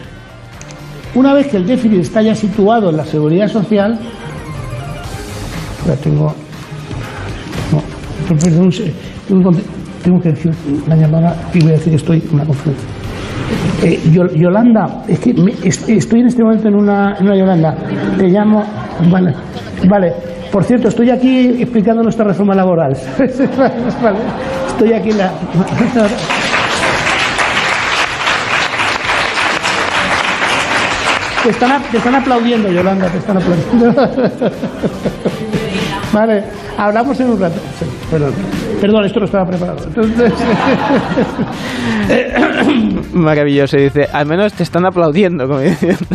una 1.14 1.34
vez 1.34 1.48
que 1.48 1.58
el 1.58 1.68
déficit 1.68 2.02
está 2.02 2.22
ya 2.24 2.34
situado 2.34 2.90
en 2.90 2.98
la 2.98 3.06
seguridad 3.06 3.48
social, 3.48 4.00
tengo. 6.02 6.34
No, 7.72 7.84
perdón, 8.36 8.72
tengo, 10.04 10.22
que 10.22 10.30
decir 10.30 10.54
la 10.88 10.96
llamada 10.96 11.36
y 11.54 11.60
voy 11.60 11.70
a 11.70 11.74
decir 11.74 11.92
que 11.92 11.98
estoy 11.98 12.24
en 12.28 12.34
una 12.34 12.46
conferencia. 12.46 12.88
Eh, 13.84 14.00
Yolanda, 14.36 15.04
es 15.08 15.20
que 15.20 15.34
me, 15.34 15.54
estoy 15.64 16.22
en 16.22 16.28
este 16.28 16.44
momento 16.44 16.68
en 16.68 16.76
una, 16.76 17.16
en 17.18 17.26
una 17.26 17.36
Yolanda. 17.36 17.76
Te 18.18 18.28
llamo. 18.28 18.64
Vale, 19.10 19.34
vale. 19.88 20.14
Por 20.52 20.64
cierto, 20.64 20.88
estoy 20.88 21.10
aquí 21.12 21.62
explicando 21.62 22.02
nuestra 22.02 22.26
reforma 22.26 22.56
laboral. 22.56 22.94
estoy 24.68 24.94
aquí 24.94 25.12
la. 25.12 25.32
Te 31.44 31.50
están, 31.52 31.82
te 31.84 31.98
están 31.98 32.16
aplaudiendo, 32.16 32.70
Yolanda, 32.70 33.08
te 33.08 33.18
están 33.18 33.38
aplaudiendo. 33.38 33.96
Vale, 36.12 36.44
hablamos 36.78 37.20
en 37.20 37.30
un 37.30 37.40
rato. 37.40 37.60
Sí, 37.80 37.86
perdón. 38.10 38.34
Perdón, 38.82 39.06
esto 39.06 39.20
no 39.20 39.26
estaba 39.26 39.46
preparado. 39.46 39.86
Entonces... 39.86 40.34
Maravilloso, 43.14 43.78
dice. 43.78 44.08
Al 44.12 44.26
menos 44.26 44.54
te 44.54 44.64
están 44.64 44.86
aplaudiendo, 44.86 45.48
como 45.48 45.60
diciendo. 45.60 46.06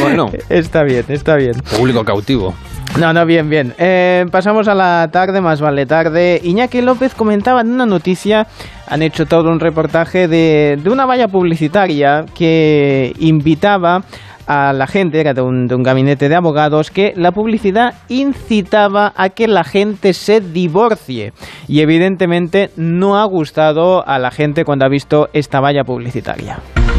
Bueno, 0.00 0.30
está 0.48 0.82
bien, 0.82 1.04
está 1.08 1.36
bien. 1.36 1.54
Público 1.76 2.04
cautivo. 2.04 2.54
No, 2.98 3.12
no, 3.12 3.26
bien, 3.26 3.48
bien. 3.50 3.74
Eh, 3.78 4.24
pasamos 4.30 4.68
a 4.68 4.74
la 4.74 5.08
tarde, 5.12 5.40
más 5.40 5.60
vale 5.60 5.86
tarde. 5.86 6.40
Iñaki 6.42 6.80
López 6.80 7.14
comentaba 7.14 7.60
en 7.60 7.68
una 7.68 7.86
noticia, 7.86 8.46
han 8.88 9.02
hecho 9.02 9.26
todo 9.26 9.50
un 9.50 9.60
reportaje 9.60 10.28
de, 10.28 10.78
de 10.82 10.90
una 10.90 11.04
valla 11.04 11.28
publicitaria 11.28 12.24
que 12.34 13.12
invitaba 13.18 14.02
a 14.46 14.72
la 14.72 14.86
gente, 14.86 15.22
de 15.22 15.40
un, 15.40 15.68
de 15.68 15.74
un, 15.74 15.82
gabinete 15.82 16.28
de 16.28 16.34
abogados, 16.34 16.90
que 16.90 17.12
la 17.16 17.32
publicidad 17.32 17.94
incitaba 18.08 19.12
a 19.16 19.30
que 19.30 19.48
la 19.48 19.64
gente 19.64 20.12
se 20.12 20.40
divorcie. 20.40 21.32
Y 21.68 21.80
evidentemente 21.80 22.70
no 22.76 23.18
ha 23.18 23.24
gustado 23.24 24.06
a 24.06 24.18
la 24.18 24.30
gente 24.30 24.64
cuando 24.64 24.84
ha 24.84 24.88
visto 24.88 25.28
esta 25.32 25.60
valla 25.60 25.84
publicitaria. 25.84 26.58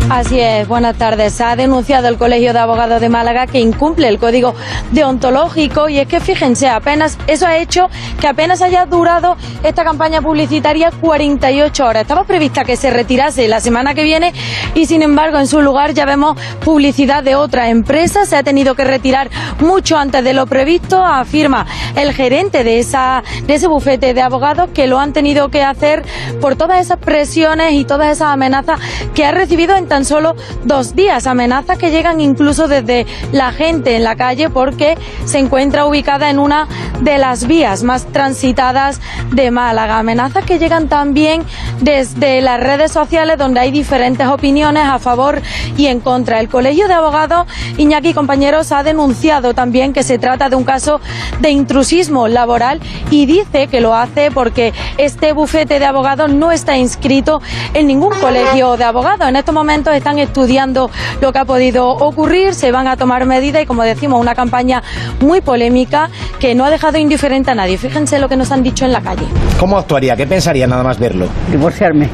Así 0.09 0.39
es, 0.39 0.69
buenas 0.69 0.97
tardes. 0.97 1.41
Ha 1.41 1.57
denunciado 1.57 2.07
el 2.07 2.17
Colegio 2.17 2.53
de 2.53 2.59
Abogados 2.59 3.01
de 3.01 3.09
Málaga 3.09 3.45
que 3.45 3.59
incumple 3.59 4.07
el 4.07 4.19
código 4.19 4.55
deontológico 4.93 5.89
y 5.89 5.99
es 5.99 6.07
que 6.07 6.21
fíjense, 6.21 6.69
apenas 6.69 7.17
eso 7.27 7.45
ha 7.45 7.57
hecho 7.57 7.89
que 8.21 8.27
apenas 8.27 8.61
haya 8.61 8.85
durado 8.85 9.35
esta 9.63 9.83
campaña 9.83 10.21
publicitaria 10.21 10.91
48 10.91 11.85
horas. 11.85 12.01
Estaba 12.03 12.23
prevista 12.23 12.63
que 12.63 12.77
se 12.77 12.89
retirase 12.89 13.49
la 13.49 13.59
semana 13.59 13.93
que 13.95 14.03
viene 14.03 14.31
y 14.75 14.85
sin 14.85 15.01
embargo 15.01 15.39
en 15.39 15.47
su 15.47 15.61
lugar 15.61 15.93
ya 15.93 16.05
vemos 16.05 16.37
publicidad 16.63 17.21
de 17.21 17.35
otra 17.35 17.69
empresa. 17.69 18.25
Se 18.25 18.37
ha 18.37 18.43
tenido 18.43 18.75
que 18.75 18.85
retirar 18.85 19.29
mucho 19.59 19.97
antes 19.97 20.23
de 20.23 20.31
lo 20.31 20.47
previsto, 20.47 21.03
afirma 21.03 21.65
el 21.97 22.13
gerente 22.13 22.63
de, 22.63 22.79
esa, 22.79 23.23
de 23.45 23.55
ese 23.55 23.67
bufete 23.67 24.13
de 24.13 24.21
abogados 24.21 24.69
que 24.73 24.87
lo 24.87 24.99
han 24.99 25.11
tenido 25.11 25.49
que 25.49 25.63
hacer 25.63 26.05
por 26.39 26.55
todas 26.55 26.79
esas 26.79 26.97
presiones 26.97 27.73
y 27.73 27.83
todas 27.83 28.09
esas 28.09 28.29
amenazas 28.29 28.79
que 29.13 29.25
ha 29.25 29.31
recibido 29.31 29.75
en 29.75 29.96
tan 29.97 30.05
solo 30.05 30.35
dos 30.63 30.95
días. 30.95 31.25
Amenazas 31.25 31.79
que 31.79 31.89
llegan 31.89 32.21
incluso 32.21 32.67
desde 32.67 33.07
la 33.31 33.51
gente 33.51 33.95
en 33.95 34.03
la 34.03 34.15
calle 34.15 34.47
porque 34.47 34.95
se 35.25 35.39
encuentra 35.39 35.87
ubicada 35.87 36.29
en 36.29 36.37
una 36.37 36.67
de 37.01 37.17
las 37.17 37.47
vías 37.47 37.81
más 37.81 38.05
transitadas 38.05 39.01
de 39.31 39.49
Málaga. 39.49 39.97
Amenazas 39.97 40.45
que 40.45 40.59
llegan 40.59 40.87
también 40.87 41.43
desde 41.81 42.41
las 42.41 42.59
redes 42.59 42.91
sociales 42.91 43.39
donde 43.39 43.59
hay 43.59 43.71
diferentes 43.71 44.27
opiniones 44.27 44.83
a 44.85 44.99
favor 44.99 45.41
y 45.77 45.87
en 45.87 45.99
contra. 45.99 46.39
El 46.41 46.47
Colegio 46.47 46.87
de 46.87 46.93
Abogados, 46.93 47.47
Iñaki 47.77 48.13
compañeros, 48.13 48.71
ha 48.71 48.83
denunciado 48.83 49.55
también 49.55 49.93
que 49.93 50.03
se 50.03 50.19
trata 50.19 50.47
de 50.47 50.55
un 50.55 50.63
caso 50.63 51.01
de 51.39 51.49
intrusismo 51.49 52.27
laboral 52.27 52.81
y 53.09 53.25
dice 53.25 53.65
que 53.65 53.81
lo 53.81 53.95
hace 53.95 54.29
porque 54.29 54.73
este 54.99 55.33
bufete 55.33 55.79
de 55.79 55.85
abogados 55.85 56.31
no 56.31 56.51
está 56.51 56.77
inscrito 56.77 57.41
en 57.73 57.87
ningún 57.87 58.13
colegio 58.19 58.77
de 58.77 58.83
abogados. 58.83 59.27
En 59.27 59.35
estos 59.35 59.55
momentos 59.55 59.86
están 59.91 60.19
estudiando 60.19 60.89
lo 61.21 61.31
que 61.31 61.39
ha 61.39 61.45
podido 61.45 61.87
ocurrir, 61.87 62.53
se 62.53 62.71
van 62.71 62.87
a 62.87 62.97
tomar 62.97 63.25
medidas 63.25 63.63
y, 63.63 63.65
como 63.65 63.83
decimos, 63.83 64.19
una 64.19 64.35
campaña 64.35 64.83
muy 65.19 65.41
polémica 65.41 66.09
que 66.39 66.55
no 66.55 66.65
ha 66.65 66.69
dejado 66.69 66.97
indiferente 66.97 67.51
a 67.51 67.55
nadie. 67.55 67.77
Fíjense 67.77 68.19
lo 68.19 68.29
que 68.29 68.37
nos 68.37 68.51
han 68.51 68.63
dicho 68.63 68.85
en 68.85 68.91
la 68.91 69.01
calle. 69.01 69.25
¿Cómo 69.59 69.77
actuaría? 69.77 70.15
¿Qué 70.15 70.27
pensaría 70.27 70.67
nada 70.67 70.83
más 70.83 70.99
verlo? 70.99 71.27
Divorciarme. 71.51 72.09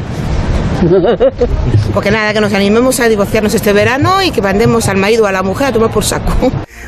Porque 1.93 2.11
nada, 2.11 2.33
que 2.33 2.41
nos 2.41 2.53
animemos 2.53 2.99
a 2.99 3.07
divorciarnos 3.07 3.53
este 3.53 3.73
verano 3.73 4.21
y 4.23 4.31
que 4.31 4.41
mandemos 4.41 4.87
al 4.89 4.97
marido 4.97 5.23
o 5.23 5.27
a 5.27 5.31
la 5.31 5.43
mujer 5.43 5.67
a 5.67 5.71
tomar 5.71 5.89
por 5.91 6.03
saco. 6.03 6.33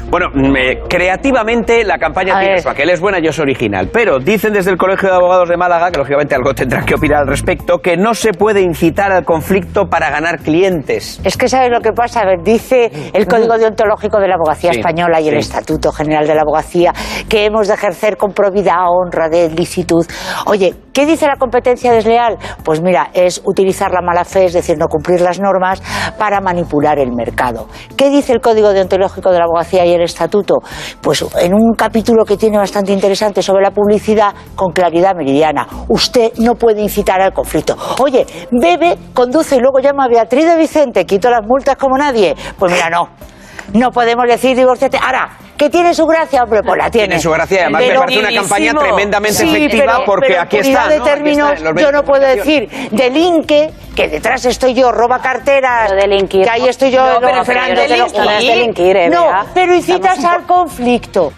Bueno, 0.10 0.28
me- 0.34 0.80
creativamente 0.88 1.84
la 1.84 1.98
campaña 1.98 2.40
tiene 2.40 2.62
su 2.62 2.70
aquel 2.70 2.90
es 2.90 3.00
buena 3.00 3.20
y 3.20 3.28
es 3.28 3.40
original, 3.40 3.90
pero 3.92 4.20
dicen 4.20 4.54
desde 4.54 4.72
el 4.72 4.78
Colegio 4.78 5.10
de 5.10 5.16
Abogados 5.16 5.50
de 5.50 5.58
Málaga, 5.58 5.92
que 5.92 5.98
lógicamente 5.98 6.36
algo 6.36 6.54
tendrán 6.54 6.86
que 6.86 6.96
opinar 6.96 7.22
al 7.22 7.28
respecto, 7.28 7.80
que 7.80 7.98
no 7.98 8.14
se 8.14 8.32
puede 8.34 8.62
incitar 8.62 9.12
al 9.12 9.24
conflicto 9.26 9.86
para 9.90 10.10
ganar 10.10 10.40
clientes. 10.40 11.20
Es 11.24 11.38
que 11.38 11.48
sabes 11.48 11.70
lo 11.72 11.80
que 11.82 11.92
pasa, 11.92 12.22
A 12.22 12.26
ver, 12.26 12.40
dice 12.44 12.92
el 13.14 13.28
Código 13.28 13.58
Deontológico 13.58 14.20
de 14.20 14.28
la 14.28 14.36
Abogacía 14.36 14.72
Sí, 14.74 14.80
Española 14.80 15.20
y 15.22 15.30
el. 15.30 15.36
Estatuto 15.38 15.92
General 15.92 16.26
de 16.28 16.36
la 16.36 16.42
Abogacía 16.42 16.94
que 17.30 17.46
hemos 17.46 17.68
de 17.68 17.74
ejercer 17.74 18.18
con 18.18 18.32
probidad, 18.34 18.86
honra, 18.90 19.30
de 19.30 19.50
licitud. 19.50 20.06
Oye, 20.46 20.74
¿qué 20.96 21.06
dice 21.06 21.28
la 21.28 21.36
competencia 21.36 21.92
desleal? 21.92 22.38
Pues 22.64 22.82
mira, 22.82 23.10
es 23.14 23.42
utilizar 23.44 23.92
la 23.92 24.02
mala 24.02 24.24
fe, 24.24 24.46
es 24.46 24.54
decir, 24.54 24.78
no 24.78 24.88
cumplir 24.88 25.20
las 25.20 25.40
normas 25.40 25.84
para 26.18 26.40
manipular 26.40 26.98
el 27.00 27.12
mercado. 27.12 27.68
¿Qué 27.98 28.10
dice 28.10 28.32
el 28.32 28.40
Código 28.40 28.72
Deontológico 28.72 29.32
de 29.32 29.40
la 29.40 29.44
Abogacía 29.44 29.86
y 29.86 29.92
el 29.92 30.02
Estatuto? 30.02 30.56
Pues 31.02 31.26
en 31.42 31.54
un 31.54 31.74
capítulo 31.76 32.24
que 32.24 32.38
tiene 32.38 32.58
bastante 32.58 32.94
interesante 32.94 33.44
sobre 33.44 33.62
la 33.62 33.72
publicidad, 33.72 34.34
con 34.56 34.72
claridad 34.72 35.14
meridiana. 35.16 35.68
Usted 35.90 36.32
no 36.38 36.56
puede 36.56 36.82
incitar 36.82 37.22
al 37.22 37.34
conflicto. 37.34 37.76
Oye, 38.02 38.26
bebe, 38.50 38.98
conduce 39.14 39.58
y 39.58 39.60
luego 39.60 39.80
llama 39.80 40.06
a 40.06 40.08
Beatriz 40.08 40.46
de 40.46 40.56
Vicente, 40.56 41.06
quito 41.06 41.30
las 41.30 41.46
multas 41.46 41.76
como 41.76 41.98
nadie. 41.98 42.36
Pues 42.58 42.72
mira, 42.72 42.90
no. 42.90 43.35
No 43.74 43.92
podemos 43.92 44.26
decir 44.28 44.56
divorciate. 44.56 44.98
Ahora, 45.02 45.30
que 45.58 45.70
tiene 45.70 45.94
su 45.94 46.06
gracia, 46.06 46.44
hombre, 46.44 46.62
pues 46.64 46.78
la 46.78 46.92
tiene. 46.92 47.08
Tiene 47.08 47.22
su 47.22 47.32
gracia 47.32 47.58
y 47.58 47.62
además 47.62 47.82
me 47.82 47.88
Pero 47.88 48.00
parece 48.02 48.20
una 48.20 48.34
campaña 48.34 48.74
tremendamente 48.74 49.38
Sí, 49.38 49.56
efectiva 49.56 49.86
pero- 49.94 50.06
porque 50.06 50.28
pero 50.28 50.42
aquí 50.42 50.58
en 50.58 50.66
está, 50.66 50.88
de 50.88 50.98
¿no? 50.98 51.06
Aquí 51.06 51.30
está 51.30 51.82
yo 51.82 51.92
no 51.92 52.04
puedo 52.04 52.22
decir 52.28 52.70
delinque, 52.92 53.72
que 53.96 54.08
detrás 54.10 54.46
estoy 54.46 54.74
yo, 54.74 54.92
roba 54.92 55.20
carteras, 55.22 55.92
que 56.30 56.50
ahí 56.50 56.68
estoy 56.68 56.92
yo 56.92 57.06
No, 57.06 57.20
pero 57.22 57.42
esperando 57.42 57.82
pero 57.88 58.30
delinquir, 58.40 58.98
¿eh, 58.98 59.10
No, 59.10 59.28
pero 59.54 59.74
incitas 59.74 60.24
al 60.26 60.44
conflicto. 60.44 61.32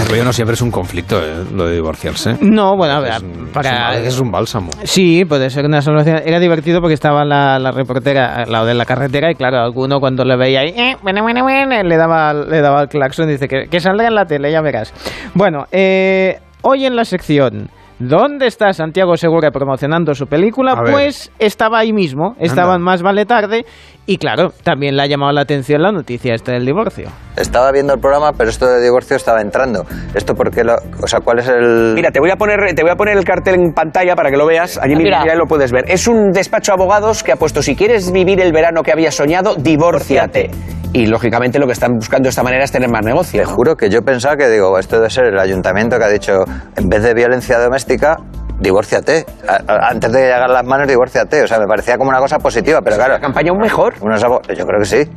El 0.00 0.08
rollo 0.08 0.24
no 0.24 0.32
siempre 0.32 0.54
es 0.54 0.62
un 0.62 0.70
conflicto, 0.70 1.18
¿eh? 1.20 1.44
lo 1.54 1.66
de 1.66 1.74
divorciarse. 1.74 2.36
No, 2.40 2.76
bueno, 2.76 2.94
a 2.94 3.00
ver, 3.00 3.12
Es 3.14 3.22
un- 3.22 3.48
para... 3.52 3.96
es 3.96 4.20
un- 4.20 4.30
bálsamo. 4.30 4.70
Sí, 4.84 5.24
puede 5.24 5.48
ser 5.50 5.64
una 5.64 5.80
salvación. 5.82 6.20
Era 6.24 6.38
divertido 6.38 6.80
porque 6.80 6.94
estaba 6.94 7.24
la, 7.24 7.58
la 7.58 7.72
reportera 7.72 8.42
al 8.42 8.52
lado 8.52 8.66
de 8.66 8.74
la 8.74 8.84
carretera 8.84 9.30
y 9.30 9.34
claro, 9.34 9.58
alguno 9.58 9.98
cuando 9.98 10.24
le 10.24 10.36
veía 10.36 10.60
ahí, 10.60 10.68
eh, 10.76 10.96
bueno, 11.02 11.22
bueno, 11.22 11.42
bueno, 11.42 11.82
le 11.82 11.96
daba, 11.96 12.32
le 12.34 12.60
daba 12.60 12.82
el 12.82 12.88
claxon 12.88 13.28
y 13.28 13.32
dice 13.32 13.48
que, 13.48 13.68
que 13.70 13.80
saldrá 13.80 14.08
en 14.08 14.14
la 14.14 14.26
tele, 14.26 14.52
ya 14.52 14.60
verás. 14.60 14.92
Bueno, 15.34 15.64
eh, 15.72 16.38
hoy 16.62 16.84
en 16.86 16.94
la 16.96 17.04
sección... 17.04 17.70
¿Dónde 17.98 18.46
está 18.46 18.74
Santiago 18.74 19.16
Segura 19.16 19.50
promocionando 19.50 20.14
su 20.14 20.26
película? 20.26 20.72
A 20.72 20.82
ver. 20.82 20.92
Pues 20.92 21.32
estaba 21.38 21.78
ahí 21.78 21.94
mismo, 21.94 22.36
estaba 22.38 22.74
en 22.74 22.82
Más 22.82 23.02
Vale 23.02 23.24
Tarde 23.24 23.64
y 24.04 24.18
claro, 24.18 24.52
también 24.62 24.96
le 24.96 25.02
ha 25.02 25.06
llamado 25.06 25.32
la 25.32 25.40
atención 25.40 25.80
la 25.80 25.92
noticia 25.92 26.34
esta 26.34 26.52
del 26.52 26.66
divorcio. 26.66 27.08
Estaba 27.36 27.72
viendo 27.72 27.94
el 27.94 28.00
programa, 28.00 28.32
pero 28.36 28.50
esto 28.50 28.66
de 28.66 28.82
divorcio 28.82 29.16
estaba 29.16 29.40
entrando. 29.40 29.86
¿Esto 30.14 30.34
por 30.34 30.50
qué 30.50 30.62
lo, 30.62 30.74
o 31.02 31.06
sea, 31.06 31.20
cuál 31.20 31.38
es 31.38 31.48
el...? 31.48 31.94
Mira, 31.94 32.10
te 32.10 32.20
voy 32.20 32.30
a 32.30 32.36
poner, 32.36 32.74
te 32.74 32.82
voy 32.82 32.90
a 32.90 32.96
poner 32.96 33.16
el 33.16 33.24
cartel 33.24 33.54
en 33.54 33.72
pantalla 33.72 34.14
para 34.14 34.30
que 34.30 34.36
lo 34.36 34.46
veas. 34.46 34.78
Allí 34.78 34.94
Mira. 34.94 35.24
lo 35.34 35.46
puedes 35.46 35.72
ver. 35.72 35.84
Es 35.88 36.06
un 36.06 36.32
despacho 36.32 36.72
de 36.72 36.74
abogados 36.74 37.22
que 37.22 37.32
ha 37.32 37.36
puesto 37.36 37.62
si 37.62 37.74
quieres 37.74 38.12
vivir 38.12 38.40
el 38.40 38.52
verano 38.52 38.82
que 38.82 38.92
habías 38.92 39.14
soñado, 39.14 39.54
divórciate. 39.56 40.50
Y 40.92 41.06
lógicamente 41.06 41.58
lo 41.58 41.66
que 41.66 41.72
están 41.72 41.94
buscando 41.96 42.24
de 42.26 42.30
esta 42.30 42.42
manera 42.42 42.64
es 42.64 42.72
tener 42.72 42.88
más 42.88 43.04
negocio. 43.04 43.40
Te 43.40 43.46
juro 43.46 43.76
que 43.76 43.90
yo 43.90 44.02
pensaba 44.02 44.36
que, 44.36 44.48
digo, 44.48 44.78
esto 44.78 44.96
debe 44.96 45.10
ser 45.10 45.26
el 45.26 45.38
ayuntamiento 45.38 45.98
que 45.98 46.04
ha 46.04 46.08
dicho, 46.08 46.44
en 46.76 46.88
vez 46.88 47.02
de 47.02 47.12
violencia 47.12 47.58
doméstica, 47.58 48.16
divórciate. 48.60 49.26
Antes 49.66 50.12
de 50.12 50.20
llegar 50.20 50.48
las 50.48 50.64
manos, 50.64 50.88
divórciate. 50.88 51.42
O 51.42 51.46
sea, 51.46 51.58
me 51.58 51.66
parecía 51.66 51.98
como 51.98 52.10
una 52.10 52.18
cosa 52.20 52.38
positiva, 52.38 52.80
pero 52.82 52.96
claro... 52.96 53.14
¿La 53.14 53.20
campaña 53.20 53.50
aún 53.50 53.60
mejor? 53.60 53.94
Unos 54.00 54.22
yo 54.22 54.66
creo 54.66 54.80
que 54.80 54.86
sí. 54.86 55.10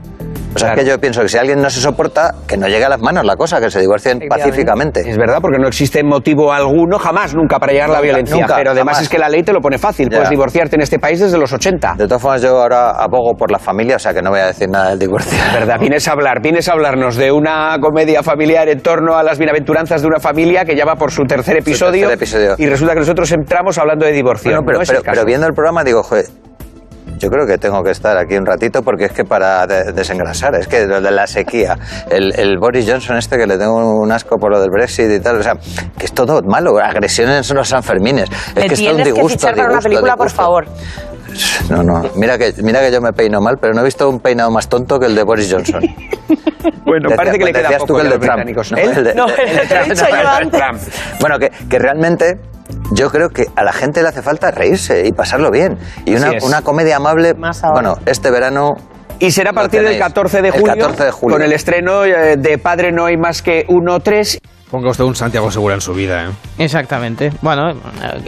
O 0.56 0.58
sea, 0.60 0.70
Claro. 0.70 0.82
es 0.82 0.86
que 0.86 0.90
yo 0.92 1.00
pienso 1.00 1.22
que 1.22 1.30
si 1.30 1.38
alguien 1.38 1.62
no 1.62 1.70
se 1.70 1.80
soporta, 1.80 2.34
que 2.48 2.58
no 2.58 2.68
llegue 2.68 2.86
a 2.86 2.90
las 2.90 3.00
manos 3.02 3.24
la 3.26 3.36
cosa, 3.36 3.60
que 3.62 3.70
se 3.70 3.80
divorcien 3.80 4.20
pacíficamente. 4.28 5.02
Es 5.08 5.18
verdad, 5.18 5.40
porque 5.42 5.60
no 5.60 5.68
existe 5.68 6.04
motivo 6.04 6.52
alguno, 6.52 6.98
jamás, 6.98 7.36
nunca, 7.36 7.60
para 7.60 7.72
llegar 7.72 7.90
a 7.90 7.94
la 7.94 8.02
violencia. 8.02 8.36
nunca, 8.36 8.56
pero 8.56 8.72
además 8.72 8.96
jamás. 8.96 9.04
es 9.04 9.10
que 9.10 9.20
la 9.20 9.30
ley 9.30 9.44
te 9.44 9.54
lo 9.54 9.60
pone 9.62 9.78
fácil. 9.78 10.10
Ya. 10.10 10.18
Puedes 10.18 10.30
divorciarte 10.30 10.76
en 10.76 10.82
este 10.82 10.98
país 11.00 11.20
desde 11.20 11.38
los 11.38 11.54
80. 11.54 11.96
De 11.98 12.06
todas 12.08 12.22
formas, 12.22 12.42
yo 12.42 12.60
ahora 12.62 12.92
abogo 12.92 13.34
por 13.38 13.52
la 13.52 13.60
familia, 13.60 13.98
o 13.98 14.00
sea 14.00 14.14
que 14.14 14.22
no 14.22 14.32
voy 14.32 14.40
a 14.40 14.48
decir 14.48 14.70
nada 14.70 14.90
del 14.90 15.00
divorcio. 15.00 15.38
Es 15.38 15.54
verdad, 15.54 15.80
vienes 15.80 16.08
a 16.08 16.12
hablar, 16.14 16.42
vienes 16.42 16.68
a 16.68 16.74
hablarnos 16.74 17.16
de 17.16 17.32
una 17.32 17.78
comedia 17.80 18.24
familiar 18.24 18.68
en 18.70 18.82
torno 18.82 19.16
a 19.16 19.24
las 19.24 19.38
bienaventuranzas 19.38 20.02
de 20.02 20.08
una 20.08 20.20
familia 20.20 20.66
que 20.66 20.76
ya 20.76 20.86
va 20.86 20.96
por 20.96 21.12
su 21.12 21.24
tercer 21.24 21.58
episodio. 21.58 22.08
tercer 22.10 22.40
episodio. 22.44 22.56
Y 22.58 22.68
resulta 22.68 22.94
que 22.94 23.00
nosotros 23.02 23.32
entramos 23.32 23.78
hablando 23.78 24.06
de 24.06 24.12
divorcio. 24.12 24.52
Bueno, 24.52 24.64
pero, 24.66 24.80
No 24.80 25.02
pero 25.04 25.26
viendo 25.26 25.46
el 25.48 25.54
programa 25.54 25.84
digo, 25.84 26.02
joder, 26.04 26.26
yo 27.20 27.30
creo 27.30 27.46
que 27.46 27.58
tengo 27.58 27.84
que 27.84 27.92
estar 27.92 28.18
aquí 28.18 28.36
un 28.36 28.46
ratito 28.46 28.82
porque 28.82 29.06
es 29.06 29.12
que 29.12 29.24
para 29.24 29.68
de- 29.68 29.92
desengrasar, 29.94 30.56
es 30.56 30.68
que 30.68 30.86
lo 30.88 31.02
de 31.02 31.12
la 31.12 31.28
sequía, 31.28 31.78
el, 32.10 32.34
el 32.40 32.58
Boris 32.58 32.86
Johnson 32.90 33.18
este 33.18 33.38
que 33.38 33.46
le 33.46 33.58
tengo 33.58 33.76
un 33.76 34.12
asco 34.12 34.38
por 34.38 34.52
lo 34.52 34.60
del 34.60 34.70
Brexit 34.72 35.12
y 35.12 35.20
tal, 35.20 35.38
o 35.40 35.44
sea, 35.44 35.54
que 35.98 36.06
es 36.06 36.14
todo 36.14 36.42
malo, 36.48 36.78
agresiones 36.80 37.50
en 37.52 37.58
los 37.58 37.68
Sanfermines, 37.70 38.30
es 38.56 38.66
que 38.66 38.74
es 38.74 38.80
todo 38.80 38.90
un 38.92 38.96
tienes 38.96 38.98
que 38.98 39.12
disgusto, 39.14 39.38
fichar 39.40 39.56
para 39.56 39.68
una 39.70 39.80
disgusto, 39.80 39.90
película, 39.90 40.16
por 40.16 40.28
disgusto. 40.28 40.42
favor. 40.42 40.66
No, 41.70 41.84
no, 41.84 42.10
mira 42.16 42.38
que, 42.38 42.54
mira 42.64 42.80
que 42.82 42.92
yo 42.92 43.02
me 43.02 43.14
peino 43.14 43.40
mal, 43.40 43.58
pero 43.62 43.74
no 43.74 43.82
he 43.82 43.86
visto 43.86 44.10
un 44.10 44.20
peinado 44.20 44.50
más 44.50 44.68
tonto 44.68 45.00
que 45.00 45.06
el 45.06 45.16
de 45.16 45.24
Boris 45.24 45.52
Johnson. 45.52 45.82
Bueno, 46.86 47.04
Decía- 47.10 47.18
parece 47.18 47.38
que 47.38 47.46
le 47.46 47.52
queda 47.54 47.62
decías 47.62 47.82
tú 47.82 47.94
poco 47.94 48.00
que 48.00 48.06
el 48.08 48.10
de 48.10 48.16
a 48.16 48.18
los 48.18 48.26
Trump. 48.26 48.36
británicos. 48.46 48.72
No, 48.72 48.78
¿El? 48.80 48.90
el 48.98 49.04
de- 49.04 49.14
No, 49.16 49.28
el 49.28 49.90
de. 50.50 50.58
Trump. 50.58 50.82
Bueno, 51.20 51.38
que, 51.40 51.52
que 51.70 51.80
realmente 51.80 52.40
yo 52.92 53.10
creo 53.10 53.30
que 53.30 53.48
a 53.56 53.64
la 53.64 53.74
gente 53.74 54.02
le 54.02 54.10
hace 54.10 54.22
falta 54.22 54.52
reírse 54.52 55.06
y 55.08 55.12
pasarlo 55.12 55.52
bien. 55.52 55.78
Y 56.06 56.16
una, 56.16 56.32
una 56.42 56.62
comedia 56.62 56.98
amable, 56.98 57.34
bueno, 57.74 57.98
este 58.06 58.32
verano... 58.32 58.76
Y 59.20 59.32
será 59.32 59.50
a 59.50 59.54
partir 59.54 59.82
del 59.82 59.90
tenéis. 59.90 60.04
14 60.04 60.42
de 60.42 60.52
julio, 60.52 60.66
14 60.66 61.04
de 61.04 61.12
julio. 61.12 61.36
con 61.36 61.46
el 61.46 61.52
estreno 61.52 62.06
eh, 62.06 62.38
de 62.38 62.58
Padre 62.58 62.94
no 62.94 63.06
hay 63.06 63.18
más 63.18 63.42
que 63.42 63.66
uno 63.68 64.00
tres. 64.00 64.40
Ponga 64.70 64.90
usted 64.90 65.04
un 65.04 65.16
Santiago 65.16 65.50
Segura 65.50 65.76
en 65.76 65.82
su 65.82 65.94
vida, 65.94 66.26
¿eh? 66.26 66.30
Exactamente. 66.60 67.32
Bueno, 67.42 67.72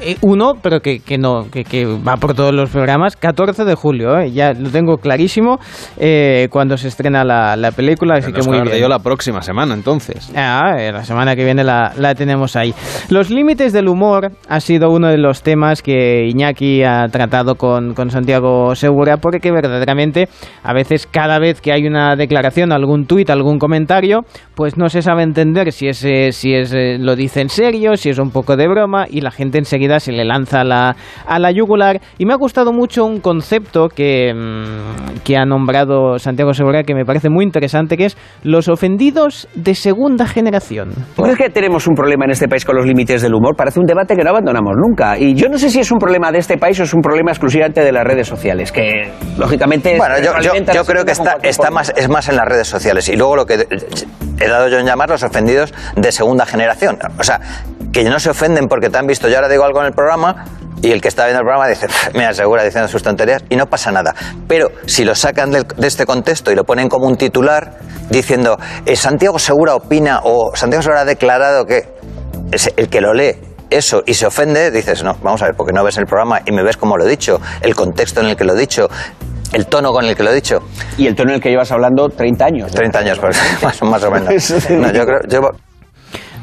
eh, 0.01 0.17
uno, 0.21 0.53
pero 0.61 0.79
que, 0.79 0.99
que 0.99 1.17
no, 1.17 1.49
que, 1.51 1.63
que 1.63 1.85
va 1.85 2.17
por 2.17 2.33
todos 2.33 2.53
los 2.53 2.69
programas. 2.71 3.15
14 3.15 3.63
de 3.63 3.75
julio, 3.75 4.19
¿eh? 4.19 4.31
ya 4.31 4.53
lo 4.53 4.69
tengo 4.69 4.97
clarísimo 4.97 5.59
eh, 5.97 6.47
cuando 6.51 6.77
se 6.77 6.87
estrena 6.87 7.23
la, 7.23 7.55
la 7.55 7.71
película, 7.71 8.15
así 8.15 8.31
que 8.33 8.41
muy 8.41 8.61
bien. 8.61 8.77
yo 8.77 8.87
la 8.87 8.99
próxima 8.99 9.41
semana, 9.41 9.73
entonces. 9.73 10.31
Ah, 10.35 10.75
eh, 10.79 10.91
la 10.91 11.03
semana 11.03 11.35
que 11.35 11.43
viene 11.45 11.63
la, 11.63 11.93
la 11.97 12.15
tenemos 12.15 12.55
ahí. 12.55 12.73
Los 13.09 13.29
límites 13.29 13.73
del 13.73 13.87
humor 13.87 14.31
ha 14.47 14.59
sido 14.59 14.89
uno 14.89 15.09
de 15.09 15.17
los 15.17 15.43
temas 15.43 15.81
que 15.81 16.27
Iñaki 16.27 16.83
ha 16.83 17.07
tratado 17.09 17.55
con, 17.55 17.93
con 17.93 18.09
Santiago 18.09 18.75
Segura, 18.75 19.17
porque 19.17 19.51
verdaderamente 19.51 20.27
a 20.63 20.73
veces 20.73 21.07
cada 21.07 21.39
vez 21.39 21.61
que 21.61 21.71
hay 21.71 21.85
una 21.85 22.15
declaración, 22.15 22.71
algún 22.71 23.05
tuit, 23.05 23.29
algún 23.29 23.59
comentario, 23.59 24.21
pues 24.55 24.77
no 24.77 24.89
se 24.89 25.01
sabe 25.01 25.23
entender 25.23 25.71
si 25.71 25.87
es, 25.87 26.03
eh, 26.31 26.33
si 26.33 26.53
es 26.53 26.73
eh, 26.73 26.97
lo 26.99 27.15
dice 27.15 27.41
en 27.41 27.49
serio, 27.49 27.95
si 27.97 28.09
es 28.09 28.19
un 28.19 28.31
poco 28.31 28.55
de 28.55 28.67
broma, 28.67 29.05
y 29.09 29.21
la 29.21 29.31
gente 29.31 29.57
enseguida 29.57 29.99
se 29.99 30.11
le 30.11 30.23
lanza 30.25 30.61
a 30.61 30.63
la, 30.63 30.95
a 31.25 31.39
la 31.39 31.51
yugular. 31.51 31.99
Y 32.17 32.25
me 32.25 32.33
ha 32.33 32.37
gustado 32.37 32.71
mucho 32.73 33.05
un 33.05 33.19
concepto 33.19 33.89
que, 33.89 34.33
mm, 34.33 35.19
que 35.23 35.37
ha 35.37 35.45
nombrado 35.45 36.17
Santiago 36.19 36.53
Segura 36.53 36.83
que 36.83 36.95
me 36.95 37.05
parece 37.05 37.29
muy 37.29 37.43
interesante, 37.45 37.97
que 37.97 38.05
es 38.05 38.17
los 38.43 38.67
ofendidos 38.69 39.47
de 39.55 39.75
segunda 39.75 40.25
generación. 40.25 40.89
¿Tú 41.15 41.23
crees 41.23 41.37
que 41.37 41.49
tenemos 41.49 41.87
un 41.87 41.95
problema 41.95 42.25
en 42.25 42.31
este 42.31 42.47
país 42.47 42.65
con 42.65 42.75
los 42.75 42.85
límites 42.85 43.21
del 43.21 43.33
humor? 43.33 43.55
Parece 43.55 43.79
un 43.79 43.85
debate 43.85 44.15
que 44.15 44.23
no 44.23 44.29
abandonamos 44.29 44.73
nunca. 44.77 45.17
Y 45.17 45.33
yo 45.35 45.49
no 45.49 45.57
sé 45.57 45.69
si 45.69 45.79
es 45.79 45.91
un 45.91 45.99
problema 45.99 46.31
de 46.31 46.39
este 46.39 46.57
país 46.57 46.79
o 46.79 46.83
es 46.83 46.93
un 46.93 47.01
problema 47.01 47.31
exclusivamente 47.31 47.81
de 47.83 47.91
las 47.91 48.03
redes 48.03 48.27
sociales, 48.27 48.71
que 48.71 49.11
lógicamente... 49.37 49.95
Bueno, 49.97 50.15
yo, 50.19 50.31
yo- 50.41 50.51
yo 50.73 50.85
creo 50.85 51.03
que 51.05 51.11
está, 51.11 51.37
está 51.43 51.69
más, 51.71 51.93
es 51.95 52.07
más 52.09 52.29
en 52.29 52.35
las 52.37 52.45
redes 52.47 52.67
sociales. 52.67 53.09
Y 53.09 53.15
luego 53.17 53.35
lo 53.35 53.45
que 53.45 53.67
he 54.39 54.47
dado 54.47 54.67
yo 54.69 54.77
en 54.79 54.85
llamar 54.85 55.09
los 55.09 55.23
ofendidos 55.23 55.73
de 55.95 56.11
segunda 56.11 56.20
generación. 56.45 56.97
O 57.19 57.23
sea, 57.23 57.39
que 57.91 58.03
no 58.05 58.19
se 58.19 58.29
ofenden 58.29 58.67
porque 58.67 58.89
te 58.89 58.97
han 58.97 59.07
visto. 59.07 59.27
Yo 59.27 59.35
ahora 59.35 59.49
digo 59.49 59.63
algo 59.63 59.79
en 59.81 59.87
el 59.87 59.93
programa 59.93 60.45
y 60.81 60.91
el 60.91 61.01
que 61.01 61.07
está 61.09 61.25
viendo 61.25 61.39
el 61.41 61.45
programa 61.45 61.67
dice, 61.67 61.87
"Pff, 61.87 62.13
mira, 62.15 62.33
segura 62.33 62.63
diciendo 62.63 62.87
sus 62.87 63.03
tonterías 63.03 63.43
y 63.49 63.55
no 63.55 63.67
pasa 63.67 63.91
nada. 63.91 64.13
Pero 64.47 64.69
si 64.85 65.03
lo 65.03 65.13
sacan 65.15 65.51
del- 65.51 65.67
de 65.67 65.87
este 65.87 66.05
contexto 66.05 66.51
y 66.51 66.55
lo 66.55 66.63
ponen 66.63 66.87
como 66.89 67.07
un 67.07 67.17
titular 67.17 67.77
diciendo, 68.09 68.57
eh, 68.85 68.95
Santiago 68.95 69.37
Segura 69.39 69.75
opina 69.75 70.21
o 70.23 70.51
Santiago 70.55 70.81
Segura 70.83 71.01
ha 71.01 71.05
declarado 71.05 71.65
que 71.65 71.87
es 72.51 72.71
el 72.77 72.89
que 72.89 73.01
lo 73.01 73.13
lee 73.13 73.35
eso 73.69 74.03
y 74.05 74.13
se 74.15 74.25
ofende, 74.25 74.69
dices, 74.71 75.03
no, 75.03 75.15
vamos 75.23 75.41
a 75.41 75.45
ver, 75.45 75.55
porque 75.55 75.71
no 75.71 75.83
ves 75.83 75.97
el 75.97 76.05
programa 76.05 76.41
y 76.45 76.51
me 76.51 76.61
ves 76.63 76.75
como 76.77 76.97
lo 76.97 77.05
he 77.05 77.09
dicho, 77.09 77.39
el 77.61 77.73
contexto 77.75 78.19
en 78.21 78.27
el 78.27 78.35
que 78.35 78.43
lo 78.43 78.53
he 78.53 78.57
dicho, 78.59 78.89
el 79.53 79.67
tono 79.67 79.91
con 79.93 80.03
el 80.05 80.15
que 80.15 80.23
lo 80.23 80.31
he 80.31 80.35
dicho. 80.35 80.59
Y 80.97 81.07
el 81.07 81.15
tono 81.15 81.29
en 81.29 81.35
el 81.35 81.41
que 81.41 81.49
llevas 81.49 81.71
hablando 81.71 82.09
30 82.09 82.45
años. 82.45 82.71
30 82.71 82.99
años, 82.99 83.19
pues, 83.19 83.37
más, 83.63 83.81
más 83.83 84.03
o 84.03 84.11
menos. 84.11 84.51
No, 84.69 84.91
yo 84.91 85.05
creo, 85.05 85.19
yo- 85.29 85.51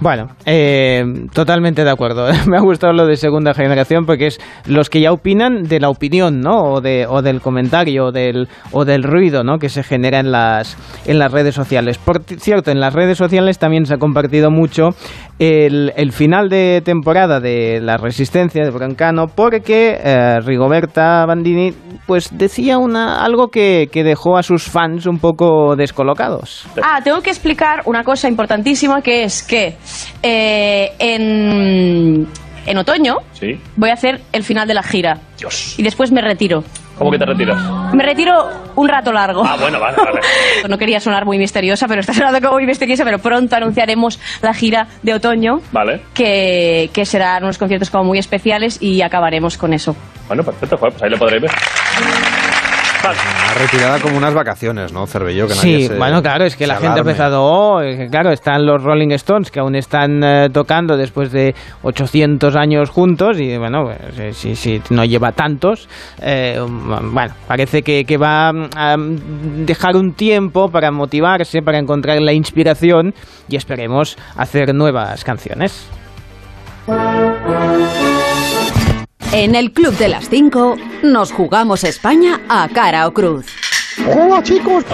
Bueno, 0.01 0.29
eh, 0.47 1.27
totalmente 1.33 1.83
de 1.83 1.91
acuerdo. 1.91 2.29
Me 2.47 2.57
ha 2.57 2.61
gustado 2.61 2.93
lo 2.93 3.07
de 3.07 3.17
segunda 3.17 3.53
generación 3.53 4.07
porque 4.07 4.29
es 4.29 4.41
los 4.67 4.91
que 4.91 5.01
ya 5.01 5.13
opinan 5.13 5.65
de 5.65 5.81
la 5.81 5.89
opinión, 5.89 6.41
¿no? 6.41 6.63
O, 6.65 6.81
de, 6.81 7.07
o 7.09 7.21
del 7.21 7.41
comentario 7.41 8.07
o 8.07 8.13
del, 8.13 8.49
o 8.71 8.85
del 8.85 9.03
ruido, 9.03 9.43
¿no? 9.43 9.59
Que 9.59 9.69
se 9.69 9.83
genera 9.83 10.21
en 10.21 10.31
las, 10.31 10.77
en 11.05 11.19
las 11.19 11.33
redes 11.33 11.55
sociales. 11.55 11.99
Por 11.99 12.23
cierto, 12.23 12.71
en 12.71 12.79
las 12.79 12.95
redes 12.95 13.19
sociales 13.19 13.59
también 13.59 13.87
se 13.87 13.95
ha 13.95 13.99
compartido 13.99 14.53
mucho 14.53 14.91
el, 15.39 15.93
el 15.97 16.12
final 16.12 16.49
de 16.49 16.82
temporada 16.84 17.41
de 17.41 17.80
la 17.80 17.97
Resistencia 17.97 18.64
de 18.64 18.70
Broncano 18.70 19.26
porque 19.26 19.99
eh, 20.03 20.41
Rigoberta 20.45 21.24
Bandini 21.26 21.72
pues 22.07 22.30
decía 22.36 22.78
una, 22.78 23.22
algo 23.24 23.49
que, 23.49 23.89
que 23.93 24.03
dejó 24.03 24.36
a 24.36 24.43
sus 24.43 24.64
fans 24.64 25.07
un 25.07 25.18
poco 25.18 25.76
descolocados. 25.76 26.66
Ah, 26.82 27.01
tengo 27.05 27.20
que 27.20 27.30
explicar 27.30 27.82
una 27.84 28.03
cosa 28.03 28.28
importantísima 28.28 29.01
que 29.03 29.24
es 29.24 29.43
que 29.43 29.76
eh, 30.22 30.93
en, 30.99 32.26
en 32.66 32.78
otoño 32.78 33.16
Sí. 33.32 33.61
voy 33.76 33.91
a 33.91 33.95
hacer 33.95 34.20
el 34.32 34.43
final 34.43 34.66
de 34.66 34.74
la 34.74 34.82
gira 34.82 35.18
Dios. 35.39 35.78
y 35.78 35.82
después 35.82 36.11
me 36.12 36.20
retiro. 36.22 36.64
¿Cómo 36.99 37.11
que 37.13 37.19
te 37.19 37.25
retiras? 37.27 37.57
Me 37.95 38.03
retiro 38.05 38.49
un 38.75 38.89
rato 38.89 39.13
largo. 39.13 39.43
Ah, 39.47 39.57
bueno, 39.61 39.79
vale, 39.79 39.97
vale. 39.97 40.21
No 40.69 40.77
quería 40.77 40.99
sonar 41.01 41.25
muy 41.25 41.39
misteriosa, 41.39 41.87
pero 41.87 42.01
está 42.01 42.13
sonando 42.13 42.41
como 42.41 42.55
muy 42.55 42.67
misteriosa, 42.67 43.05
pero 43.05 43.19
pronto 43.21 43.55
anunciaremos 43.57 44.19
la 44.43 44.53
gira 44.53 44.89
de 45.03 45.15
otoño, 45.15 45.61
Vale. 45.73 46.03
que, 46.15 46.91
que 46.93 47.07
serán 47.07 47.45
unos 47.45 47.57
conciertos 47.59 47.91
como 47.91 48.05
muy 48.05 48.19
especiales 48.19 48.83
y 48.83 49.01
acabaremos 49.03 49.57
con 49.57 49.73
eso. 49.73 49.95
Bueno, 50.27 50.43
perfecto, 50.43 50.77
pues 50.77 51.01
ahí 51.03 51.11
lo 51.11 51.19
podréis 51.19 51.43
ver. 51.43 51.51
Una 53.05 53.55
retirada 53.55 53.99
como 54.01 54.17
unas 54.19 54.35
vacaciones, 54.35 54.93
¿no, 54.93 55.07
Cervello? 55.07 55.47
Que 55.47 55.55
Sí, 55.55 55.87
se- 55.87 55.97
bueno, 55.97 56.21
claro, 56.23 56.45
es 56.45 56.57
que 56.57 56.67
la 56.67 56.77
gente 56.77 56.99
ha 56.99 57.01
empezado, 57.01 57.43
oh, 57.45 57.81
claro, 58.11 58.31
están 58.33 58.67
los 58.67 58.83
Rolling 58.83 59.11
Stones 59.13 59.51
que 59.51 59.61
aún 59.61 59.75
están 59.77 60.23
eh, 60.23 60.49
tocando 60.53 60.97
después 60.97 61.33
de 61.33 61.55
800 61.83 62.57
años 62.57 62.91
juntos 62.91 63.41
y 63.41 63.57
bueno, 63.57 63.85
pues, 63.85 64.19
eh, 64.19 64.33
si, 64.33 64.55
si 64.57 64.83
no 64.91 65.05
lleva 65.05 65.33
tantos, 65.33 65.89
eh, 66.21 66.59
um, 66.61 67.15
bueno, 67.15 67.35
parece 67.47 67.83
que, 67.83 68.05
que 68.05 68.17
va 68.19 68.53
mm, 68.53 68.69
a 68.77 68.97
dejar 69.65 69.97
un 69.97 70.13
tiempo 70.15 70.69
para 70.71 70.91
motivarse, 70.91 71.63
para 71.63 71.79
encontrar 71.79 72.21
la 72.21 72.33
inspiración 72.33 73.15
y 73.49 73.57
esperemos 73.57 74.17
hacer 74.37 74.75
nuevas 74.75 75.25
canciones. 75.25 75.89
En 79.33 79.55
el 79.55 79.72
Club 79.72 79.95
de 79.99 80.09
las 80.09 80.31
5 80.31 80.76
nos 81.03 81.33
jugamos 81.33 81.85
España 81.85 82.41
a 82.49 82.66
cara 82.70 83.07
o 83.07 83.12
cruz. 83.12 83.68
Hola 84.07 84.43
chicos, 84.43 84.85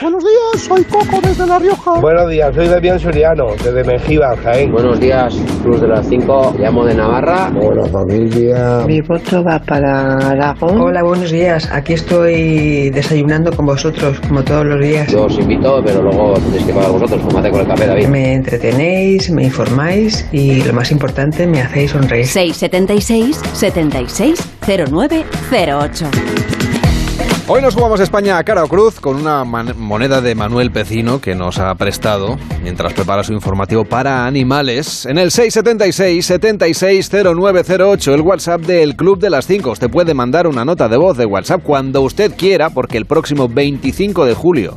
buenos 0.00 0.24
días, 0.24 0.62
soy 0.66 0.84
Coco 0.84 1.20
desde 1.22 1.46
La 1.46 1.58
Rioja. 1.58 2.00
Buenos 2.00 2.30
días, 2.30 2.54
soy 2.54 2.66
Damián 2.66 2.98
Soriano, 2.98 3.46
desde 3.62 3.84
Mengíbar, 3.84 4.36
Jaén. 4.38 4.72
Buenos 4.72 4.98
días, 4.98 5.36
Cruz 5.62 5.80
de 5.80 5.88
las 5.88 6.08
5, 6.08 6.56
llamo 6.58 6.84
de 6.84 6.94
Navarra. 6.94 7.52
Hola 7.60 7.86
familia. 7.86 8.84
Mi 8.86 9.00
voto 9.02 9.44
va 9.44 9.58
para 9.60 10.16
Aragón. 10.16 10.80
Hola, 10.80 11.02
buenos 11.02 11.30
días. 11.30 11.70
Aquí 11.70 11.92
estoy 11.92 12.90
desayunando 12.90 13.54
con 13.54 13.66
vosotros, 13.66 14.18
como 14.20 14.42
todos 14.42 14.64
los 14.64 14.80
días. 14.80 15.08
Yo 15.12 15.24
os 15.24 15.38
invito, 15.38 15.82
pero 15.84 16.02
luego 16.02 16.34
tenéis 16.34 16.64
que 16.64 16.72
pagar 16.72 16.90
vosotros, 16.90 17.22
como 17.22 17.38
hace 17.38 17.50
con 17.50 17.60
el 17.60 17.66
café, 17.66 17.86
David. 17.86 18.08
Me 18.08 18.34
entretenéis, 18.34 19.30
me 19.30 19.44
informáis 19.44 20.26
y 20.32 20.62
lo 20.62 20.72
más 20.72 20.90
importante, 20.90 21.46
me 21.46 21.60
hacéis 21.60 21.90
sonreír. 21.90 22.26
676 22.26 23.40
76 23.52 24.56
09 24.66 25.24
08. 25.52 26.63
Hoy 27.46 27.60
nos 27.60 27.74
jugamos 27.74 28.00
España 28.00 28.38
a 28.38 28.42
cara 28.42 28.64
o 28.64 28.68
cruz 28.68 29.00
con 29.00 29.16
una 29.16 29.44
moneda 29.44 30.22
de 30.22 30.34
Manuel 30.34 30.70
Pecino 30.70 31.20
que 31.20 31.34
nos 31.34 31.58
ha 31.58 31.74
prestado 31.74 32.38
mientras 32.62 32.94
prepara 32.94 33.22
su 33.22 33.34
informativo 33.34 33.84
para 33.84 34.24
animales 34.24 35.04
en 35.04 35.18
el 35.18 35.30
676 35.30 36.24
760908, 36.24 38.14
el 38.14 38.20
WhatsApp 38.22 38.62
del 38.62 38.96
Club 38.96 39.18
de 39.18 39.28
las 39.28 39.46
5. 39.46 39.72
Usted 39.72 39.90
puede 39.90 40.14
mandar 40.14 40.46
una 40.46 40.64
nota 40.64 40.88
de 40.88 40.96
voz 40.96 41.18
de 41.18 41.26
WhatsApp 41.26 41.62
cuando 41.62 42.00
usted 42.00 42.32
quiera 42.34 42.70
porque 42.70 42.96
el 42.96 43.04
próximo 43.04 43.46
25 43.46 44.24
de 44.24 44.32
julio 44.32 44.74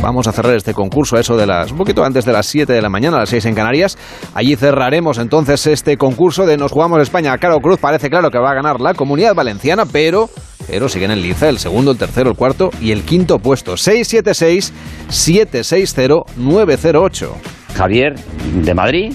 Vamos 0.00 0.28
a 0.28 0.32
cerrar 0.32 0.54
este 0.54 0.74
concurso 0.74 1.16
a 1.16 1.20
eso 1.20 1.36
de 1.36 1.46
las 1.46 1.72
un 1.72 1.78
poquito 1.78 2.04
antes 2.04 2.24
de 2.24 2.32
las 2.32 2.46
7 2.46 2.72
de 2.72 2.80
la 2.80 2.88
mañana, 2.88 3.16
a 3.16 3.20
las 3.20 3.30
6 3.30 3.46
en 3.46 3.54
Canarias. 3.54 3.98
Allí 4.34 4.54
cerraremos 4.54 5.18
entonces 5.18 5.66
este 5.66 5.96
concurso 5.96 6.46
de 6.46 6.56
Nos 6.56 6.72
jugamos 6.72 7.02
España 7.02 7.32
a 7.32 7.38
cara 7.38 7.56
o 7.56 7.60
cruz. 7.60 7.78
Parece 7.80 8.08
claro 8.08 8.30
que 8.30 8.38
va 8.38 8.52
a 8.52 8.54
ganar 8.54 8.80
la 8.80 8.94
Comunidad 8.94 9.34
Valenciana, 9.34 9.84
pero 9.86 10.30
pero 10.68 10.88
siguen 10.88 11.10
en 11.10 11.22
liza 11.22 11.48
el 11.48 11.58
segundo, 11.58 11.90
el 11.90 11.98
tercero, 11.98 12.30
el 12.30 12.36
cuarto 12.36 12.70
y 12.80 12.92
el 12.92 13.02
quinto 13.02 13.38
puesto. 13.38 13.76
676 13.76 14.72
760 15.08 16.32
908. 16.36 17.36
Javier 17.74 18.14
de 18.62 18.74
Madrid 18.74 19.12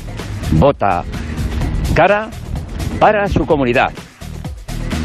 vota 0.54 1.04
cara 1.94 2.30
para 3.00 3.28
su 3.28 3.46
comunidad. 3.46 3.92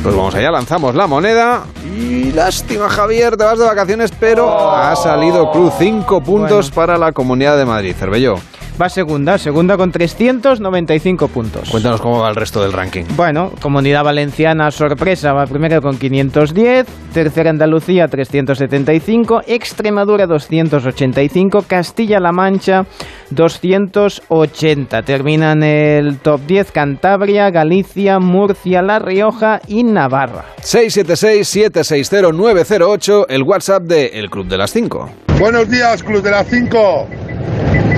Pues 0.03 0.15
vamos 0.15 0.35
allá, 0.35 0.51
lanzamos 0.51 0.95
la 0.95 1.07
moneda. 1.07 1.65
Y 1.85 2.33
lástima 2.33 2.89
Javier, 2.89 3.37
te 3.37 3.45
vas 3.45 3.59
de 3.59 3.65
vacaciones, 3.65 4.13
pero 4.19 4.71
ha 4.71 4.95
salido 4.97 5.51
cruz 5.51 5.75
5 5.79 6.23
puntos 6.23 6.71
para 6.71 6.97
la 6.97 7.13
Comunidad 7.13 7.59
de 7.59 7.65
Madrid. 7.65 7.95
Cervello, 7.99 8.37
Va 8.81 8.89
segunda, 8.89 9.39
segunda 9.39 9.77
con 9.77 9.91
395 9.91 11.27
puntos. 11.27 11.69
cuéntanos 11.69 12.01
cómo 12.01 12.21
va 12.21 12.29
el 12.29 12.37
resto 12.37 12.63
del 12.63 12.73
ranking. 12.73 13.07
Bueno, 13.17 13.51
Comunidad 13.61 14.05
Valenciana, 14.05 14.71
sorpresa, 14.71 15.33
va 15.33 15.47
primero 15.47 15.83
con 15.83 15.99
510, 15.99 16.87
tercera 17.13 17.51
Andalucía 17.51 18.07
375, 18.07 19.43
Extremadura 19.49 20.27
285, 20.27 21.65
Castilla-La 21.67 22.31
Mancha 22.31 22.87
280. 23.31 25.03
Terminan 25.03 25.65
el 25.65 26.19
top 26.19 26.43
10 26.47 26.71
Cantabria, 26.71 27.51
Galicia, 27.51 28.21
Murcia, 28.21 28.81
La 28.81 29.01
Rioja 29.01 29.61
y 29.67 29.83
Navarra. 29.83 30.45
676-760-908, 30.63 33.27
el 33.29 33.43
WhatsApp 33.43 33.83
de 33.83 34.07
El 34.07 34.31
Club 34.31 34.47
de 34.47 34.57
las 34.57 34.71
5. 34.71 35.11
Buenos 35.41 35.69
días, 35.69 36.05
Club 36.05 36.23
de 36.23 36.31
las 36.31 36.47
5. 36.47 37.09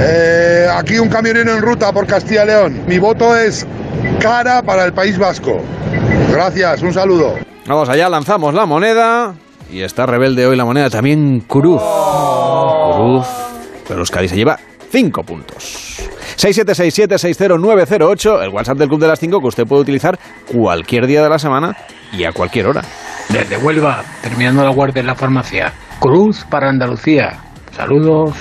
Eh, 0.03 0.67
aquí 0.75 0.99
un 0.99 1.11
camionero 1.11 1.55
en 1.55 1.61
ruta 1.61 1.93
por 1.93 2.07
Castilla 2.07 2.45
y 2.45 2.47
León. 2.47 2.81
Mi 2.87 2.99
voto 2.99 3.37
es 3.37 3.67
cara 4.19 4.63
para 4.63 4.87
el 4.87 4.95
País 4.95 5.19
Vasco. 5.19 5.61
Gracias, 6.33 6.81
un 6.83 6.95
saludo. 6.95 7.35
Vamos 7.67 7.87
allá, 7.89 8.09
lanzamos 8.09 8.55
la 8.55 8.65
moneda. 8.65 9.35
Y 9.71 9.83
está 9.83 10.07
rebelde 10.07 10.47
hoy 10.47 10.57
la 10.57 10.65
moneda 10.65 10.89
también 10.89 11.41
Cruz. 11.41 11.83
Cruz. 12.95 13.27
Pero 13.87 14.01
Euskadi 14.01 14.29
se 14.29 14.37
lleva 14.37 14.59
5 14.91 15.23
puntos. 15.23 15.99
676-760-908, 16.37 18.43
el 18.43 18.49
WhatsApp 18.49 18.79
del 18.79 18.89
Club 18.89 19.01
de 19.01 19.09
las 19.09 19.21
5 19.21 19.41
que 19.41 19.47
usted 19.47 19.67
puede 19.67 19.83
utilizar 19.83 20.19
cualquier 20.51 21.07
día 21.07 21.23
de 21.23 21.29
la 21.29 21.39
semana 21.39 21.77
y 22.13 22.25
a 22.25 22.33
cualquier 22.33 22.69
hora. 22.69 22.83
Desde 23.29 23.59
Huelva, 23.59 24.03
terminando 24.23 24.65
la 24.65 24.71
guardia 24.71 25.01
en 25.01 25.07
la 25.07 25.15
farmacia. 25.15 25.75
Cruz 26.01 26.47
para 26.49 26.71
Andalucía. 26.71 27.39
Saludos. 27.77 28.35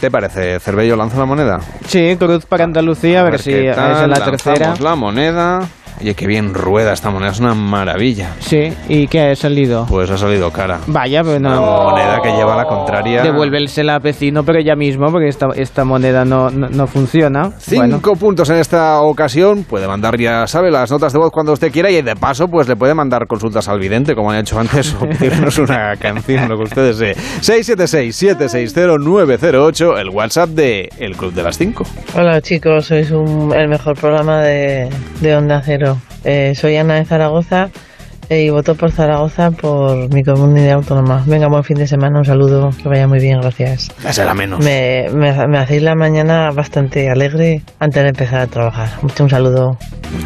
¿Te 0.00 0.10
parece, 0.12 0.60
Cervello, 0.60 0.94
lanza 0.94 1.18
la 1.18 1.24
moneda? 1.24 1.60
Sí, 1.86 2.16
Cruz 2.18 2.46
para 2.46 2.62
Andalucía, 2.64 3.20
a 3.20 3.24
ver, 3.24 3.40
si 3.40 3.50
qué 3.50 3.70
es 3.70 3.76
tal, 3.76 3.90
en 3.90 3.96
la 4.10 4.18
lanzamos 4.18 4.42
tercera. 4.42 4.74
la 4.80 4.94
moneda. 4.94 5.60
Oye, 6.00 6.14
qué 6.14 6.28
bien 6.28 6.54
rueda 6.54 6.92
esta 6.92 7.10
moneda, 7.10 7.32
es 7.32 7.40
una 7.40 7.54
maravilla. 7.54 8.30
Sí, 8.38 8.72
¿y 8.88 9.08
qué 9.08 9.30
ha 9.30 9.34
salido? 9.34 9.84
Pues 9.88 10.08
ha 10.10 10.16
salido 10.16 10.52
cara. 10.52 10.78
Vaya, 10.86 11.24
pero 11.24 11.40
no. 11.40 11.48
Una 11.50 11.60
moneda 11.90 12.20
que 12.22 12.30
lleva 12.30 12.54
la 12.56 12.64
contraria. 12.66 13.22
Devuélvelsela 13.22 13.96
a 13.96 13.98
vecino, 13.98 14.44
pero 14.44 14.60
ya 14.60 14.76
mismo, 14.76 15.06
porque 15.10 15.26
esta, 15.28 15.48
esta 15.56 15.84
moneda 15.84 16.24
no, 16.24 16.50
no, 16.50 16.68
no 16.68 16.86
funciona. 16.86 17.50
Cinco 17.58 18.14
puntos 18.14 18.48
en 18.50 18.58
esta 18.58 19.00
ocasión. 19.00 19.64
Puede 19.64 19.88
mandar, 19.88 20.16
ya 20.18 20.46
sabe, 20.46 20.70
las 20.70 20.88
notas 20.90 21.12
de 21.12 21.18
voz 21.18 21.32
cuando 21.32 21.52
usted 21.52 21.72
quiera 21.72 21.90
y 21.90 22.00
de 22.00 22.14
paso, 22.14 22.46
pues 22.46 22.68
le 22.68 22.76
puede 22.76 22.94
mandar 22.94 23.26
consultas 23.26 23.68
al 23.68 23.80
vidente, 23.80 24.14
como 24.14 24.30
han 24.30 24.38
hecho 24.38 24.56
antes, 24.60 24.94
o 25.00 25.06
pedirnos 25.08 25.58
una 25.58 25.96
canción, 25.96 26.48
lo 26.48 26.56
que 26.58 26.62
usted 26.64 26.86
desee. 26.94 27.16
676-760-908, 27.40 29.98
el 30.00 30.10
WhatsApp 30.10 30.50
de 30.50 30.88
El 30.98 31.16
Club 31.16 31.32
de 31.32 31.42
las 31.42 31.58
5. 31.58 31.84
Hola 32.16 32.40
chicos, 32.40 32.86
sois 32.86 33.10
un- 33.10 33.52
el 33.52 33.66
mejor 33.68 33.96
programa 33.98 34.42
de, 34.42 34.88
de 35.20 35.36
Onda 35.36 35.60
Cero. 35.64 35.87
Eh, 36.24 36.54
soy 36.56 36.76
Ana 36.76 36.96
de 36.96 37.04
Zaragoza 37.04 37.70
y 38.30 38.50
voto 38.50 38.74
por 38.74 38.90
Zaragoza 38.92 39.50
por 39.50 40.12
mi 40.12 40.22
comunidad 40.22 40.72
autónoma. 40.74 41.22
Venga, 41.26 41.48
buen 41.48 41.64
fin 41.64 41.76
de 41.78 41.86
semana, 41.86 42.18
un 42.18 42.24
saludo, 42.24 42.70
que 42.82 42.88
vaya 42.88 43.06
muy 43.08 43.20
bien, 43.20 43.40
gracias. 43.40 43.90
Ya 44.02 44.12
será 44.12 44.34
menos. 44.34 44.62
Me, 44.64 45.06
me- 45.14 45.46
me 45.48 45.58
hacéis 45.58 45.82
la 45.82 45.94
mañana 45.94 46.50
bastante 46.50 47.08
alegre 47.10 47.62
antes 47.78 48.02
de 48.02 48.08
empezar 48.10 48.40
a 48.40 48.46
trabajar. 48.46 48.88
Un 49.18 49.30
saludo. 49.30 49.76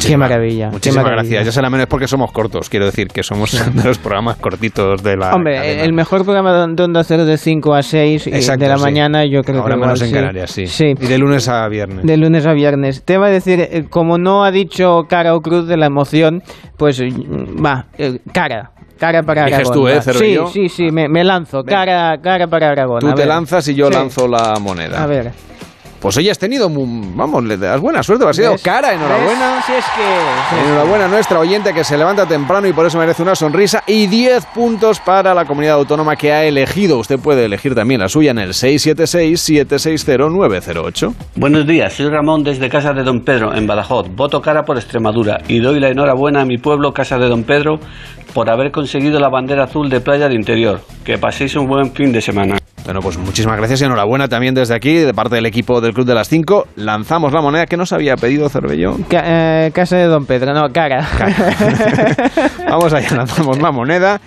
Qué 0.05 0.17
maravilla. 0.17 0.69
Muchísimas 0.69 1.05
gracias. 1.05 1.45
Ya 1.45 1.51
será 1.51 1.69
menos 1.69 1.87
porque 1.87 2.07
somos 2.07 2.31
cortos, 2.31 2.69
quiero 2.69 2.85
decir 2.85 3.07
que 3.07 3.23
somos 3.23 3.51
de 3.75 3.83
los 3.83 3.97
programas 3.97 4.37
cortitos 4.37 5.01
de 5.03 5.15
la. 5.17 5.33
Hombre, 5.33 5.55
cadena. 5.55 5.83
el 5.83 5.93
mejor 5.93 6.23
programa 6.23 6.53
de 6.67 6.83
Onda 6.83 7.03
Cero 7.03 7.25
de 7.25 7.37
5 7.37 7.73
a 7.73 7.83
6 7.83 8.27
y 8.27 8.29
Exacto, 8.31 8.63
de 8.63 8.69
la 8.69 8.77
sí. 8.77 8.83
mañana, 8.83 9.25
yo 9.25 9.41
creo 9.41 9.61
Ahora 9.61 9.75
que 9.75 9.81
menos 9.81 10.01
igual, 10.01 10.09
en 10.09 10.09
sí. 10.09 10.19
Canarias, 10.21 10.51
sí. 10.51 10.67
Sí. 10.67 10.93
Y 10.99 11.07
de 11.07 11.17
lunes 11.17 11.47
a 11.49 11.67
viernes. 11.69 12.05
De 12.05 12.17
lunes 12.17 12.45
a 12.45 12.53
viernes. 12.53 13.03
Te 13.03 13.17
va 13.17 13.27
a 13.27 13.29
decir, 13.29 13.59
eh, 13.61 13.85
como 13.89 14.17
no 14.17 14.43
ha 14.43 14.51
dicho 14.51 15.03
cara 15.09 15.35
o 15.35 15.41
cruz 15.41 15.67
de 15.67 15.77
la 15.77 15.85
emoción, 15.87 16.41
pues 16.77 16.99
mm, 17.01 17.63
va, 17.65 17.85
eh, 17.97 18.19
cara. 18.31 18.71
Cara 18.99 19.23
para 19.23 19.45
Aragón. 19.45 19.73
tú, 19.73 19.87
¿eh. 19.87 19.99
Cero 20.01 20.19
sí, 20.19 20.37
sí, 20.53 20.69
sí, 20.69 20.91
me, 20.91 21.09
me 21.09 21.23
lanzo. 21.23 21.63
Cara, 21.65 22.17
cara 22.21 22.47
para 22.47 22.69
Aragón. 22.69 22.99
Tú 23.01 23.07
a 23.09 23.15
te 23.15 23.21
ver. 23.21 23.27
lanzas 23.27 23.67
y 23.67 23.75
yo 23.75 23.87
Sí. 23.87 23.93
lanzo 23.93 24.27
la 24.27 24.57
moneda. 24.59 25.03
A 25.03 25.05
ver. 25.07 25.31
Pues 26.03 26.15
hoy 26.17 26.29
has 26.29 26.37
tenido, 26.37 26.69
vamos, 26.69 27.43
le 27.45 27.55
das 27.55 27.79
buena 27.79 28.03
suerte, 28.03 28.27
has 28.27 28.35
sido 28.35 28.51
¿Ves? 28.51 28.61
cara, 28.61 28.93
enhorabuena. 28.93 29.63
Si 29.65 29.71
es 29.71 29.85
que... 29.95 30.03
Enhorabuena 30.67 31.05
a 31.05 31.07
nuestra 31.07 31.39
oyente 31.39 31.73
que 31.73 31.85
se 31.85 31.97
levanta 31.97 32.25
temprano 32.25 32.67
y 32.67 32.73
por 32.73 32.85
eso 32.85 32.97
merece 32.97 33.23
una 33.23 33.35
sonrisa 33.35 33.85
y 33.87 34.07
10 34.07 34.47
puntos 34.47 34.99
para 34.99 35.33
la 35.33 35.45
comunidad 35.45 35.75
autónoma 35.75 36.17
que 36.17 36.33
ha 36.33 36.43
elegido. 36.43 36.99
Usted 36.99 37.19
puede 37.19 37.45
elegir 37.45 37.73
también 37.73 38.01
la 38.01 38.09
suya 38.09 38.31
en 38.31 38.39
el 38.39 38.49
676-760-908. 38.49 41.13
Buenos 41.37 41.65
días, 41.65 41.93
soy 41.93 42.09
Ramón 42.09 42.43
desde 42.43 42.67
Casa 42.67 42.91
de 42.91 43.03
Don 43.03 43.21
Pedro, 43.21 43.55
en 43.55 43.65
Badajoz. 43.65 44.09
Voto 44.13 44.41
cara 44.41 44.65
por 44.65 44.75
Extremadura 44.75 45.39
y 45.47 45.59
doy 45.59 45.79
la 45.79 45.87
enhorabuena 45.87 46.41
a 46.41 46.45
mi 46.45 46.57
pueblo, 46.57 46.93
Casa 46.93 47.17
de 47.17 47.29
Don 47.29 47.45
Pedro, 47.45 47.79
por 48.33 48.49
haber 48.49 48.71
conseguido 48.71 49.19
la 49.19 49.29
bandera 49.29 49.65
azul 49.65 49.89
de 49.89 50.01
playa 50.01 50.27
de 50.29 50.35
interior. 50.35 50.81
Que 51.03 51.17
paséis 51.17 51.55
un 51.55 51.67
buen 51.67 51.91
fin 51.93 52.11
de 52.11 52.21
semana. 52.21 52.57
Bueno, 52.85 52.99
pues 53.01 53.17
muchísimas 53.17 53.57
gracias 53.57 53.79
y 53.81 53.85
enhorabuena 53.85 54.27
también 54.27 54.53
desde 54.55 54.75
aquí, 54.75 54.93
de 54.95 55.13
parte 55.13 55.35
del 55.35 55.45
equipo 55.45 55.79
del 55.79 55.93
Club 55.93 56.05
de 56.05 56.15
las 56.15 56.27
5. 56.27 56.67
Lanzamos 56.75 57.31
la 57.31 57.39
moneda 57.41 57.65
que 57.65 57.77
nos 57.77 57.93
había 57.93 58.17
pedido 58.17 58.49
Cervelló. 58.49 58.97
Ca- 59.07 59.23
eh, 59.25 59.71
casa 59.73 59.95
de 59.95 60.05
Don 60.07 60.25
Pedro, 60.25 60.53
no, 60.53 60.69
cara. 60.73 61.07
Vamos 62.69 62.91
allá, 62.91 63.15
lanzamos 63.15 63.57
la 63.61 63.71
moneda. 63.71 64.19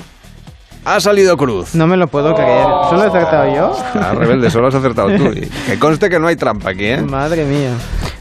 Ha 0.85 1.01
salido 1.01 1.37
Cruz. 1.37 1.75
No 1.75 1.87
me 1.87 1.97
lo 1.97 2.07
puedo 2.09 2.35
creer. 2.35 2.67
¿Solo 2.91 3.05
he 3.05 3.09
acertado 3.09 3.55
yo? 3.55 3.73
Está 3.95 4.13
rebelde, 4.13 4.51
solo 4.51 4.69
has 4.69 4.75
acertado 4.75 5.09
tú. 5.17 5.27
Y 5.33 5.47
que 5.67 5.79
conste 5.79 6.11
que 6.11 6.19
no 6.19 6.27
hay 6.29 6.37
trampa 6.37 6.71
aquí, 6.71 6.85
¿eh? 6.87 7.01
Madre 7.01 7.45
mía. 7.45 7.71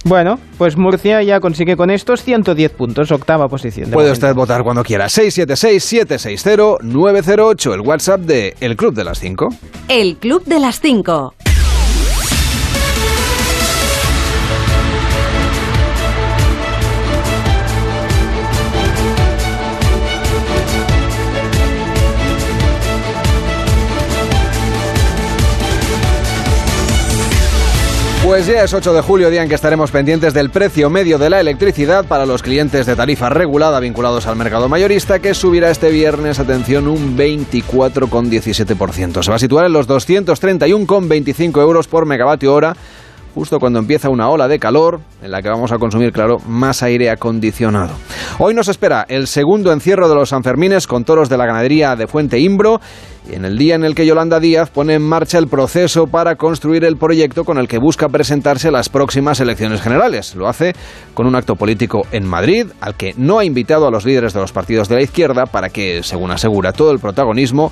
Bueno, 0.06 0.38
pues 0.58 0.76
Murcia 0.78 1.22
ya 1.24 1.40
consigue 1.40 1.78
con 1.78 1.90
estos 1.90 2.24
110 2.24 2.72
puntos, 2.72 3.12
octava 3.12 3.48
posición. 3.48 3.90
de 3.90 3.94
Puede 3.94 4.10
momento. 4.10 4.26
usted 4.28 4.36
votar 4.36 4.64
cuando 4.64 4.84
quiera. 4.84 5.06
676-760-908, 5.06 7.74
el 7.74 7.82
WhatsApp 7.82 8.22
de 8.22 8.56
El 8.60 8.76
Club 8.76 8.94
de 8.94 9.04
las 9.04 9.20
5. 9.20 9.50
El 9.88 10.18
Club 10.18 10.44
de 10.46 10.60
las 10.60 10.80
5. 10.82 11.34
Pues 28.34 28.48
ya 28.48 28.64
es 28.64 28.74
8 28.74 28.96
de 28.96 29.02
julio, 29.02 29.30
día 29.30 29.44
en 29.44 29.48
que 29.48 29.54
estaremos 29.54 29.92
pendientes 29.92 30.34
del 30.34 30.50
precio 30.50 30.90
medio 30.90 31.20
de 31.20 31.30
la 31.30 31.40
electricidad 31.40 32.04
para 32.04 32.26
los 32.26 32.42
clientes 32.42 32.88
de 32.88 32.96
tarifa 32.96 33.30
regulada 33.30 33.80
vinculados 33.80 34.26
al 34.26 34.36
mercado 34.36 34.68
mayorista, 34.68 35.20
que 35.20 35.36
subirá 35.36 35.70
este 35.70 35.92
viernes, 35.92 36.40
atención, 36.40 36.88
un 36.88 37.16
24,17%. 37.16 39.22
Se 39.22 39.30
va 39.30 39.36
a 39.36 39.40
situar 39.40 39.68
en 39.68 39.74
los 39.74 39.88
231,25 39.88 41.62
euros 41.62 41.88
por 41.88 42.08
megavatio 42.08 42.56
hora, 42.56 42.76
justo 43.34 43.60
cuando 43.60 43.80
empieza 43.80 44.10
una 44.10 44.30
ola 44.30 44.48
de 44.48 44.60
calor 44.60 45.00
en 45.22 45.32
la 45.32 45.42
que 45.42 45.50
vamos 45.50 45.72
a 45.72 45.78
consumir, 45.78 46.12
claro, 46.12 46.38
más 46.48 46.84
aire 46.84 47.10
acondicionado. 47.10 47.94
Hoy 48.40 48.54
nos 48.54 48.68
espera 48.68 49.06
el 49.08 49.28
segundo 49.28 49.72
encierro 49.72 50.08
de 50.08 50.16
los 50.16 50.30
Sanfermines 50.30 50.88
con 50.88 51.04
toros 51.04 51.30
de 51.30 51.38
la 51.38 51.46
ganadería 51.46 51.96
de 51.96 52.08
Fuente 52.08 52.40
Imbro 52.40 52.80
y 53.30 53.36
en 53.36 53.46
el 53.46 53.58
día 53.58 53.76
en 53.76 53.86
el 53.86 53.96
que 53.96 54.06
Yolanda 54.06 54.40
Díaz 54.40 54.70
pone 54.70 54.96
en 54.96 55.02
marcha 55.02 55.38
el 55.38 55.48
proceso 55.48 56.08
para 56.08 56.36
construir 56.36 56.84
el 56.84 56.98
proyecto 56.98 57.46
con 57.46 57.58
el 57.58 57.68
que 57.68 57.78
busca 57.78 58.10
presentarse 58.10 58.70
las 58.70 58.90
próximas 58.90 59.40
elecciones 59.40 59.82
generales. 59.82 60.36
Lo 60.36 60.48
hace 60.48 60.74
con 61.14 61.26
un 61.26 61.36
acto 61.36 61.56
político 61.56 62.06
en 62.12 62.28
Madrid, 62.28 62.68
al 62.82 62.96
que 62.96 63.14
no 63.18 63.40
ha 63.40 63.46
invitado 63.46 63.88
a 63.88 63.92
los 63.92 64.06
líderes 64.06 64.34
de 64.34 64.42
los 64.42 64.52
partidos 64.52 64.90
de 64.90 64.96
la 64.96 65.02
izquierda 65.02 65.46
para 65.46 65.70
que, 65.70 66.04
según 66.04 66.32
asegura, 66.32 66.74
todo 66.74 66.92
el 66.92 67.00
protagonismo 67.00 67.72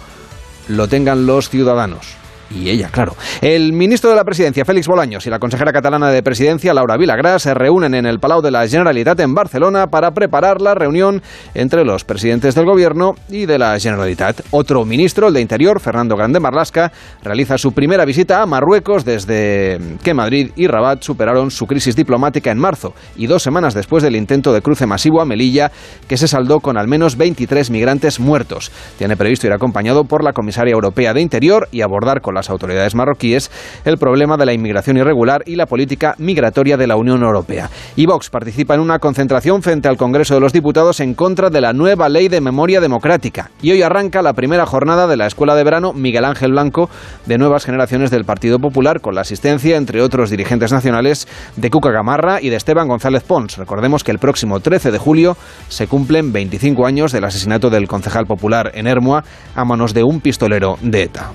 lo 0.67 0.87
tengan 0.87 1.25
los 1.25 1.49
ciudadanos. 1.49 2.20
Y 2.53 2.69
ella, 2.69 2.89
claro. 2.91 3.15
El 3.41 3.73
ministro 3.73 4.09
de 4.09 4.15
la 4.15 4.23
Presidencia, 4.23 4.65
Félix 4.65 4.87
Bolaños, 4.87 5.25
y 5.25 5.29
la 5.29 5.39
consejera 5.39 5.71
catalana 5.71 6.11
de 6.11 6.21
Presidencia, 6.21 6.73
Laura 6.73 6.97
Vilagrá, 6.97 7.39
se 7.39 7.53
reúnen 7.53 7.93
en 7.93 8.05
el 8.05 8.19
Palau 8.19 8.41
de 8.41 8.51
la 8.51 8.67
Generalitat 8.67 9.19
en 9.21 9.33
Barcelona 9.33 9.87
para 9.87 10.11
preparar 10.11 10.61
la 10.61 10.75
reunión 10.75 11.21
entre 11.53 11.85
los 11.85 12.03
presidentes 12.03 12.55
del 12.55 12.65
Gobierno 12.65 13.13
y 13.29 13.45
de 13.45 13.57
la 13.57 13.79
Generalitat. 13.79 14.41
Otro 14.51 14.85
ministro, 14.85 15.27
el 15.27 15.33
de 15.33 15.41
Interior, 15.41 15.79
Fernando 15.79 16.15
Grande 16.15 16.39
Marlasca, 16.39 16.91
realiza 17.23 17.57
su 17.57 17.71
primera 17.71 18.05
visita 18.05 18.41
a 18.41 18.45
Marruecos 18.45 19.05
desde 19.05 19.79
que 20.03 20.13
Madrid 20.13 20.51
y 20.55 20.67
Rabat 20.67 21.03
superaron 21.03 21.51
su 21.51 21.67
crisis 21.67 21.95
diplomática 21.95 22.51
en 22.51 22.57
marzo 22.57 22.93
y 23.15 23.27
dos 23.27 23.43
semanas 23.43 23.73
después 23.73 24.03
del 24.03 24.15
intento 24.15 24.53
de 24.53 24.61
cruce 24.61 24.85
masivo 24.85 25.21
a 25.21 25.25
Melilla, 25.25 25.71
que 26.07 26.17
se 26.17 26.27
saldó 26.27 26.59
con 26.59 26.77
al 26.77 26.87
menos 26.87 27.15
23 27.17 27.69
migrantes 27.71 28.19
muertos. 28.19 28.71
Tiene 28.97 29.15
previsto 29.15 29.47
ir 29.47 29.53
acompañado 29.53 30.03
por 30.03 30.23
la 30.23 30.33
comisaria 30.33 30.73
europea 30.73 31.13
de 31.13 31.21
Interior 31.21 31.67
y 31.71 31.81
abordar 31.81 32.21
con 32.21 32.33
las 32.41 32.49
autoridades 32.49 32.95
marroquíes 32.95 33.51
el 33.85 33.97
problema 33.97 34.35
de 34.35 34.47
la 34.47 34.53
inmigración 34.53 34.97
irregular 34.97 35.43
y 35.45 35.55
la 35.55 35.67
política 35.67 36.15
migratoria 36.17 36.75
de 36.75 36.87
la 36.87 36.95
Unión 36.95 37.21
Europea. 37.21 37.69
Y 37.95 38.07
Vox 38.07 38.31
participa 38.31 38.73
en 38.73 38.79
una 38.79 38.97
concentración 38.97 39.61
frente 39.61 39.87
al 39.87 39.97
Congreso 39.97 40.33
de 40.33 40.39
los 40.39 40.53
Diputados 40.53 40.99
en 40.99 41.13
contra 41.13 41.49
de 41.51 41.61
la 41.61 41.73
nueva 41.73 42.09
ley 42.09 42.29
de 42.29 42.41
memoria 42.41 42.81
democrática. 42.81 43.51
Y 43.61 43.71
hoy 43.71 43.83
arranca 43.83 44.23
la 44.23 44.33
primera 44.33 44.65
jornada 44.65 45.05
de 45.05 45.17
la 45.17 45.27
Escuela 45.27 45.55
de 45.55 45.63
Verano 45.63 45.93
Miguel 45.93 46.25
Ángel 46.25 46.51
Blanco 46.51 46.89
de 47.27 47.37
nuevas 47.37 47.65
generaciones 47.65 48.09
del 48.09 48.25
Partido 48.25 48.59
Popular 48.59 49.01
con 49.01 49.13
la 49.13 49.21
asistencia, 49.21 49.77
entre 49.77 50.01
otros 50.01 50.31
dirigentes 50.31 50.71
nacionales, 50.71 51.27
de 51.55 51.69
Cuca 51.69 51.91
Gamarra 51.91 52.41
y 52.41 52.49
de 52.49 52.55
Esteban 52.55 52.87
González 52.87 53.23
Pons. 53.23 53.57
Recordemos 53.57 54.03
que 54.03 54.11
el 54.11 54.19
próximo 54.19 54.59
13 54.59 54.91
de 54.91 54.97
julio 54.97 55.37
se 55.67 55.87
cumplen 55.87 56.33
25 56.33 56.85
años 56.85 57.11
del 57.11 57.25
asesinato 57.25 57.69
del 57.69 57.87
concejal 57.87 58.25
popular 58.25 58.71
en 58.73 58.87
Hermua 58.87 59.23
a 59.55 59.63
manos 59.65 59.93
de 59.93 60.03
un 60.03 60.21
pistolero 60.21 60.77
de 60.81 61.03
ETA. 61.03 61.31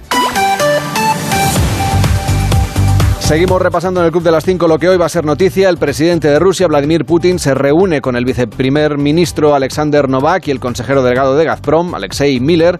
Seguimos 3.26 3.60
repasando 3.60 3.98
en 3.98 4.06
el 4.06 4.12
Club 4.12 4.22
de 4.22 4.30
las 4.30 4.44
5 4.44 4.68
lo 4.68 4.78
que 4.78 4.88
hoy 4.88 4.96
va 4.96 5.06
a 5.06 5.08
ser 5.08 5.24
noticia. 5.24 5.68
El 5.68 5.78
presidente 5.78 6.28
de 6.28 6.38
Rusia, 6.38 6.68
Vladimir 6.68 7.04
Putin, 7.04 7.40
se 7.40 7.54
reúne 7.54 8.00
con 8.00 8.14
el 8.14 8.24
viceprimer 8.24 8.98
ministro 8.98 9.52
Alexander 9.52 10.08
Novak 10.08 10.46
y 10.46 10.52
el 10.52 10.60
consejero 10.60 11.02
delegado 11.02 11.36
de 11.36 11.44
Gazprom, 11.44 11.96
Alexei 11.96 12.38
Miller, 12.38 12.78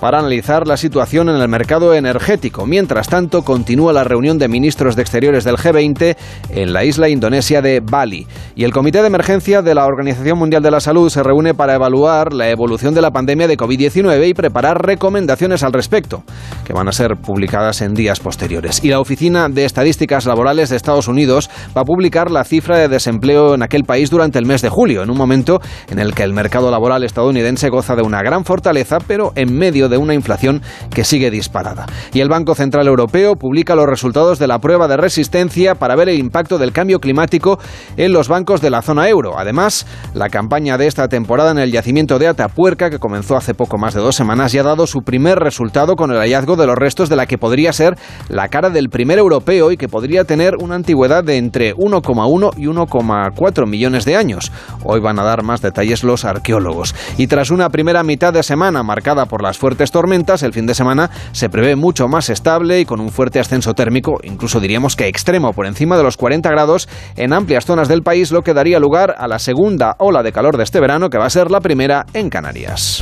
para 0.00 0.18
analizar 0.18 0.66
la 0.66 0.76
situación 0.76 1.28
en 1.28 1.36
el 1.36 1.48
mercado 1.48 1.94
energético. 1.94 2.66
Mientras 2.66 3.08
tanto, 3.08 3.42
continúa 3.42 3.92
la 3.92 4.02
reunión 4.02 4.38
de 4.38 4.48
ministros 4.48 4.96
de 4.96 5.02
Exteriores 5.02 5.44
del 5.44 5.56
G20 5.56 6.16
en 6.50 6.72
la 6.72 6.84
isla 6.84 7.08
indonesia 7.08 7.60
de 7.60 7.80
Bali. 7.80 8.26
Y 8.56 8.64
el 8.64 8.72
Comité 8.72 9.02
de 9.02 9.08
Emergencia 9.08 9.60
de 9.60 9.74
la 9.74 9.84
Organización 9.84 10.38
Mundial 10.38 10.62
de 10.62 10.70
la 10.70 10.80
Salud 10.80 11.10
se 11.10 11.22
reúne 11.22 11.52
para 11.52 11.74
evaluar 11.74 12.32
la 12.32 12.48
evolución 12.48 12.94
de 12.94 13.02
la 13.02 13.10
pandemia 13.10 13.46
de 13.46 13.58
COVID-19 13.58 14.28
y 14.28 14.34
preparar 14.34 14.84
recomendaciones 14.84 15.62
al 15.62 15.74
respecto, 15.74 16.22
que 16.64 16.72
van 16.72 16.88
a 16.88 16.92
ser 16.92 17.16
publicadas 17.16 17.82
en 17.82 17.92
días 17.92 18.20
posteriores. 18.20 18.82
Y 18.82 18.88
la 18.88 19.00
Oficina 19.00 19.48
de 19.50 19.66
Estadísticas 19.66 20.24
Laborales 20.24 20.70
de 20.70 20.76
Estados 20.76 21.08
Unidos 21.08 21.50
va 21.76 21.82
a 21.82 21.84
publicar 21.84 22.30
la 22.30 22.44
cifra 22.44 22.78
de 22.78 22.88
desempleo 22.88 23.54
en 23.54 23.62
aquel 23.62 23.84
país 23.84 24.08
durante 24.08 24.38
el 24.38 24.46
mes 24.46 24.62
de 24.62 24.70
julio, 24.70 25.02
en 25.02 25.10
un 25.10 25.18
momento 25.18 25.60
en 25.90 25.98
el 25.98 26.14
que 26.14 26.22
el 26.22 26.32
mercado 26.32 26.70
laboral 26.70 27.04
estadounidense 27.04 27.68
goza 27.68 27.96
de 27.96 28.02
una 28.02 28.22
gran 28.22 28.46
fortaleza, 28.46 28.98
pero 29.06 29.32
en 29.34 29.52
medio 29.52 29.89
de 29.90 29.98
una 29.98 30.14
inflación 30.14 30.62
que 30.94 31.04
sigue 31.04 31.30
disparada. 31.30 31.86
Y 32.12 32.20
el 32.20 32.28
Banco 32.28 32.54
Central 32.54 32.86
Europeo 32.86 33.36
publica 33.36 33.74
los 33.74 33.86
resultados 33.86 34.38
de 34.38 34.46
la 34.46 34.58
prueba 34.60 34.88
de 34.88 34.96
resistencia 34.96 35.74
para 35.74 35.96
ver 35.96 36.08
el 36.08 36.18
impacto 36.18 36.58
del 36.58 36.72
cambio 36.72 37.00
climático 37.00 37.58
en 37.96 38.12
los 38.12 38.28
bancos 38.28 38.60
de 38.60 38.70
la 38.70 38.82
zona 38.82 39.08
euro. 39.08 39.38
Además, 39.38 39.86
la 40.14 40.28
campaña 40.28 40.78
de 40.78 40.86
esta 40.86 41.08
temporada 41.08 41.50
en 41.50 41.58
el 41.58 41.72
yacimiento 41.72 42.18
de 42.18 42.28
Atapuerca, 42.28 42.90
que 42.90 42.98
comenzó 42.98 43.36
hace 43.36 43.54
poco 43.54 43.78
más 43.78 43.94
de 43.94 44.00
dos 44.00 44.16
semanas, 44.16 44.52
ya 44.52 44.60
ha 44.60 44.64
dado 44.64 44.86
su 44.86 45.00
primer 45.00 45.38
resultado 45.38 45.96
con 45.96 46.10
el 46.10 46.18
hallazgo 46.18 46.56
de 46.56 46.66
los 46.66 46.76
restos 46.76 47.08
de 47.08 47.16
la 47.16 47.26
que 47.26 47.38
podría 47.38 47.72
ser 47.72 47.96
la 48.28 48.48
cara 48.48 48.70
del 48.70 48.88
primer 48.88 49.18
europeo 49.18 49.72
y 49.72 49.76
que 49.76 49.88
podría 49.88 50.24
tener 50.24 50.56
una 50.60 50.74
antigüedad 50.74 51.24
de 51.24 51.36
entre 51.36 51.74
1,1 51.74 52.52
y 52.56 52.66
1,4 52.66 53.66
millones 53.66 54.04
de 54.04 54.16
años. 54.16 54.52
Hoy 54.84 55.00
van 55.00 55.18
a 55.18 55.24
dar 55.24 55.42
más 55.42 55.62
detalles 55.62 56.04
los 56.04 56.24
arqueólogos. 56.24 56.94
Y 57.16 57.26
tras 57.26 57.50
una 57.50 57.70
primera 57.70 58.02
mitad 58.02 58.32
de 58.32 58.42
semana 58.42 58.82
marcada 58.82 59.26
por 59.26 59.42
las 59.42 59.58
fuertes 59.58 59.79
tormentas, 59.90 60.42
el 60.42 60.52
fin 60.52 60.66
de 60.66 60.74
semana 60.74 61.10
se 61.32 61.48
prevé 61.48 61.76
mucho 61.76 62.06
más 62.08 62.28
estable 62.28 62.80
y 62.80 62.84
con 62.84 63.00
un 63.00 63.08
fuerte 63.08 63.40
ascenso 63.40 63.72
térmico, 63.72 64.20
incluso 64.22 64.60
diríamos 64.60 64.96
que 64.96 65.08
extremo, 65.08 65.54
por 65.54 65.66
encima 65.66 65.96
de 65.96 66.02
los 66.02 66.18
40 66.18 66.50
grados 66.50 66.88
en 67.16 67.32
amplias 67.32 67.64
zonas 67.64 67.88
del 67.88 68.02
país, 68.02 68.30
lo 68.30 68.42
que 68.42 68.52
daría 68.52 68.78
lugar 68.78 69.14
a 69.16 69.26
la 69.26 69.38
segunda 69.38 69.96
ola 69.98 70.22
de 70.22 70.32
calor 70.32 70.58
de 70.58 70.64
este 70.64 70.80
verano, 70.80 71.08
que 71.08 71.16
va 71.16 71.24
a 71.24 71.30
ser 71.30 71.50
la 71.50 71.60
primera 71.60 72.04
en 72.12 72.28
Canarias. 72.28 73.00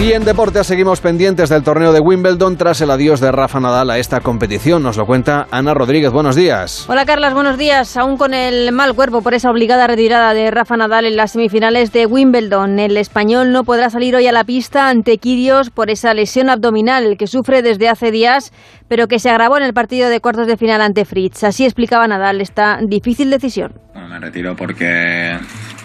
Y 0.00 0.12
en 0.12 0.24
deportes 0.24 0.68
seguimos 0.68 1.00
pendientes 1.00 1.48
del 1.48 1.64
torneo 1.64 1.92
de 1.92 1.98
Wimbledon 1.98 2.56
tras 2.56 2.80
el 2.80 2.92
adiós 2.92 3.18
de 3.18 3.32
Rafa 3.32 3.58
Nadal 3.58 3.90
a 3.90 3.98
esta 3.98 4.20
competición. 4.20 4.80
Nos 4.80 4.96
lo 4.96 5.06
cuenta 5.06 5.48
Ana 5.50 5.74
Rodríguez. 5.74 6.12
Buenos 6.12 6.36
días. 6.36 6.88
Hola 6.88 7.04
Carlas, 7.04 7.34
buenos 7.34 7.58
días. 7.58 7.96
Aún 7.96 8.16
con 8.16 8.32
el 8.32 8.70
mal 8.70 8.94
cuerpo 8.94 9.22
por 9.22 9.34
esa 9.34 9.50
obligada 9.50 9.88
retirada 9.88 10.34
de 10.34 10.52
Rafa 10.52 10.76
Nadal 10.76 11.04
en 11.04 11.16
las 11.16 11.32
semifinales 11.32 11.90
de 11.92 12.06
Wimbledon, 12.06 12.78
el 12.78 12.96
español 12.96 13.50
no 13.50 13.64
podrá 13.64 13.90
salir 13.90 14.14
hoy 14.14 14.28
a 14.28 14.32
la 14.32 14.44
pista 14.44 14.88
ante 14.88 15.18
Kirios 15.18 15.70
por 15.70 15.90
esa 15.90 16.14
lesión 16.14 16.48
abdominal 16.48 17.16
que 17.18 17.26
sufre 17.26 17.62
desde 17.62 17.88
hace 17.88 18.12
días, 18.12 18.52
pero 18.86 19.08
que 19.08 19.18
se 19.18 19.30
agravó 19.30 19.56
en 19.56 19.64
el 19.64 19.74
partido 19.74 20.10
de 20.10 20.20
cuartos 20.20 20.46
de 20.46 20.56
final 20.56 20.80
ante 20.80 21.06
Fritz. 21.06 21.42
Así 21.42 21.64
explicaba 21.64 22.06
Nadal 22.06 22.40
esta 22.40 22.78
difícil 22.86 23.30
decisión. 23.30 23.72
Me 24.08 24.20
retiro 24.20 24.54
porque 24.56 25.36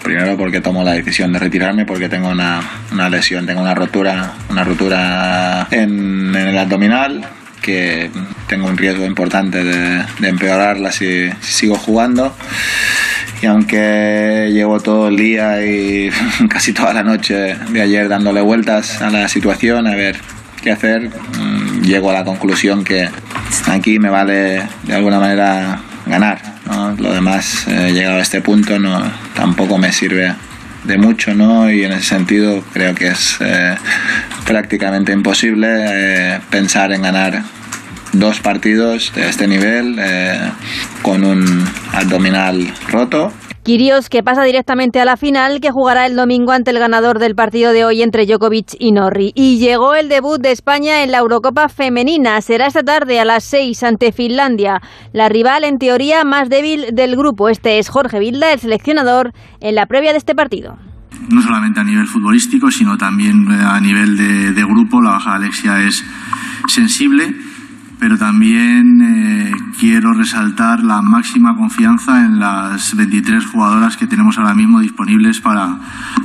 primero 0.03 0.37
porque 0.37 0.61
tomo 0.61 0.83
la 0.83 0.91
decisión 0.91 1.33
de 1.33 1.39
retirarme 1.39 1.85
porque 1.85 2.09
tengo 2.09 2.29
una, 2.29 2.61
una 2.91 3.09
lesión, 3.09 3.45
tengo 3.45 3.61
una 3.61 3.73
rotura, 3.73 4.33
una 4.49 4.63
rotura 4.63 5.67
en, 5.71 6.35
el 6.35 6.57
abdominal 6.57 7.25
que 7.61 8.11
tengo 8.47 8.67
un 8.67 8.77
riesgo 8.77 9.05
importante 9.05 9.63
de, 9.63 10.03
empeorarla 10.21 10.91
si, 10.91 11.29
si, 11.41 11.53
sigo 11.53 11.75
jugando. 11.75 12.35
Y 13.41 13.45
aunque 13.45 14.49
llevo 14.51 14.79
todo 14.79 15.07
el 15.07 15.17
día 15.17 15.65
y 15.65 16.11
casi 16.49 16.73
toda 16.73 16.93
la 16.93 17.03
noche 17.03 17.55
de 17.55 17.81
ayer 17.81 18.09
dándole 18.09 18.41
vueltas 18.41 19.01
a 19.01 19.09
la 19.09 19.27
situación, 19.29 19.87
a 19.87 19.95
ver 19.95 20.17
qué 20.61 20.71
hacer, 20.71 21.09
llego 21.81 22.09
a 22.09 22.13
la 22.13 22.23
conclusión 22.23 22.83
que 22.83 23.09
aquí 23.67 23.99
me 23.99 24.09
vale 24.09 24.63
de 24.83 24.93
alguna 24.93 25.19
manera 25.19 25.79
ganar. 26.05 26.52
Lo 26.97 27.13
demás, 27.13 27.65
eh, 27.67 27.91
llegado 27.93 28.17
a 28.17 28.21
este 28.21 28.41
punto, 28.41 28.79
no, 28.79 29.03
tampoco 29.35 29.77
me 29.77 29.91
sirve 29.91 30.33
de 30.83 30.97
mucho, 30.97 31.33
¿no? 31.33 31.71
Y 31.71 31.83
en 31.83 31.93
ese 31.93 32.09
sentido 32.09 32.63
creo 32.73 32.93
que 32.95 33.07
es 33.07 33.37
eh, 33.39 33.75
prácticamente 34.45 35.11
imposible 35.11 35.67
eh, 35.69 36.39
pensar 36.49 36.91
en 36.91 37.01
ganar 37.01 37.43
dos 38.13 38.39
partidos 38.39 39.11
de 39.15 39.27
este 39.27 39.47
nivel 39.47 39.97
eh, 39.99 40.51
con 41.01 41.23
un 41.23 41.67
abdominal 41.91 42.71
roto 42.87 43.33
Kirios 43.63 44.09
que 44.09 44.23
pasa 44.23 44.43
directamente 44.43 44.99
a 44.99 45.05
la 45.05 45.15
final 45.15 45.61
que 45.61 45.71
jugará 45.71 46.05
el 46.05 46.17
domingo 46.17 46.51
ante 46.51 46.71
el 46.71 46.79
ganador 46.79 47.17
del 47.17 47.33
partido 47.33 47.71
de 47.71 47.85
hoy 47.85 48.01
entre 48.01 48.25
Djokovic 48.25 48.75
y 48.77 48.91
Norri. 48.91 49.31
Y 49.35 49.57
llegó 49.57 49.95
el 49.95 50.09
debut 50.09 50.41
de 50.41 50.51
España 50.51 51.01
en 51.01 51.13
la 51.13 51.19
Eurocopa 51.19 51.69
femenina. 51.69 52.41
Será 52.41 52.67
esta 52.67 52.83
tarde 52.83 53.21
a 53.21 53.25
las 53.25 53.45
6 53.45 53.81
ante 53.83 54.11
Finlandia, 54.11 54.81
la 55.13 55.29
rival 55.29 55.63
en 55.63 55.79
teoría 55.79 56.25
más 56.25 56.49
débil 56.49 56.87
del 56.93 57.15
grupo. 57.15 57.47
Este 57.47 57.79
es 57.79 57.87
Jorge 57.87 58.19
Vilda, 58.19 58.51
el 58.51 58.59
seleccionador, 58.59 59.31
en 59.61 59.75
la 59.75 59.85
previa 59.85 60.11
de 60.11 60.17
este 60.17 60.35
partido 60.35 60.77
no 61.29 61.41
solamente 61.41 61.79
a 61.79 61.85
nivel 61.85 62.05
futbolístico, 62.05 62.69
sino 62.69 62.97
también 62.97 63.49
a 63.49 63.79
nivel 63.79 64.17
de, 64.17 64.51
de 64.51 64.63
grupo. 64.65 65.01
La 65.01 65.11
baja 65.11 65.39
de 65.39 65.45
Alexia 65.45 65.81
es 65.81 66.03
sensible 66.67 67.33
pero 68.03 68.17
también 68.17 69.01
eh, 69.01 69.51
quiero 69.79 70.11
resaltar 70.11 70.83
la 70.83 71.01
máxima 71.01 71.55
confianza 71.55 72.25
en 72.25 72.37
las 72.37 72.97
23 72.97 73.45
jugadoras 73.45 73.95
que 73.95 74.07
tenemos 74.07 74.37
ahora 74.37 74.53
mismo 74.53 74.81
disponibles 74.81 75.39
para, 75.39 75.79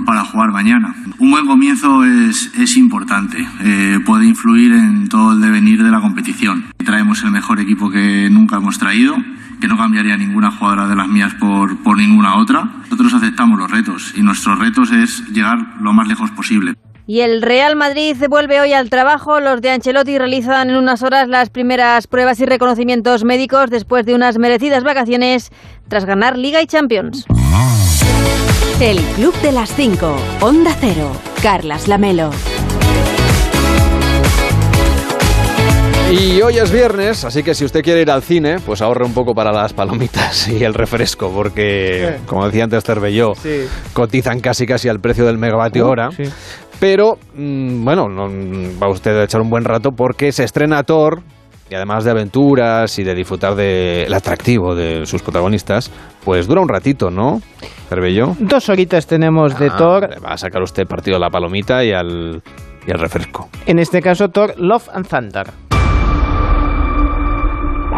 para 0.04 0.24
jugar 0.24 0.50
mañana. 0.50 0.96
Un 1.18 1.30
buen 1.30 1.46
comienzo 1.46 2.02
es, 2.02 2.52
es 2.58 2.76
importante, 2.76 3.46
eh, 3.60 4.00
puede 4.04 4.26
influir 4.26 4.72
en 4.72 5.08
todo 5.08 5.34
el 5.34 5.40
devenir 5.40 5.84
de 5.84 5.92
la 5.92 6.00
competición. 6.00 6.64
Traemos 6.78 7.22
el 7.22 7.30
mejor 7.30 7.60
equipo 7.60 7.90
que 7.90 8.28
nunca 8.28 8.56
hemos 8.56 8.80
traído, 8.80 9.16
que 9.60 9.68
no 9.68 9.76
cambiaría 9.76 10.16
ninguna 10.16 10.50
jugadora 10.50 10.88
de 10.88 10.96
las 10.96 11.06
mías 11.06 11.34
por, 11.34 11.76
por 11.76 11.96
ninguna 11.96 12.34
otra. 12.38 12.68
Nosotros 12.90 13.14
aceptamos 13.14 13.56
los 13.56 13.70
retos 13.70 14.14
y 14.16 14.22
nuestro 14.22 14.56
reto 14.56 14.82
es 14.82 15.28
llegar 15.28 15.76
lo 15.80 15.92
más 15.92 16.08
lejos 16.08 16.32
posible. 16.32 16.74
Y 17.10 17.20
el 17.22 17.40
Real 17.40 17.74
Madrid 17.74 18.14
vuelve 18.28 18.60
hoy 18.60 18.74
al 18.74 18.90
trabajo. 18.90 19.40
Los 19.40 19.62
de 19.62 19.70
Ancelotti 19.70 20.18
realizan 20.18 20.68
en 20.68 20.76
unas 20.76 21.02
horas 21.02 21.26
las 21.26 21.48
primeras 21.48 22.06
pruebas 22.06 22.38
y 22.40 22.44
reconocimientos 22.44 23.24
médicos 23.24 23.70
después 23.70 24.04
de 24.04 24.14
unas 24.14 24.36
merecidas 24.36 24.84
vacaciones 24.84 25.50
tras 25.88 26.04
ganar 26.04 26.36
Liga 26.36 26.60
y 26.60 26.66
Champions. 26.66 27.24
El 28.78 28.98
Club 29.16 29.34
de 29.40 29.52
las 29.52 29.74
5, 29.74 30.16
Onda 30.42 30.76
Cero, 30.78 31.10
Carlas 31.42 31.88
Lamelo. 31.88 32.30
Y 36.10 36.40
hoy 36.40 36.56
es 36.58 36.70
viernes, 36.72 37.24
así 37.24 37.42
que 37.42 37.54
si 37.54 37.66
usted 37.66 37.82
quiere 37.82 38.00
ir 38.02 38.10
al 38.10 38.22
cine, 38.22 38.60
pues 38.60 38.80
ahorre 38.80 39.04
un 39.04 39.12
poco 39.12 39.34
para 39.34 39.52
las 39.52 39.72
palomitas 39.74 40.48
y 40.48 40.62
el 40.64 40.72
refresco, 40.72 41.30
porque, 41.30 42.16
como 42.26 42.46
decía 42.46 42.64
antes 42.64 42.82
Cervelló, 42.84 43.34
sí. 43.34 43.66
cotizan 43.92 44.40
casi 44.40 44.66
casi 44.66 44.88
al 44.88 45.00
precio 45.00 45.26
del 45.26 45.36
megavatio 45.36 45.86
Uh, 45.86 45.88
hora. 45.90 46.10
sí. 46.16 46.24
Pero, 46.80 47.18
mm, 47.34 47.84
bueno, 47.84 48.08
no, 48.08 48.28
va 48.80 48.88
usted 48.88 49.16
a 49.18 49.24
echar 49.24 49.40
un 49.40 49.50
buen 49.50 49.64
rato 49.64 49.90
porque 49.92 50.30
se 50.32 50.44
estrena 50.44 50.82
Thor, 50.84 51.22
y 51.70 51.74
además 51.74 52.04
de 52.04 52.12
aventuras 52.12 52.98
y 52.98 53.04
de 53.04 53.14
disfrutar 53.14 53.54
del 53.54 54.12
atractivo 54.14 54.74
de 54.74 55.04
sus 55.04 55.22
protagonistas, 55.22 55.90
pues 56.24 56.46
dura 56.46 56.60
un 56.60 56.68
ratito, 56.68 57.10
¿no? 57.10 57.40
Cervelló. 57.88 58.36
Dos 58.38 58.68
horitas 58.68 59.06
tenemos 59.06 59.58
de 59.58 59.66
Ah, 59.72 59.76
Thor. 59.76 60.08
le 60.10 60.18
Va 60.20 60.30
a 60.32 60.38
sacar 60.38 60.62
usted 60.62 60.86
partido 60.86 61.16
a 61.16 61.20
la 61.20 61.30
palomita 61.30 61.84
y 61.84 61.92
al, 61.92 62.42
y 62.86 62.90
al 62.90 62.98
refresco. 62.98 63.48
En 63.66 63.78
este 63.78 64.00
caso, 64.00 64.28
Thor 64.28 64.54
Love 64.56 64.88
and 64.94 65.06
Thunder. 65.08 65.46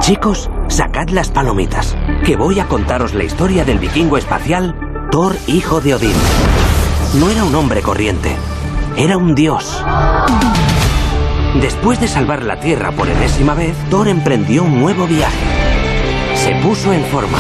Chicos, 0.01 0.49
sacad 0.69 1.11
las 1.11 1.31
palomitas, 1.31 1.97
que 2.25 2.37
voy 2.37 2.59
a 2.59 2.67
contaros 2.67 3.15
la 3.15 3.25
historia 3.25 3.65
del 3.65 3.79
vikingo 3.79 4.17
espacial 4.17 4.75
Thor, 5.11 5.35
hijo 5.47 5.81
de 5.81 5.95
Odín. 5.95 6.17
No 7.19 7.29
era 7.29 7.45
un 7.45 7.55
hombre 7.55 7.83
corriente, 7.83 8.31
era 8.97 9.17
un 9.17 9.35
dios. 9.35 9.85
Después 11.61 12.01
de 12.01 12.09
salvar 12.09 12.43
la 12.43 12.61
Tierra 12.61 12.93
por 12.93 13.09
enésima 13.09 13.55
vez, 13.55 13.77
Thor 13.91 14.09
emprendió 14.09 14.63
un 14.65 14.81
nuevo 14.81 15.07
viaje. 15.07 15.37
Se 16.35 16.55
puso 16.63 16.93
en 16.93 17.03
forma. 17.05 17.39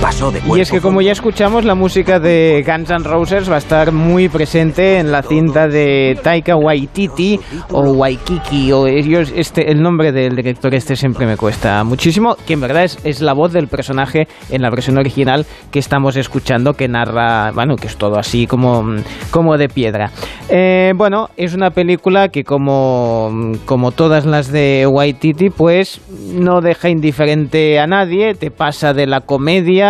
Pasó 0.00 0.30
de 0.30 0.38
cuerpo 0.38 0.56
Y 0.56 0.60
es 0.60 0.70
que 0.70 0.80
como 0.80 1.02
ya 1.02 1.12
escuchamos, 1.12 1.64
la 1.64 1.74
música 1.74 2.18
de 2.18 2.64
Guns 2.66 2.90
N' 2.90 3.04
Roses 3.04 3.50
va 3.50 3.56
a 3.56 3.58
estar 3.58 3.92
muy 3.92 4.30
presente 4.30 4.98
en 4.98 5.12
la 5.12 5.22
cinta 5.22 5.68
de 5.68 6.18
Taika 6.22 6.56
Waititi 6.56 7.38
o 7.70 7.82
Waikiki 7.92 8.72
o 8.72 8.86
ellos 8.86 9.30
este 9.36 9.70
el 9.70 9.82
nombre 9.82 10.10
del 10.12 10.36
director 10.36 10.74
este 10.74 10.96
siempre 10.96 11.26
me 11.26 11.36
cuesta 11.36 11.84
muchísimo, 11.84 12.36
que 12.46 12.54
en 12.54 12.60
verdad 12.60 12.84
es, 12.84 12.98
es 13.04 13.20
la 13.20 13.34
voz 13.34 13.52
del 13.52 13.68
personaje 13.68 14.26
en 14.48 14.62
la 14.62 14.70
versión 14.70 14.96
original 14.96 15.44
que 15.70 15.78
estamos 15.78 16.16
escuchando 16.16 16.72
que 16.72 16.88
narra, 16.88 17.50
bueno, 17.52 17.76
que 17.76 17.86
es 17.86 17.96
todo 17.96 18.18
así 18.18 18.46
como, 18.46 18.84
como 19.30 19.58
de 19.58 19.68
piedra. 19.68 20.10
Eh, 20.48 20.92
bueno, 20.96 21.28
es 21.36 21.54
una 21.54 21.70
película 21.70 22.28
que 22.28 22.44
como, 22.44 23.52
como 23.66 23.92
todas 23.92 24.24
las 24.24 24.50
de 24.50 24.86
Waititi, 24.86 25.50
pues 25.50 26.00
no 26.32 26.60
deja 26.60 26.88
indiferente 26.88 27.78
a 27.78 27.86
nadie, 27.86 28.34
te 28.34 28.50
pasa 28.50 28.94
de 28.94 29.06
la 29.06 29.20
comedia 29.20 29.89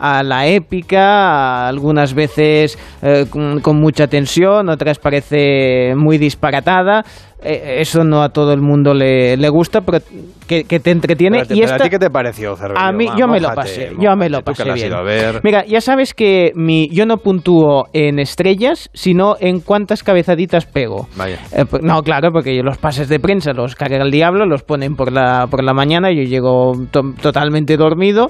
a 0.00 0.22
la 0.22 0.46
épica, 0.46 1.68
algunas 1.68 2.14
veces 2.14 2.78
eh, 3.02 3.26
con, 3.30 3.60
con 3.60 3.78
mucha 3.80 4.06
tensión, 4.06 4.68
otras 4.68 4.98
parece 4.98 5.94
muy 5.96 6.18
disparatada. 6.18 7.04
Eh, 7.42 7.78
eso 7.80 8.04
no 8.04 8.22
a 8.22 8.28
todo 8.28 8.52
el 8.52 8.60
mundo 8.60 8.92
le, 8.92 9.34
le 9.38 9.48
gusta, 9.48 9.80
pero 9.80 9.98
que, 10.46 10.64
que 10.64 10.78
te 10.78 10.90
entretiene. 10.90 11.38
Espérate, 11.38 11.54
y 11.54 11.60
pero 11.62 11.72
esta, 11.72 11.84
¿A 11.84 11.86
ti 11.86 11.90
qué 11.90 11.98
te 11.98 12.10
pareció, 12.10 12.54
Cervelló? 12.54 12.78
a 12.78 12.92
mí, 12.92 13.06
yo 13.16 13.26
me 13.28 13.40
lo 13.40 13.48
mójate, 13.48 13.56
pasé, 13.56 13.90
yo 13.98 14.14
me 14.14 14.28
lo 14.28 14.42
pasé 14.42 14.64
bien. 14.74 14.92
Mira, 15.42 15.64
ya 15.64 15.80
sabes 15.80 16.12
que 16.12 16.52
mi, 16.54 16.90
yo 16.90 17.06
no 17.06 17.16
puntúo 17.16 17.84
en 17.94 18.18
estrellas, 18.18 18.90
sino 18.92 19.36
en 19.40 19.60
cuántas 19.60 20.02
cabezaditas 20.02 20.66
pego. 20.66 21.08
Vaya. 21.16 21.38
Eh, 21.56 21.64
pues, 21.64 21.82
no, 21.82 22.02
claro, 22.02 22.30
porque 22.30 22.60
los 22.62 22.76
pases 22.76 23.08
de 23.08 23.18
prensa 23.18 23.52
los 23.54 23.74
carga 23.74 24.02
el 24.04 24.10
diablo, 24.10 24.44
los 24.44 24.62
ponen 24.62 24.94
por 24.94 25.10
la, 25.10 25.46
por 25.50 25.64
la 25.64 25.72
mañana, 25.72 26.10
yo 26.12 26.24
llego 26.24 26.72
to- 26.90 27.14
totalmente 27.22 27.78
dormido 27.78 28.26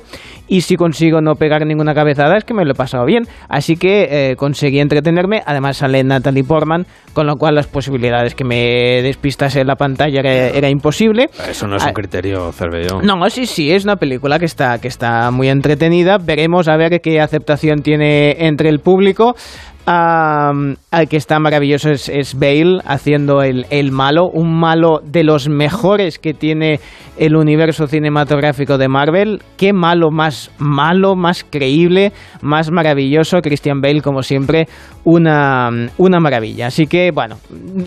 y 0.46 0.60
si 0.60 0.76
consigo 0.76 1.20
no 1.20 1.34
pegar 1.34 1.59
pegar 1.60 1.66
ninguna 1.68 1.94
cabezada 1.94 2.36
es 2.36 2.44
que 2.44 2.54
me 2.54 2.64
lo 2.64 2.72
he 2.72 2.74
pasado 2.74 3.04
bien. 3.04 3.24
Así 3.48 3.76
que 3.76 4.30
eh, 4.30 4.36
conseguí 4.36 4.80
entretenerme. 4.80 5.42
Además 5.44 5.76
sale 5.78 6.02
Natalie 6.02 6.44
Portman, 6.44 6.86
con 7.12 7.26
lo 7.26 7.36
cual 7.36 7.54
las 7.54 7.66
posibilidades 7.66 8.34
que 8.34 8.44
me 8.44 9.02
despistase 9.02 9.60
en 9.60 9.66
la 9.66 9.76
pantalla 9.76 10.20
era, 10.20 10.48
era 10.48 10.68
imposible. 10.68 11.28
Eso 11.48 11.66
no 11.66 11.76
es 11.76 11.82
un 11.82 11.90
Ah, 11.90 11.92
criterio, 11.92 12.52
Cervellón. 12.52 13.04
no, 13.04 13.28
sí, 13.30 13.46
sí, 13.46 13.70
es 13.72 13.84
una 13.84 13.96
película 13.96 14.38
que 14.38 14.44
está, 14.46 14.78
que 14.80 14.88
está 14.88 15.30
muy 15.30 15.48
entretenida. 15.48 16.18
Veremos 16.18 16.68
a 16.68 16.76
ver 16.76 17.00
qué 17.00 17.20
aceptación 17.20 17.82
tiene 17.82 18.46
entre 18.46 18.68
el 18.68 18.80
público. 18.80 19.34
Al 19.86 21.08
que 21.08 21.16
está 21.16 21.38
maravilloso 21.38 21.90
es, 21.90 22.08
es 22.08 22.34
Bale 22.38 22.78
haciendo 22.84 23.42
el, 23.42 23.66
el 23.70 23.90
malo, 23.92 24.28
un 24.32 24.58
malo 24.58 25.00
de 25.04 25.24
los 25.24 25.48
mejores 25.48 26.18
que 26.18 26.32
tiene 26.34 26.80
el 27.18 27.36
universo 27.36 27.86
cinematográfico 27.86 28.78
de 28.78 28.88
Marvel. 28.88 29.42
Qué 29.56 29.72
malo 29.72 30.10
más 30.10 30.50
malo, 30.58 31.16
más 31.16 31.44
creíble, 31.48 32.12
más 32.40 32.70
maravilloso. 32.70 33.38
Christian 33.42 33.80
Bale, 33.80 34.00
como 34.00 34.22
siempre, 34.22 34.68
una, 35.04 35.70
una 35.98 36.20
maravilla. 36.20 36.68
Así 36.68 36.86
que, 36.86 37.10
bueno, 37.12 37.36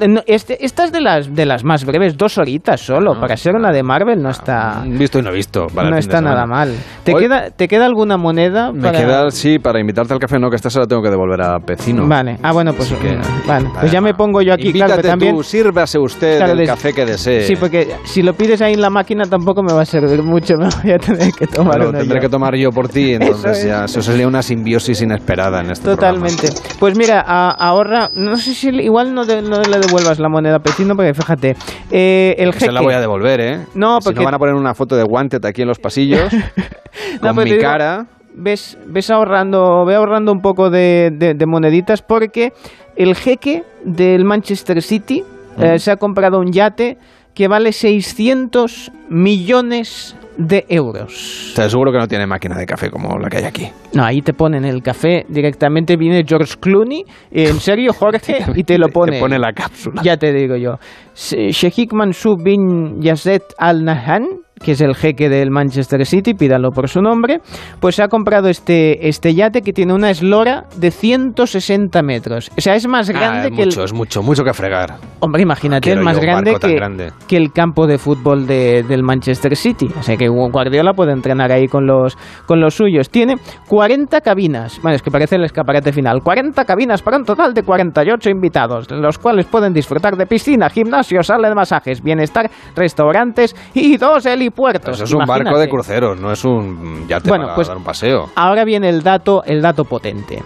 no- 0.08 0.22
este, 0.28 0.64
esta 0.66 0.84
es 0.86 0.92
de 0.92 1.02
las, 1.02 1.34
de 1.34 1.46
las 1.46 1.64
más 1.64 1.86
breves, 1.86 2.18
dos 2.18 2.38
horitas 2.38 2.82
solo. 2.82 3.20
Para 3.20 3.38
ser 3.38 3.56
una 3.56 3.72
de 3.72 3.82
Marvel 3.84 4.22
no 4.22 4.30
está, 4.30 4.84
Visto 4.86 5.20
y 5.20 5.22
no 5.22 5.32
visto. 5.32 5.68
para 5.74 5.90
no 5.90 5.98
está 5.98 6.22
nada 6.22 6.46
mal. 6.46 6.74
¿Te, 7.04 7.14
Hoy- 7.14 7.24
queda, 7.24 7.50
¿Te 7.52 7.68
queda 7.68 7.86
alguna 7.86 8.18
moneda? 8.18 8.72
Me 8.72 8.82
para- 8.82 8.98
queda, 9.00 9.32
sí, 9.32 9.58
para 9.60 9.80
invitarte 9.80 10.14
al 10.14 10.20
café, 10.20 10.38
no, 10.40 10.50
que 10.50 10.56
esta 10.58 10.70
se 10.70 10.80
la 10.80 10.86
tengo 10.86 11.02
que 11.02 11.10
devolver 11.10 11.42
a 11.42 11.60
Pecino. 11.94 12.08
Vale, 12.08 12.38
ah, 12.42 12.52
bueno, 12.52 12.74
pues, 12.74 12.92
que- 12.94 13.18
vale, 13.48 13.70
pues 13.80 13.92
ya 13.92 14.02
me 14.02 14.14
pongo 14.14 14.42
yo 14.42 14.54
aquí, 14.54 14.72
claro, 14.74 14.96
que 14.98 15.04
también... 15.04 15.36
tú, 15.36 15.44
sírvase 15.44 15.98
usted 16.00 16.38
Claro, 16.38 16.54
el 16.54 16.66
café 16.68 16.94
que 16.94 17.06
desee. 17.06 17.42
Sí, 17.44 17.56
porque 17.56 17.96
si 18.06 18.22
lo 18.22 18.34
pides 18.34 18.62
ahí 18.62 18.74
en 18.74 18.82
la 18.82 18.90
máquina 18.90 19.26
tampoco 19.26 19.64
me 19.64 19.74
va 19.74 19.82
a 19.82 19.86
servir 19.86 20.22
mucho, 20.24 20.56
me 20.58 20.68
voy 20.84 20.92
a 20.92 20.98
tener 20.98 21.32
que 21.34 21.48
tomar 21.48 21.80
Lo 21.80 21.92
tendré 21.92 22.16
yo. 22.18 22.22
que 22.22 22.30
tomar 22.30 22.56
yo 22.56 22.70
por 22.72 22.90
ti, 22.90 23.14
entonces 23.20 23.44
Eso 23.44 23.60
es. 23.60 23.66
ya 23.66 23.86
eso 23.86 24.02
sería 24.02 24.28
una 24.28 24.42
simbiosis 24.42 25.02
inesperada 25.02 25.62
en 25.62 25.72
este 25.72 25.86
Totalmente. 25.86 26.50
Pues 26.80 26.98
mira, 26.98 27.24
a- 27.26 27.52
ahorra, 27.52 28.10
no 28.16 28.36
sé 28.38 28.54
si 28.54 28.70
igual 28.70 29.14
no, 29.14 29.26
de- 29.26 29.42
no 29.42 29.62
le 29.62 29.80
devuelvas 29.80 30.20
la 30.20 30.30
moneda 30.30 30.60
Pecino, 30.60 30.96
porque 30.96 31.14
fíjate, 31.14 31.56
eh, 31.92 32.36
el 32.38 32.50
programa. 32.50 32.54
Se 32.54 32.60
jeque... 32.60 32.72
la 32.74 32.82
voy 32.82 32.94
a 32.94 33.00
devolver, 33.02 33.42
¿eh? 33.42 33.60
No, 33.76 34.00
Si 34.02 34.06
porque- 34.06 34.20
no 34.20 34.26
van 34.26 34.34
a 34.36 34.40
poner 34.40 34.56
una 34.56 34.74
foto 34.74 34.96
de 34.96 35.04
Wanted 35.04 35.44
aquí 35.46 35.62
en 35.62 35.68
los 35.68 35.80
pasillos, 35.80 36.32
No, 36.34 37.20
con 37.30 37.36
pero 37.36 37.44
mi 37.46 37.52
digo, 37.52 37.62
cara. 37.62 38.06
Ves, 38.36 38.78
ves 38.88 39.10
ahorrando, 39.10 39.86
ve 39.86 39.96
ahorrando 39.96 40.32
un 40.32 40.40
poco 40.42 40.70
de, 40.70 41.10
de- 41.12 41.34
de 41.34 41.46
moneditas 41.46 42.02
porque 42.02 42.52
el 42.96 43.16
jeque 43.16 43.64
del 43.86 44.26
Manchester 44.26 44.82
City 44.82 45.24
eh, 45.60 45.78
se 45.80 45.92
ha 45.92 45.96
comprado 45.98 46.40
un 46.40 46.52
yate 46.52 46.98
que 47.34 47.48
vale 47.48 47.72
600 47.72 48.92
millones 49.10 50.16
de 50.38 50.66
euros. 50.70 51.54
Te 51.56 51.62
aseguro 51.64 51.92
que 51.92 51.98
no 52.00 52.08
tiene 52.08 52.26
máquina 52.26 52.56
de 52.58 52.66
café 52.66 52.90
como 52.90 53.18
la 53.20 53.30
que 53.30 53.38
hay 53.38 53.44
aquí. 53.46 53.70
No, 53.94 54.04
ahí 54.04 54.22
te 54.22 54.34
ponen 54.34 54.66
el 54.66 54.82
café 54.82 55.26
directamente, 55.30 55.96
viene 55.96 56.24
George 56.28 56.56
Clooney, 56.60 57.04
en 57.32 57.60
serio 57.60 57.94
Jorge, 58.00 58.38
y 58.56 58.64
te 58.64 58.78
lo 58.80 58.88
pone. 58.90 59.14
Te 59.14 59.20
pone 59.20 59.38
la 59.38 59.52
cápsula. 59.54 60.02
Ya 60.04 60.18
te 60.18 60.32
digo 60.34 60.56
yo. 60.56 60.78
Sheikh 61.16 61.94
Mansour 61.94 62.44
bin 62.44 63.00
Yazid 63.02 63.42
Al 63.60 63.84
Nahyan, 63.84 64.26
que 64.64 64.72
es 64.72 64.82
el 64.82 64.96
jeque 64.96 65.30
del 65.30 65.52
Manchester 65.52 66.06
City, 66.06 66.34
pídalo 66.34 66.72
por 66.72 66.90
su 66.90 67.02
nombre, 67.02 67.42
pues 67.80 68.00
ha 68.00 68.08
comprado 68.08 68.50
este, 68.50 69.08
este 69.08 69.34
yate 69.36 69.62
que 69.62 69.74
tiene 69.74 69.94
una 69.94 70.10
eslora 70.10 70.66
de 70.78 70.90
160 70.92 72.02
metros. 72.02 72.50
O 72.58 72.62
sea, 72.62 72.76
es 72.76 72.88
más 72.88 73.10
Ah, 73.10 73.14
grande 73.14 73.48
es 73.50 73.56
que 73.56 73.66
mucho, 73.66 73.80
el... 73.82 73.86
es 73.86 73.94
mucho, 73.94 74.22
mucho 74.24 74.44
que 74.44 74.54
fregar. 74.54 74.96
Hombre, 75.20 75.42
imagínate, 75.44 75.92
es 75.92 75.98
más 76.00 76.18
que, 76.18 76.26
grande. 76.74 77.12
que 77.28 77.38
el 77.38 77.52
campo 77.52 77.86
de 77.88 77.98
fútbol 77.98 78.48
de- 78.48 78.84
del 78.84 79.04
Manchester 79.04 79.56
City. 79.56 79.88
O 80.00 80.02
sea 80.04 80.16
que 80.18 80.28
Guardiola 80.30 80.94
puede 80.94 81.12
entrenar 81.12 81.52
ahí 81.52 81.68
con 81.68 81.86
los, 81.86 82.18
con 82.46 82.60
los 82.60 82.76
suyos. 82.76 83.10
Tiene 83.10 83.36
40 83.68 84.22
cabinas. 84.22 84.80
Bueno, 84.82 84.96
es 84.96 85.02
que 85.02 85.12
parece 85.12 85.36
el 85.36 85.44
escaparate 85.44 85.92
final. 85.92 86.22
40 86.24 86.64
cabinas 86.66 87.02
para 87.02 87.18
un 87.18 87.26
total 87.26 87.54
de 87.54 87.64
48 87.64 88.30
invitados, 88.30 88.90
los 88.92 89.18
cuales 89.18 89.46
pueden 89.46 89.74
disfrutar 89.74 90.16
de 90.16 90.26
piscina, 90.26 90.70
gimnasio, 90.70 91.22
sala 91.24 91.50
de 91.50 91.56
masajes, 91.56 92.02
bienestar, 92.02 92.50
restaurantes 92.76 93.56
y 93.74 93.98
dos 93.98 94.26
helipuertos. 94.26 94.53
Eso 94.92 95.04
es 95.04 95.14
un 95.14 95.26
barco 95.26 95.58
de 95.58 95.68
cruceros, 95.68 96.20
no 96.20 96.32
es 96.32 96.44
un 96.46 97.08
yate 97.08 97.30
Bueno, 97.30 97.46
para 97.46 97.56
pues- 97.56 97.68
dar 97.68 97.78
un 97.78 97.84
paseo. 97.84 98.30
Ahora 98.36 98.64
viene 98.64 98.90
el 98.90 99.04
dato, 99.04 99.44
el 99.46 99.62
dato 99.62 99.86
potente. 99.86 100.44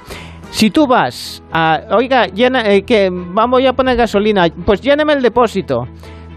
Si 0.50 0.72
tú 0.72 0.88
vas 0.88 1.44
a, 1.52 1.82
oiga, 1.92 2.28
llena, 2.28 2.70
eh, 2.72 2.84
que 2.84 3.10
vamos 3.12 3.62
a 3.66 3.74
poner 3.74 3.98
gasolina, 3.98 4.48
pues 4.66 4.82
lléneme 4.82 5.14
el 5.14 5.22
depósito. 5.22 5.88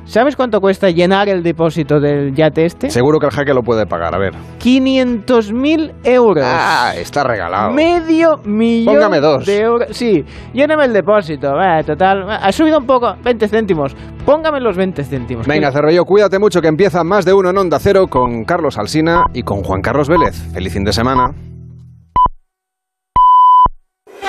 ¿Sabes 0.04 0.34
cuánto 0.34 0.60
cuesta 0.60 0.90
llenar 0.90 1.28
el 1.28 1.42
depósito 1.42 2.00
del 2.00 2.34
yate 2.34 2.64
este? 2.64 2.90
Seguro 2.90 3.20
que 3.20 3.26
el 3.26 3.32
jaque 3.32 3.54
lo 3.54 3.62
puede 3.62 3.86
pagar, 3.86 4.14
a 4.14 4.18
ver. 4.18 4.34
500.000 4.60 5.92
euros. 6.04 6.44
Ah, 6.46 6.92
está 6.96 7.22
regalado. 7.24 7.70
Medio 7.72 8.38
millón 8.44 8.94
Póngame 8.94 9.20
dos. 9.20 9.46
de 9.46 9.60
euros. 9.60 9.88
Sí, 9.96 10.24
lléneme 10.52 10.84
el 10.86 10.92
depósito. 10.92 11.54
Total, 11.86 12.28
ha 12.30 12.50
subido 12.52 12.78
un 12.78 12.86
poco, 12.86 13.14
20 13.22 13.48
céntimos. 13.48 13.94
Póngame 14.26 14.60
los 14.60 14.76
20 14.76 15.04
céntimos. 15.04 15.46
Venga, 15.46 15.70
Cervello, 15.70 16.04
cuídate 16.04 16.38
mucho 16.38 16.60
que 16.60 16.68
empieza 16.68 17.04
más 17.04 17.24
de 17.24 17.32
uno 17.32 17.50
en 17.50 17.58
Onda 17.58 17.78
Cero 17.78 18.08
con 18.08 18.44
Carlos 18.44 18.78
Alsina 18.78 19.26
y 19.32 19.42
con 19.42 19.62
Juan 19.62 19.80
Carlos 19.80 20.08
Vélez. 20.08 20.34
Feliz 20.52 20.72
fin 20.72 20.84
de 20.84 20.92
semana. 20.92 21.32